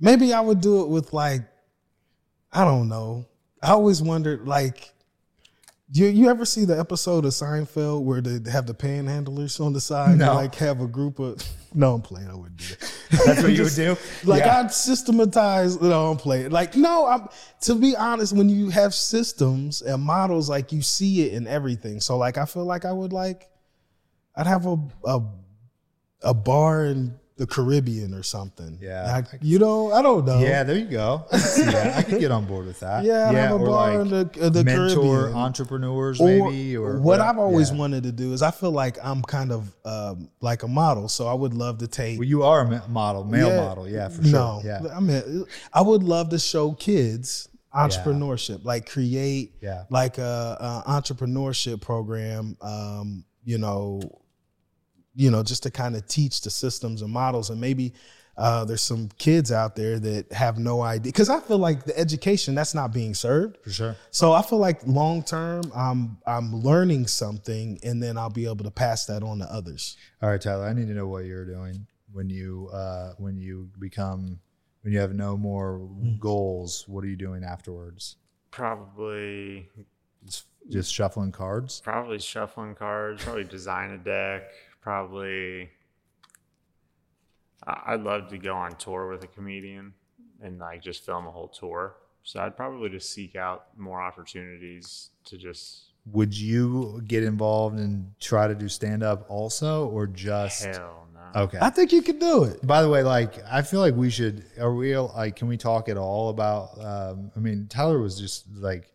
Maybe 0.00 0.32
I 0.34 0.40
would 0.40 0.60
do 0.60 0.82
it 0.82 0.88
with 0.88 1.12
like, 1.12 1.42
I 2.52 2.64
don't 2.64 2.88
know. 2.88 3.26
I 3.62 3.70
always 3.70 4.02
wondered 4.02 4.48
like, 4.48 4.92
you 5.92 6.06
you 6.06 6.28
ever 6.30 6.44
see 6.44 6.64
the 6.64 6.78
episode 6.78 7.24
of 7.24 7.32
Seinfeld 7.32 8.02
where 8.02 8.20
they 8.20 8.50
have 8.50 8.66
the 8.66 8.74
panhandlers 8.74 9.60
on 9.60 9.72
the 9.74 9.80
side 9.80 10.16
No. 10.18 10.26
and 10.30 10.34
like 10.36 10.54
have 10.56 10.80
a 10.80 10.86
group 10.86 11.18
of? 11.18 11.42
No, 11.74 11.94
I'm 11.94 12.02
playing. 12.02 12.28
I 12.28 12.34
wouldn't 12.34 12.58
do 12.58 12.64
that. 12.66 12.92
that's 13.24 13.42
what 13.42 13.52
you 13.56 13.62
would 13.62 13.74
do. 13.74 13.96
Like 14.24 14.44
Yeah. 14.44 14.60
I'd 14.60 14.72
systematize. 14.72 15.80
No, 15.80 16.10
I'm 16.10 16.18
playing. 16.18 16.50
Like 16.50 16.76
no, 16.76 17.06
I'm. 17.06 17.28
To 17.62 17.74
be 17.74 17.96
honest, 17.96 18.34
when 18.36 18.50
you 18.50 18.68
have 18.68 18.92
systems 18.92 19.80
and 19.80 20.02
models, 20.02 20.50
like 20.50 20.70
you 20.70 20.82
see 20.82 21.22
it 21.22 21.32
in 21.32 21.46
everything. 21.46 22.00
So 22.00 22.18
like 22.18 22.36
I 22.36 22.44
feel 22.44 22.66
like 22.66 22.84
I 22.84 22.92
would 22.92 23.14
like, 23.14 23.48
I'd 24.36 24.46
have 24.46 24.66
a 24.66 24.76
a, 25.06 25.20
a 26.24 26.34
bar 26.34 26.84
in 26.84 27.18
the 27.42 27.46
Caribbean 27.48 28.14
or 28.14 28.22
something. 28.22 28.78
Yeah. 28.80 29.02
Like, 29.32 29.40
you 29.40 29.58
know, 29.58 29.90
I 29.90 30.00
don't 30.00 30.24
know. 30.24 30.38
Yeah, 30.38 30.62
there 30.62 30.76
you 30.78 30.84
go. 30.84 31.26
I 31.32 31.38
can. 31.38 31.74
I 31.74 32.02
could 32.02 32.20
get 32.20 32.30
on 32.30 32.44
board 32.44 32.66
with 32.66 32.78
that. 32.80 33.04
Yeah, 33.12 33.50
a 33.50 33.56
or 33.56 33.66
bar 33.66 34.00
in 34.00 34.10
the, 34.10 34.30
uh, 34.40 34.48
the 34.48 34.62
mentor 34.62 34.94
Caribbean. 35.02 35.34
entrepreneurs, 35.36 36.20
Or 36.20 36.26
maybe. 36.28 36.76
Or 36.76 37.00
what 37.00 37.18
I've 37.18 37.38
always 37.38 37.72
yeah. 37.72 37.78
wanted 37.78 38.04
to 38.04 38.12
do 38.12 38.32
is 38.32 38.42
I 38.42 38.52
feel 38.52 38.70
like 38.70 38.96
I'm 39.02 39.22
kind 39.22 39.50
of 39.50 39.74
um, 39.84 40.28
like 40.40 40.62
a 40.62 40.68
model, 40.68 41.08
so 41.08 41.26
I 41.26 41.34
would 41.34 41.52
love 41.52 41.78
to 41.78 41.88
take. 41.88 42.20
Well, 42.20 42.28
you 42.28 42.44
are 42.44 42.60
a 42.60 42.88
model, 42.88 43.24
male 43.24 43.48
Yeah. 43.48 43.56
model, 43.56 43.88
yeah, 43.88 44.08
for 44.08 44.22
sure. 44.22 44.32
No, 44.32 44.62
yeah, 44.64 44.80
I 44.94 45.00
mean, 45.00 45.44
I 45.72 45.82
would 45.82 46.04
love 46.04 46.28
to 46.28 46.38
show 46.38 46.72
kids 46.74 47.48
entrepreneurship, 47.74 48.64
like 48.64 48.88
create 48.88 49.54
yeah, 49.60 49.82
like 49.90 50.18
a, 50.18 50.84
a 50.86 50.90
entrepreneurship 50.90 51.80
program. 51.80 52.56
Um, 52.60 53.24
you 53.44 53.58
know, 53.58 54.00
you 55.14 55.30
know, 55.30 55.42
just 55.42 55.62
to 55.64 55.70
kind 55.70 55.94
of 55.96 56.06
teach 56.06 56.40
the 56.40 56.50
systems 56.50 57.02
and 57.02 57.12
models, 57.12 57.50
and 57.50 57.60
maybe 57.60 57.92
uh, 58.38 58.64
there's 58.64 58.80
some 58.80 59.10
kids 59.18 59.52
out 59.52 59.76
there 59.76 59.98
that 59.98 60.32
have 60.32 60.58
no 60.58 60.80
idea 60.80 61.12
because 61.12 61.28
I 61.28 61.38
feel 61.40 61.58
like 61.58 61.84
the 61.84 61.96
education 61.98 62.54
that's 62.54 62.74
not 62.74 62.90
being 62.92 63.12
served. 63.14 63.58
for 63.62 63.70
sure. 63.70 63.96
So 64.10 64.32
I 64.32 64.40
feel 64.40 64.58
like 64.58 64.80
long 64.86 65.22
term, 65.22 65.70
I'm 65.76 66.16
I'm 66.26 66.54
learning 66.62 67.06
something, 67.08 67.78
and 67.82 68.02
then 68.02 68.16
I'll 68.16 68.30
be 68.30 68.46
able 68.46 68.64
to 68.64 68.70
pass 68.70 69.04
that 69.06 69.22
on 69.22 69.38
to 69.40 69.44
others. 69.44 69.96
All 70.22 70.30
right, 70.30 70.40
Tyler, 70.40 70.64
I 70.64 70.72
need 70.72 70.88
to 70.88 70.94
know 70.94 71.08
what 71.08 71.26
you're 71.26 71.44
doing 71.44 71.86
when 72.10 72.30
you 72.30 72.68
uh, 72.72 73.12
when 73.18 73.36
you 73.36 73.68
become 73.78 74.40
when 74.80 74.92
you 74.94 74.98
have 74.98 75.12
no 75.14 75.36
more 75.36 75.76
Hmm. 75.78 76.16
goals. 76.18 76.86
What 76.88 77.04
are 77.04 77.08
you 77.08 77.16
doing 77.16 77.44
afterwards? 77.44 78.16
Probably, 78.50 79.68
Just, 80.24 80.46
just 80.70 80.92
shuffling 80.94 81.32
cards. 81.32 81.80
probably 81.84 82.18
shuffling 82.18 82.74
cards. 82.74 83.22
Probably 83.24 83.44
design 83.44 83.90
a 83.90 83.98
deck. 83.98 84.44
Probably, 84.82 85.70
I- 87.66 87.82
I'd 87.94 88.00
love 88.02 88.28
to 88.30 88.38
go 88.38 88.54
on 88.54 88.72
tour 88.76 89.08
with 89.08 89.22
a 89.24 89.28
comedian 89.28 89.94
and 90.42 90.58
like 90.58 90.82
just 90.82 91.04
film 91.06 91.26
a 91.26 91.30
whole 91.30 91.48
tour. 91.48 91.96
So 92.24 92.40
I'd 92.40 92.56
probably 92.56 92.88
just 92.90 93.12
seek 93.12 93.36
out 93.36 93.66
more 93.76 94.00
opportunities 94.02 95.10
to 95.24 95.36
just 95.36 95.92
Would 96.06 96.36
you 96.36 97.00
get 97.06 97.22
involved 97.24 97.78
and 97.78 98.12
try 98.20 98.48
to 98.48 98.54
do 98.54 98.68
stand 98.68 99.02
up 99.04 99.24
also, 99.28 99.88
or 99.88 100.06
just 100.08 100.64
hell 100.64 101.06
no. 101.14 101.42
okay? 101.42 101.58
I 101.60 101.70
think 101.70 101.92
you 101.92 102.02
could 102.02 102.18
do 102.18 102.42
it. 102.44 102.64
By 102.66 102.82
the 102.82 102.88
way, 102.88 103.02
like 103.04 103.34
I 103.48 103.62
feel 103.62 103.78
like 103.80 103.94
we 103.94 104.10
should. 104.10 104.44
Are 104.60 104.74
we 104.74 104.96
like? 104.98 105.36
Can 105.36 105.46
we 105.48 105.56
talk 105.56 105.88
at 105.88 105.96
all 105.96 106.28
about? 106.30 106.76
Um, 106.80 107.30
I 107.36 107.38
mean, 107.40 107.66
Tyler 107.68 108.00
was 108.00 108.18
just 108.18 108.46
like 108.56 108.92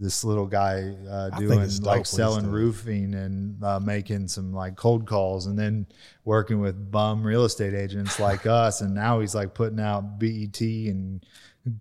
this 0.00 0.24
little 0.24 0.46
guy 0.46 0.94
uh, 1.10 1.30
doing 1.38 1.60
dope 1.60 1.82
like 1.86 2.06
selling 2.06 2.40
doing. 2.44 2.52
roofing 2.54 3.14
and 3.14 3.62
uh, 3.62 3.78
making 3.78 4.26
some 4.28 4.52
like 4.52 4.74
cold 4.74 5.06
calls, 5.06 5.46
and 5.46 5.58
then 5.58 5.86
working 6.24 6.58
with 6.60 6.90
bum 6.90 7.22
real 7.22 7.44
estate 7.44 7.74
agents 7.74 8.18
like 8.18 8.46
us. 8.46 8.80
And 8.80 8.94
now 8.94 9.20
he's 9.20 9.34
like 9.34 9.52
putting 9.54 9.78
out 9.78 10.18
BET 10.18 10.60
and 10.60 11.24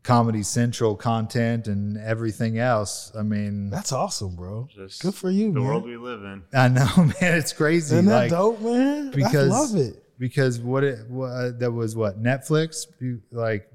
Comedy 0.03 0.43
Central 0.43 0.95
content 0.97 1.67
and 1.67 1.97
everything 1.97 2.59
else. 2.59 3.13
I 3.17 3.22
mean, 3.24 3.70
That's 3.70 3.93
awesome, 3.93 4.36
bro. 4.36 4.67
Just 4.70 5.01
Good 5.01 5.15
for 5.15 5.30
you, 5.32 5.53
the 5.53 5.59
man. 5.61 5.67
world 5.70 5.86
we 5.86 5.95
live 5.95 6.22
in. 6.22 6.43
I 6.53 6.67
know, 6.67 6.89
man, 6.97 7.13
it's 7.22 7.53
crazy. 7.53 7.95
Isn't 7.95 8.07
that 8.07 8.15
like, 8.24 8.30
dope, 8.32 8.59
man? 8.59 9.11
because- 9.11 9.49
I 9.49 9.57
love 9.57 9.76
it. 9.78 10.03
because 10.20 10.59
what 10.59 10.84
it 10.84 11.09
what, 11.09 11.28
uh, 11.28 11.51
that 11.59 11.72
was 11.72 11.95
what 11.95 12.22
Netflix 12.22 12.86
like 13.32 13.72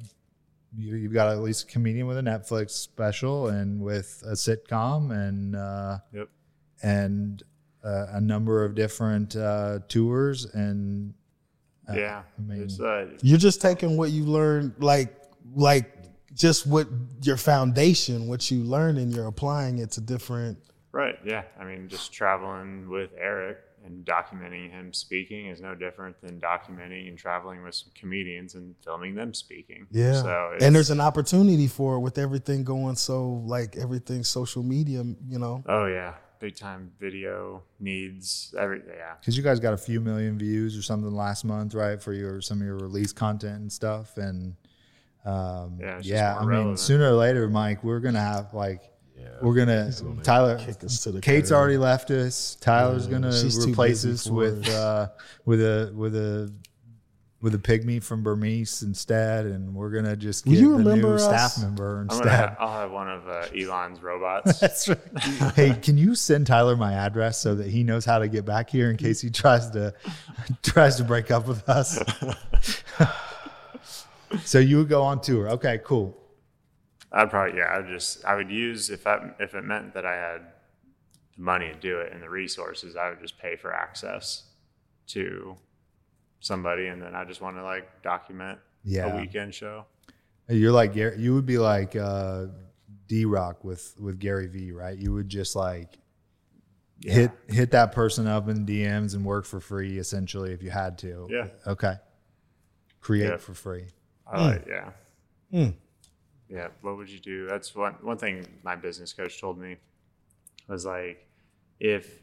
you, 0.77 0.97
you've 0.97 1.13
got 1.13 1.29
at 1.29 1.39
least 1.41 1.65
a 1.65 1.67
comedian 1.67 2.07
with 2.07 2.19
a 2.19 2.23
Netflix 2.23 2.71
special 2.71 3.49
and 3.49 3.81
with 3.81 4.23
a 4.27 4.33
sitcom 4.33 5.11
and 5.13 5.57
uh, 5.57 5.99
Yep. 6.13 6.29
and 6.83 7.43
uh, 7.85 8.07
a 8.13 8.21
number 8.21 8.65
of 8.65 8.75
different 8.75 9.37
uh, 9.37 9.81
tours 9.89 10.47
and 10.47 11.15
uh, 11.89 11.95
yeah. 11.95 12.23
I 12.39 12.43
mean 12.43 12.63
it's 12.63 12.81
uh, 12.81 13.11
You're 13.23 13.39
just 13.39 13.61
taking 13.61 13.97
what 13.97 14.11
you 14.11 14.25
learned, 14.25 14.75
like 14.79 15.15
like 15.55 15.93
just 16.35 16.67
what 16.67 16.89
your 17.23 17.37
foundation, 17.37 18.27
what 18.27 18.51
you 18.51 18.65
learned, 18.65 18.99
and 18.99 19.13
you're 19.15 19.27
applying 19.29 19.79
it 19.79 19.91
to 19.93 20.01
different. 20.01 20.59
Right. 20.93 21.17
Yeah. 21.25 21.43
I 21.61 21.65
mean, 21.65 21.89
just 21.89 22.13
traveling 22.13 22.89
with 22.89 23.11
Eric 23.19 23.59
and 23.85 24.05
documenting 24.05 24.71
him 24.71 24.93
speaking 24.93 25.47
is 25.47 25.61
no 25.61 25.75
different 25.75 26.21
than 26.21 26.41
documenting 26.41 27.09
and 27.09 27.19
traveling 27.19 27.63
with 27.63 27.75
some 27.75 27.93
comedians 27.95 28.55
and 28.55 28.75
filming 28.83 29.15
them 29.15 29.35
speaking. 29.35 29.87
Yeah. 29.91 30.23
So 30.23 30.57
and 30.61 30.75
there's 30.75 30.91
an 30.91 31.01
opportunity 31.01 31.67
for 31.67 31.97
it 31.97 32.01
with 32.01 32.19
everything 32.19 32.65
going 32.65 32.97
so 32.97 33.43
like 33.47 33.77
everything 33.77 34.25
social 34.25 34.63
media, 34.63 35.05
you 35.29 35.39
know. 35.39 35.63
oh 35.69 35.87
yeah, 35.87 36.15
big 36.41 36.57
time 36.57 36.91
video 36.99 37.63
needs 37.81 38.55
every 38.59 38.83
yeah. 38.87 39.15
because 39.21 39.37
you 39.37 39.43
guys 39.43 39.61
got 39.61 39.73
a 39.73 39.79
few 39.79 40.01
million 40.01 40.39
views 40.39 40.77
or 40.77 40.83
something 40.83 41.11
last 41.11 41.45
month 41.45 41.75
right 41.75 42.03
for 42.03 42.13
your 42.13 42.41
some 42.41 42.61
of 42.61 42.67
your 42.67 42.77
release 42.77 43.13
content 43.13 43.61
and 43.61 43.73
stuff 43.73 44.17
and 44.17 44.55
um, 45.25 45.79
Yeah, 45.81 46.01
yeah 46.03 46.39
more 46.43 46.53
I 46.53 46.65
mean 46.65 46.77
sooner 46.77 47.09
or 47.09 47.15
later 47.15 47.49
Mike 47.49 47.83
we're 47.83 48.01
gonna 48.01 48.21
have 48.21 48.53
like 48.53 48.83
we're 49.43 49.55
gonna, 49.55 49.93
Tyler 50.23 50.59
kick 50.59 50.83
us 50.85 51.01
to 51.05 51.13
the 51.13 51.21
Kate's 51.21 51.51
curb. 51.51 51.57
already 51.59 51.77
left 51.79 52.11
us. 52.11 52.57
Tyler's 52.61 53.07
gonna 53.07 53.33
replace 53.67 54.05
us 54.05 54.27
with 54.27 54.67
us. 54.69 54.75
uh, 54.75 55.09
with 55.45 55.61
a 55.61 55.93
with 55.95 56.15
a 56.17 56.53
with 57.41 57.55
a 57.55 57.59
pygmy 57.59 58.03
from 58.03 58.23
Burmese 58.23 58.83
instead, 58.83 59.45
and 59.45 59.75
we're 59.75 59.91
gonna 59.91 60.17
just 60.17 60.47
Will 60.47 60.53
get 60.55 60.61
you 60.61 60.71
the 60.73 60.79
remember 60.79 61.09
new 61.09 61.15
us? 61.17 61.25
staff 61.25 61.59
member 61.63 61.99
I'm 61.99 62.03
instead. 62.05 62.25
gonna 62.25 62.37
ha- 62.37 62.57
I'll 62.59 62.81
have 62.81 62.91
one 62.91 63.11
of 63.11 63.29
uh, 63.29 63.47
Elon's 63.59 64.03
robots. 64.03 64.59
That's 64.61 64.89
right. 64.89 64.99
hey, 65.55 65.75
can 65.83 65.99
you 65.99 66.15
send 66.15 66.47
Tyler 66.47 66.75
my 66.75 66.95
address 66.95 67.39
so 67.39 67.55
that 67.57 67.67
he 67.67 67.83
knows 67.85 68.07
how 68.07 68.19
to 68.19 68.29
get 68.29 68.47
back 68.47 68.71
here 68.71 68.89
in 68.91 68.97
case 68.97 69.21
he 69.21 69.29
tries 69.31 69.69
to 69.73 69.93
tries 70.63 70.97
to 70.97 71.05
break 71.05 71.31
up 71.31 71.47
with 71.47 71.69
us? 71.69 71.99
so 74.45 74.59
you 74.59 74.79
would 74.79 74.89
go 74.89 75.03
on 75.03 75.21
tour. 75.21 75.51
Okay, 75.51 75.81
cool. 75.85 76.17
I'd 77.17 77.31
probably 77.31 77.59
yeah. 77.59 77.67
I 77.67 77.79
would 77.79 77.89
just 77.89 78.25
I 78.25 78.35
would 78.35 78.51
use 78.51 78.91
if 78.91 79.05
that 79.05 79.37
if 79.39 79.55
it 79.55 79.63
meant 79.63 79.95
that 79.95 80.05
I 80.05 80.15
had 80.15 80.41
the 81.37 81.43
money 81.43 81.69
to 81.69 81.75
do 81.79 82.01
it 82.01 82.13
and 82.13 82.21
the 82.23 82.29
resources, 82.29 82.97
I 82.97 83.09
would 83.11 83.21
just 83.21 83.39
pay 83.39 83.57
for 83.57 83.73
access 83.73 84.43
to 85.09 85.57
somebody, 86.41 86.89
and 86.89 87.01
then 87.01 87.15
I 87.15 87.25
just 87.25 87.41
want 87.41 87.57
to 87.57 87.63
like 87.63 88.03
document 88.03 88.59
Yeah. 88.83 89.07
a 89.17 89.21
weekend 89.21 89.55
show. 89.55 89.87
You're 90.49 90.73
like 90.73 90.95
you 90.97 91.35
would 91.35 91.47
be 91.47 91.59
like 91.59 91.95
uh, 91.97 92.47
D 93.07 93.25
Rock 93.25 93.65
with 93.65 93.95
with 93.99 94.19
Gary 94.19 94.49
Vee, 94.49 94.73
right? 94.73 94.99
You 94.99 95.13
would 95.13 95.29
just 95.29 95.55
like 95.57 95.99
hit 97.03 97.31
hit 97.49 97.71
that 97.71 97.93
person 97.93 98.27
up 98.27 98.49
in 98.49 98.67
DMs 98.67 99.15
and 99.15 99.25
work 99.25 99.45
for 99.47 99.61
free, 99.61 99.99
essentially, 99.99 100.53
if 100.53 100.63
you 100.63 100.71
had 100.71 100.99
to. 100.99 101.29
Yeah. 101.31 101.47
Okay. 101.67 101.95
Create 103.01 103.29
Yeah. 103.29 103.37
for 103.37 103.55
free. 103.55 103.87
I 104.27 104.39
Hmm. 104.39 104.47
like 104.47 104.67
yeah. 104.67 105.71
Yeah. 106.49 106.69
What 106.83 106.97
would 106.97 107.09
you 107.11 107.19
do? 107.21 107.47
That's 107.47 107.75
one 107.75 107.95
one 108.03 108.19
thing 108.19 108.47
my 108.63 108.77
business 108.77 109.13
coach 109.13 109.41
told 109.41 109.59
me 109.59 109.77
was 110.69 110.85
like 110.85 111.27
if 111.81 112.23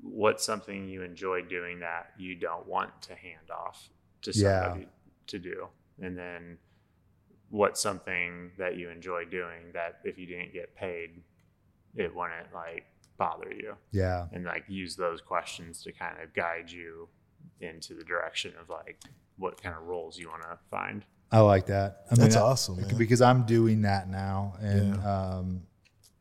what's 0.00 0.44
something 0.44 0.88
you 0.88 1.02
enjoy 1.02 1.40
doing 1.42 1.80
that 1.80 2.12
you 2.18 2.34
don't 2.34 2.66
want 2.66 2.90
to 3.02 3.14
hand 3.14 3.50
off 3.50 3.88
to 4.22 4.30
Yeah. 4.32 4.62
somebody 4.64 4.88
to 5.28 5.38
do. 5.38 5.68
And 6.00 6.16
then 6.18 6.58
what's 7.50 7.80
something 7.80 8.50
that 8.58 8.76
you 8.76 8.90
enjoy 8.90 9.24
doing 9.24 9.72
that 9.72 10.00
if 10.04 10.18
you 10.18 10.26
didn't 10.26 10.52
get 10.52 10.74
paid, 10.74 11.22
it 11.94 12.14
wouldn't 12.14 12.52
like 12.52 12.84
bother 13.16 13.50
you, 13.52 13.76
Yeah. 13.92 14.26
and 14.32 14.44
like 14.44 14.64
use 14.68 14.96
those 14.96 15.20
questions 15.20 15.82
to 15.84 15.92
kind 15.92 16.20
of 16.20 16.34
guide 16.34 16.70
you 16.70 17.08
into 17.60 17.94
the 17.94 18.02
direction 18.04 18.52
of 18.60 18.68
like 18.68 19.00
what 19.36 19.60
kind 19.62 19.74
of 19.76 19.82
roles 19.84 20.18
you 20.18 20.28
want 20.28 20.42
to 20.42 20.58
find. 20.70 21.04
I 21.34 21.40
like 21.40 21.66
that. 21.66 22.02
I 22.10 22.14
That's 22.14 22.36
I- 22.36 22.40
awesome, 22.40 22.80
man. 22.80 22.96
Because 22.96 23.20
I'm 23.20 23.44
doing 23.44 23.82
that 23.82 24.08
now, 24.08 24.54
and 24.60 25.04
um, 25.04 25.62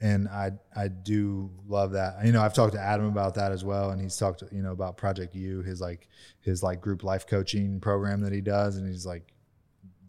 and 0.01 0.28
I 0.28 0.51
I 0.76 0.88
do 0.88 1.49
love 1.68 1.91
that. 1.93 2.26
You 2.26 2.32
know, 2.32 2.41
I've 2.41 2.53
talked 2.53 2.74
to 2.74 2.80
Adam 2.82 3.05
about 3.05 3.36
that 3.36 3.51
as 3.51 3.64
well, 3.64 3.91
and 3.91 4.01
he's 4.01 4.18
talked 4.18 4.43
you 4.51 4.61
know 4.64 4.72
about 4.72 4.97
Project 4.97 5.36
U, 5.36 5.61
his 5.61 5.80
like 5.80 6.07
his 6.41 6.64
like 6.64 6.82
group 6.82 7.03
life 7.03 7.28
coaching 7.28 7.80
program 7.80 8.22
that 8.22 8.34
he 8.34 8.41
does, 8.41 8.78
and 8.78 8.88
he's 8.88 9.05
like, 9.05 9.32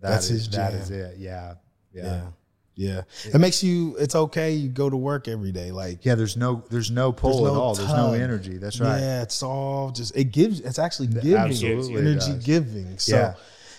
that 0.00 0.08
That's 0.10 0.24
is- 0.30 0.46
his 0.46 0.50
that 0.50 0.72
is 0.74 0.90
it. 0.90 1.18
Yeah, 1.18 1.54
yeah, 1.92 2.02
Yeah. 2.02 2.12
yeah. 2.12 2.22
Yeah. 2.76 3.02
It 3.32 3.38
makes 3.38 3.62
you 3.62 3.94
it's 4.00 4.16
okay, 4.16 4.54
you 4.54 4.68
go 4.68 4.90
to 4.90 4.96
work 4.96 5.28
every 5.28 5.52
day. 5.52 5.70
Like 5.70 6.04
Yeah, 6.04 6.16
there's 6.16 6.36
no 6.36 6.64
there's 6.70 6.90
no 6.90 7.12
pull 7.12 7.44
no 7.44 7.52
at 7.52 7.56
all. 7.56 7.74
There's 7.76 7.88
no 7.92 8.14
energy. 8.14 8.56
That's 8.58 8.80
right. 8.80 8.98
Yeah, 8.98 9.22
it's 9.22 9.44
all 9.44 9.92
just 9.92 10.16
it 10.16 10.32
gives 10.32 10.58
it's 10.58 10.80
actually 10.80 11.06
giving 11.06 11.36
absolutely 11.36 11.96
energy 12.00 12.36
giving. 12.42 12.98
So 12.98 13.14
Yeah. 13.16 13.34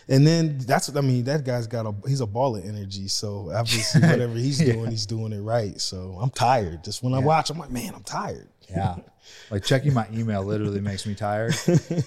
And 0.08 0.26
then 0.26 0.58
that's 0.60 0.88
what 0.90 0.98
I 0.98 1.02
mean, 1.02 1.24
that 1.26 1.44
guy's 1.44 1.68
got 1.68 1.86
a 1.86 1.94
he's 2.08 2.22
a 2.22 2.26
ball 2.28 2.56
of 2.56 2.66
energy. 2.66 3.08
So 3.08 3.52
obviously 3.54 4.02
whatever 4.08 4.34
he's 4.36 4.62
Yeah. 4.62 4.74
doing, 4.74 4.92
he's 4.92 5.06
doing 5.06 5.34
it 5.34 5.42
right. 5.42 5.80
So 5.80 6.18
I'm 6.22 6.30
tired. 6.30 6.84
Just 6.84 7.04
when 7.04 7.14
I 7.14 7.20
watch, 7.20 7.50
I'm 7.50 7.58
like, 7.58 7.72
man, 7.72 7.94
I'm 7.96 8.04
tired. 8.04 8.48
Yeah. 8.70 8.98
Like 9.52 9.64
checking 9.64 9.94
my 9.94 10.08
email 10.14 10.44
literally 10.44 10.82
makes 10.82 11.06
me 11.06 11.16
tired. 11.16 11.56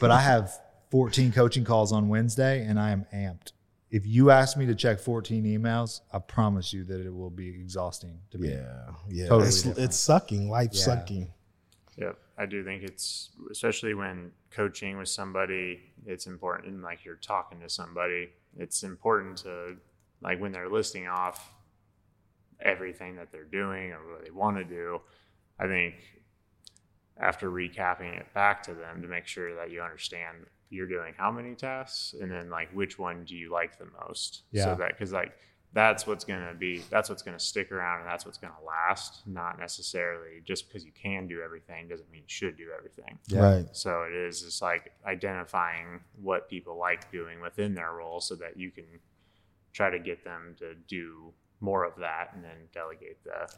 But 0.01 0.11
I 0.11 0.21
have 0.21 0.53
14 0.91 1.33
coaching 1.33 1.65
calls 1.65 1.93
on 1.93 2.09
Wednesday 2.09 2.65
and 2.65 2.79
I 2.81 2.91
am 2.91 3.07
amped. 3.15 3.53
If 3.91 4.07
you 4.07 4.31
ask 4.31 4.57
me 4.57 4.67
to 4.67 4.75
check 4.75 5.01
14 5.01 5.45
emails, 5.45 6.01
I 6.13 6.19
promise 6.19 6.73
you 6.75 6.85
that 6.85 7.01
it 7.05 7.11
will 7.15 7.31
be 7.31 7.49
exhausting 7.49 8.19
to 8.33 8.39
me. 8.39 8.51
Yeah. 8.51 8.91
Yeah. 9.09 9.27
Totally 9.29 9.49
it's, 9.49 9.65
it's 9.65 9.97
sucking, 9.97 10.51
life 10.51 10.71
Yeah. 10.73 10.83
sucking. 10.83 11.29
Yep. 11.97 12.19
I 12.37 12.47
do 12.47 12.63
think 12.63 12.83
it's 12.85 13.31
especially 13.51 13.95
when 13.95 14.31
coaching 14.51 14.99
with 14.99 15.09
somebody, 15.09 15.81
it's 16.09 16.27
important 16.27 16.83
like 16.83 17.05
you're 17.05 17.17
talking 17.17 17.61
to 17.61 17.69
somebody, 17.69 18.31
it's 18.57 18.83
important 18.83 19.37
to 19.39 19.77
like 20.23 20.41
when 20.41 20.51
they're 20.51 20.71
listing 20.71 21.07
off 21.07 21.53
everything 22.61 23.15
that 23.17 23.31
they're 23.31 23.45
doing 23.45 23.93
or 23.93 24.15
what 24.15 24.25
they 24.25 24.31
want 24.31 24.57
to 24.57 24.65
do, 24.65 25.01
I 25.61 25.67
think 25.67 25.95
after 27.21 27.51
recapping 27.51 28.19
it 28.19 28.33
back 28.33 28.63
to 28.63 28.75
them 28.75 29.03
to 29.03 29.09
make 29.09 29.27
sure 29.27 29.55
that 29.55 29.71
you 29.71 29.83
understand 29.83 30.39
you're 30.71 30.89
doing 30.89 31.15
how 31.17 31.31
many 31.31 31.55
tasks 31.55 32.15
and 32.21 32.31
then 32.31 32.49
like 32.51 32.71
which 32.73 32.99
one 32.99 33.25
do 33.25 33.37
you 33.37 33.51
like 33.53 33.79
the 33.79 33.89
most. 34.07 34.43
Yeah. 34.51 34.65
So 34.65 34.75
that 34.77 34.91
because 34.91 35.13
like 35.13 35.33
that's 35.75 36.07
what's 36.07 36.25
gonna 36.25 36.55
be 36.55 36.79
that's 36.91 37.09
what's 37.11 37.23
gonna 37.23 37.39
stick 37.39 37.71
around 37.71 38.01
and 38.01 38.09
that's 38.09 38.25
what's 38.25 38.39
gonna 38.39 38.55
last, 38.67 39.21
not 39.27 39.59
necessarily 39.59 40.41
just 40.45 40.67
because 40.69 40.85
you 40.85 40.93
can 40.93 41.29
do 41.29 41.43
everything 41.43 41.89
doesn't 41.89 42.11
mean 42.11 42.23
you 42.23 42.29
should 42.29 42.57
do 42.57 42.69
everything. 42.77 43.19
Yeah. 43.29 43.41
Right. 43.41 43.67
So 43.73 44.03
it 44.03 44.15
is 44.15 44.43
just 44.43 44.63
like 44.63 44.93
identifying 45.05 46.01
what 46.21 46.49
people 46.49 46.77
like 46.79 47.11
doing 47.13 47.41
within 47.41 47.75
their 47.75 47.93
role 47.93 48.21
so 48.21 48.35
that 48.37 48.57
you 48.57 48.71
can 48.71 48.87
try 49.73 49.91
to 49.91 49.99
get 49.99 50.25
them 50.25 50.57
to 50.59 50.75
do 50.89 51.33
more 51.61 51.85
of 51.85 51.95
that 52.01 52.31
and 52.35 52.43
then 52.43 52.57
delegate 52.73 53.23
the 53.25 53.49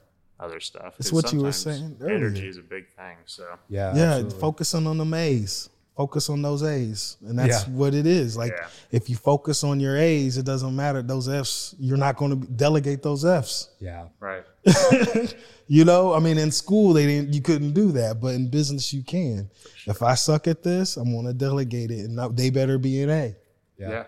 other 0.41 0.59
stuff. 0.59 0.97
That's 0.99 1.11
'Cause 1.11 1.13
what 1.25 1.33
you 1.33 1.41
were 1.43 1.53
saying 1.53 1.97
earlier. 2.01 2.17
Energy 2.17 2.49
is 2.49 2.57
a 2.57 2.63
big 2.63 2.89
thing. 2.89 3.19
So 3.27 3.59
Yeah. 3.69 3.95
yeah, 3.95 4.03
absolutely. 4.15 4.41
focusing 4.41 4.87
on 4.87 4.99
the 4.99 5.17
A's. 5.17 5.69
Focus 5.97 6.31
on 6.31 6.41
those 6.41 6.63
A's. 6.63 7.17
And 7.27 7.39
that's 7.39 7.67
Yeah. 7.67 7.73
what 7.75 7.95
it 7.95 8.07
is. 8.07 8.37
Like 8.37 8.53
Yeah. 8.53 8.69
if 8.91 9.11
you 9.11 9.17
focus 9.17 9.63
on 9.65 9.81
your 9.81 9.97
A's, 9.99 10.39
it 10.39 10.47
doesn't 10.47 10.75
matter. 10.75 11.03
Those 11.03 11.29
F's, 11.29 11.75
you're 11.79 11.99
not 11.99 12.17
going 12.17 12.41
to 12.41 12.47
delegate 12.47 13.03
those 13.03 13.25
F's. 13.25 13.69
Yeah. 13.81 14.07
right. 14.19 14.45
you 15.67 15.85
know, 15.85 16.15
I 16.15 16.19
mean, 16.21 16.39
in 16.39 16.51
school 16.51 16.93
they 16.93 17.07
didn't, 17.07 17.35
you 17.35 17.41
couldn't 17.43 17.73
do 17.73 17.93
that, 17.93 18.21
but 18.21 18.35
in 18.35 18.49
business 18.51 18.93
you 18.93 19.03
can. 19.03 19.51
If 19.87 20.03
I 20.03 20.15
suck 20.15 20.47
at 20.49 20.63
this, 20.63 20.97
I'm 20.97 21.13
going 21.13 21.27
to 21.27 21.33
delegate 21.35 21.91
it, 21.91 22.07
and 22.07 22.17
now 22.17 22.29
they 22.29 22.51
better 22.51 22.79
be 22.79 23.03
an 23.03 23.11
A. 23.11 23.37
Yeah. 23.79 23.91
Yeah. 23.91 24.05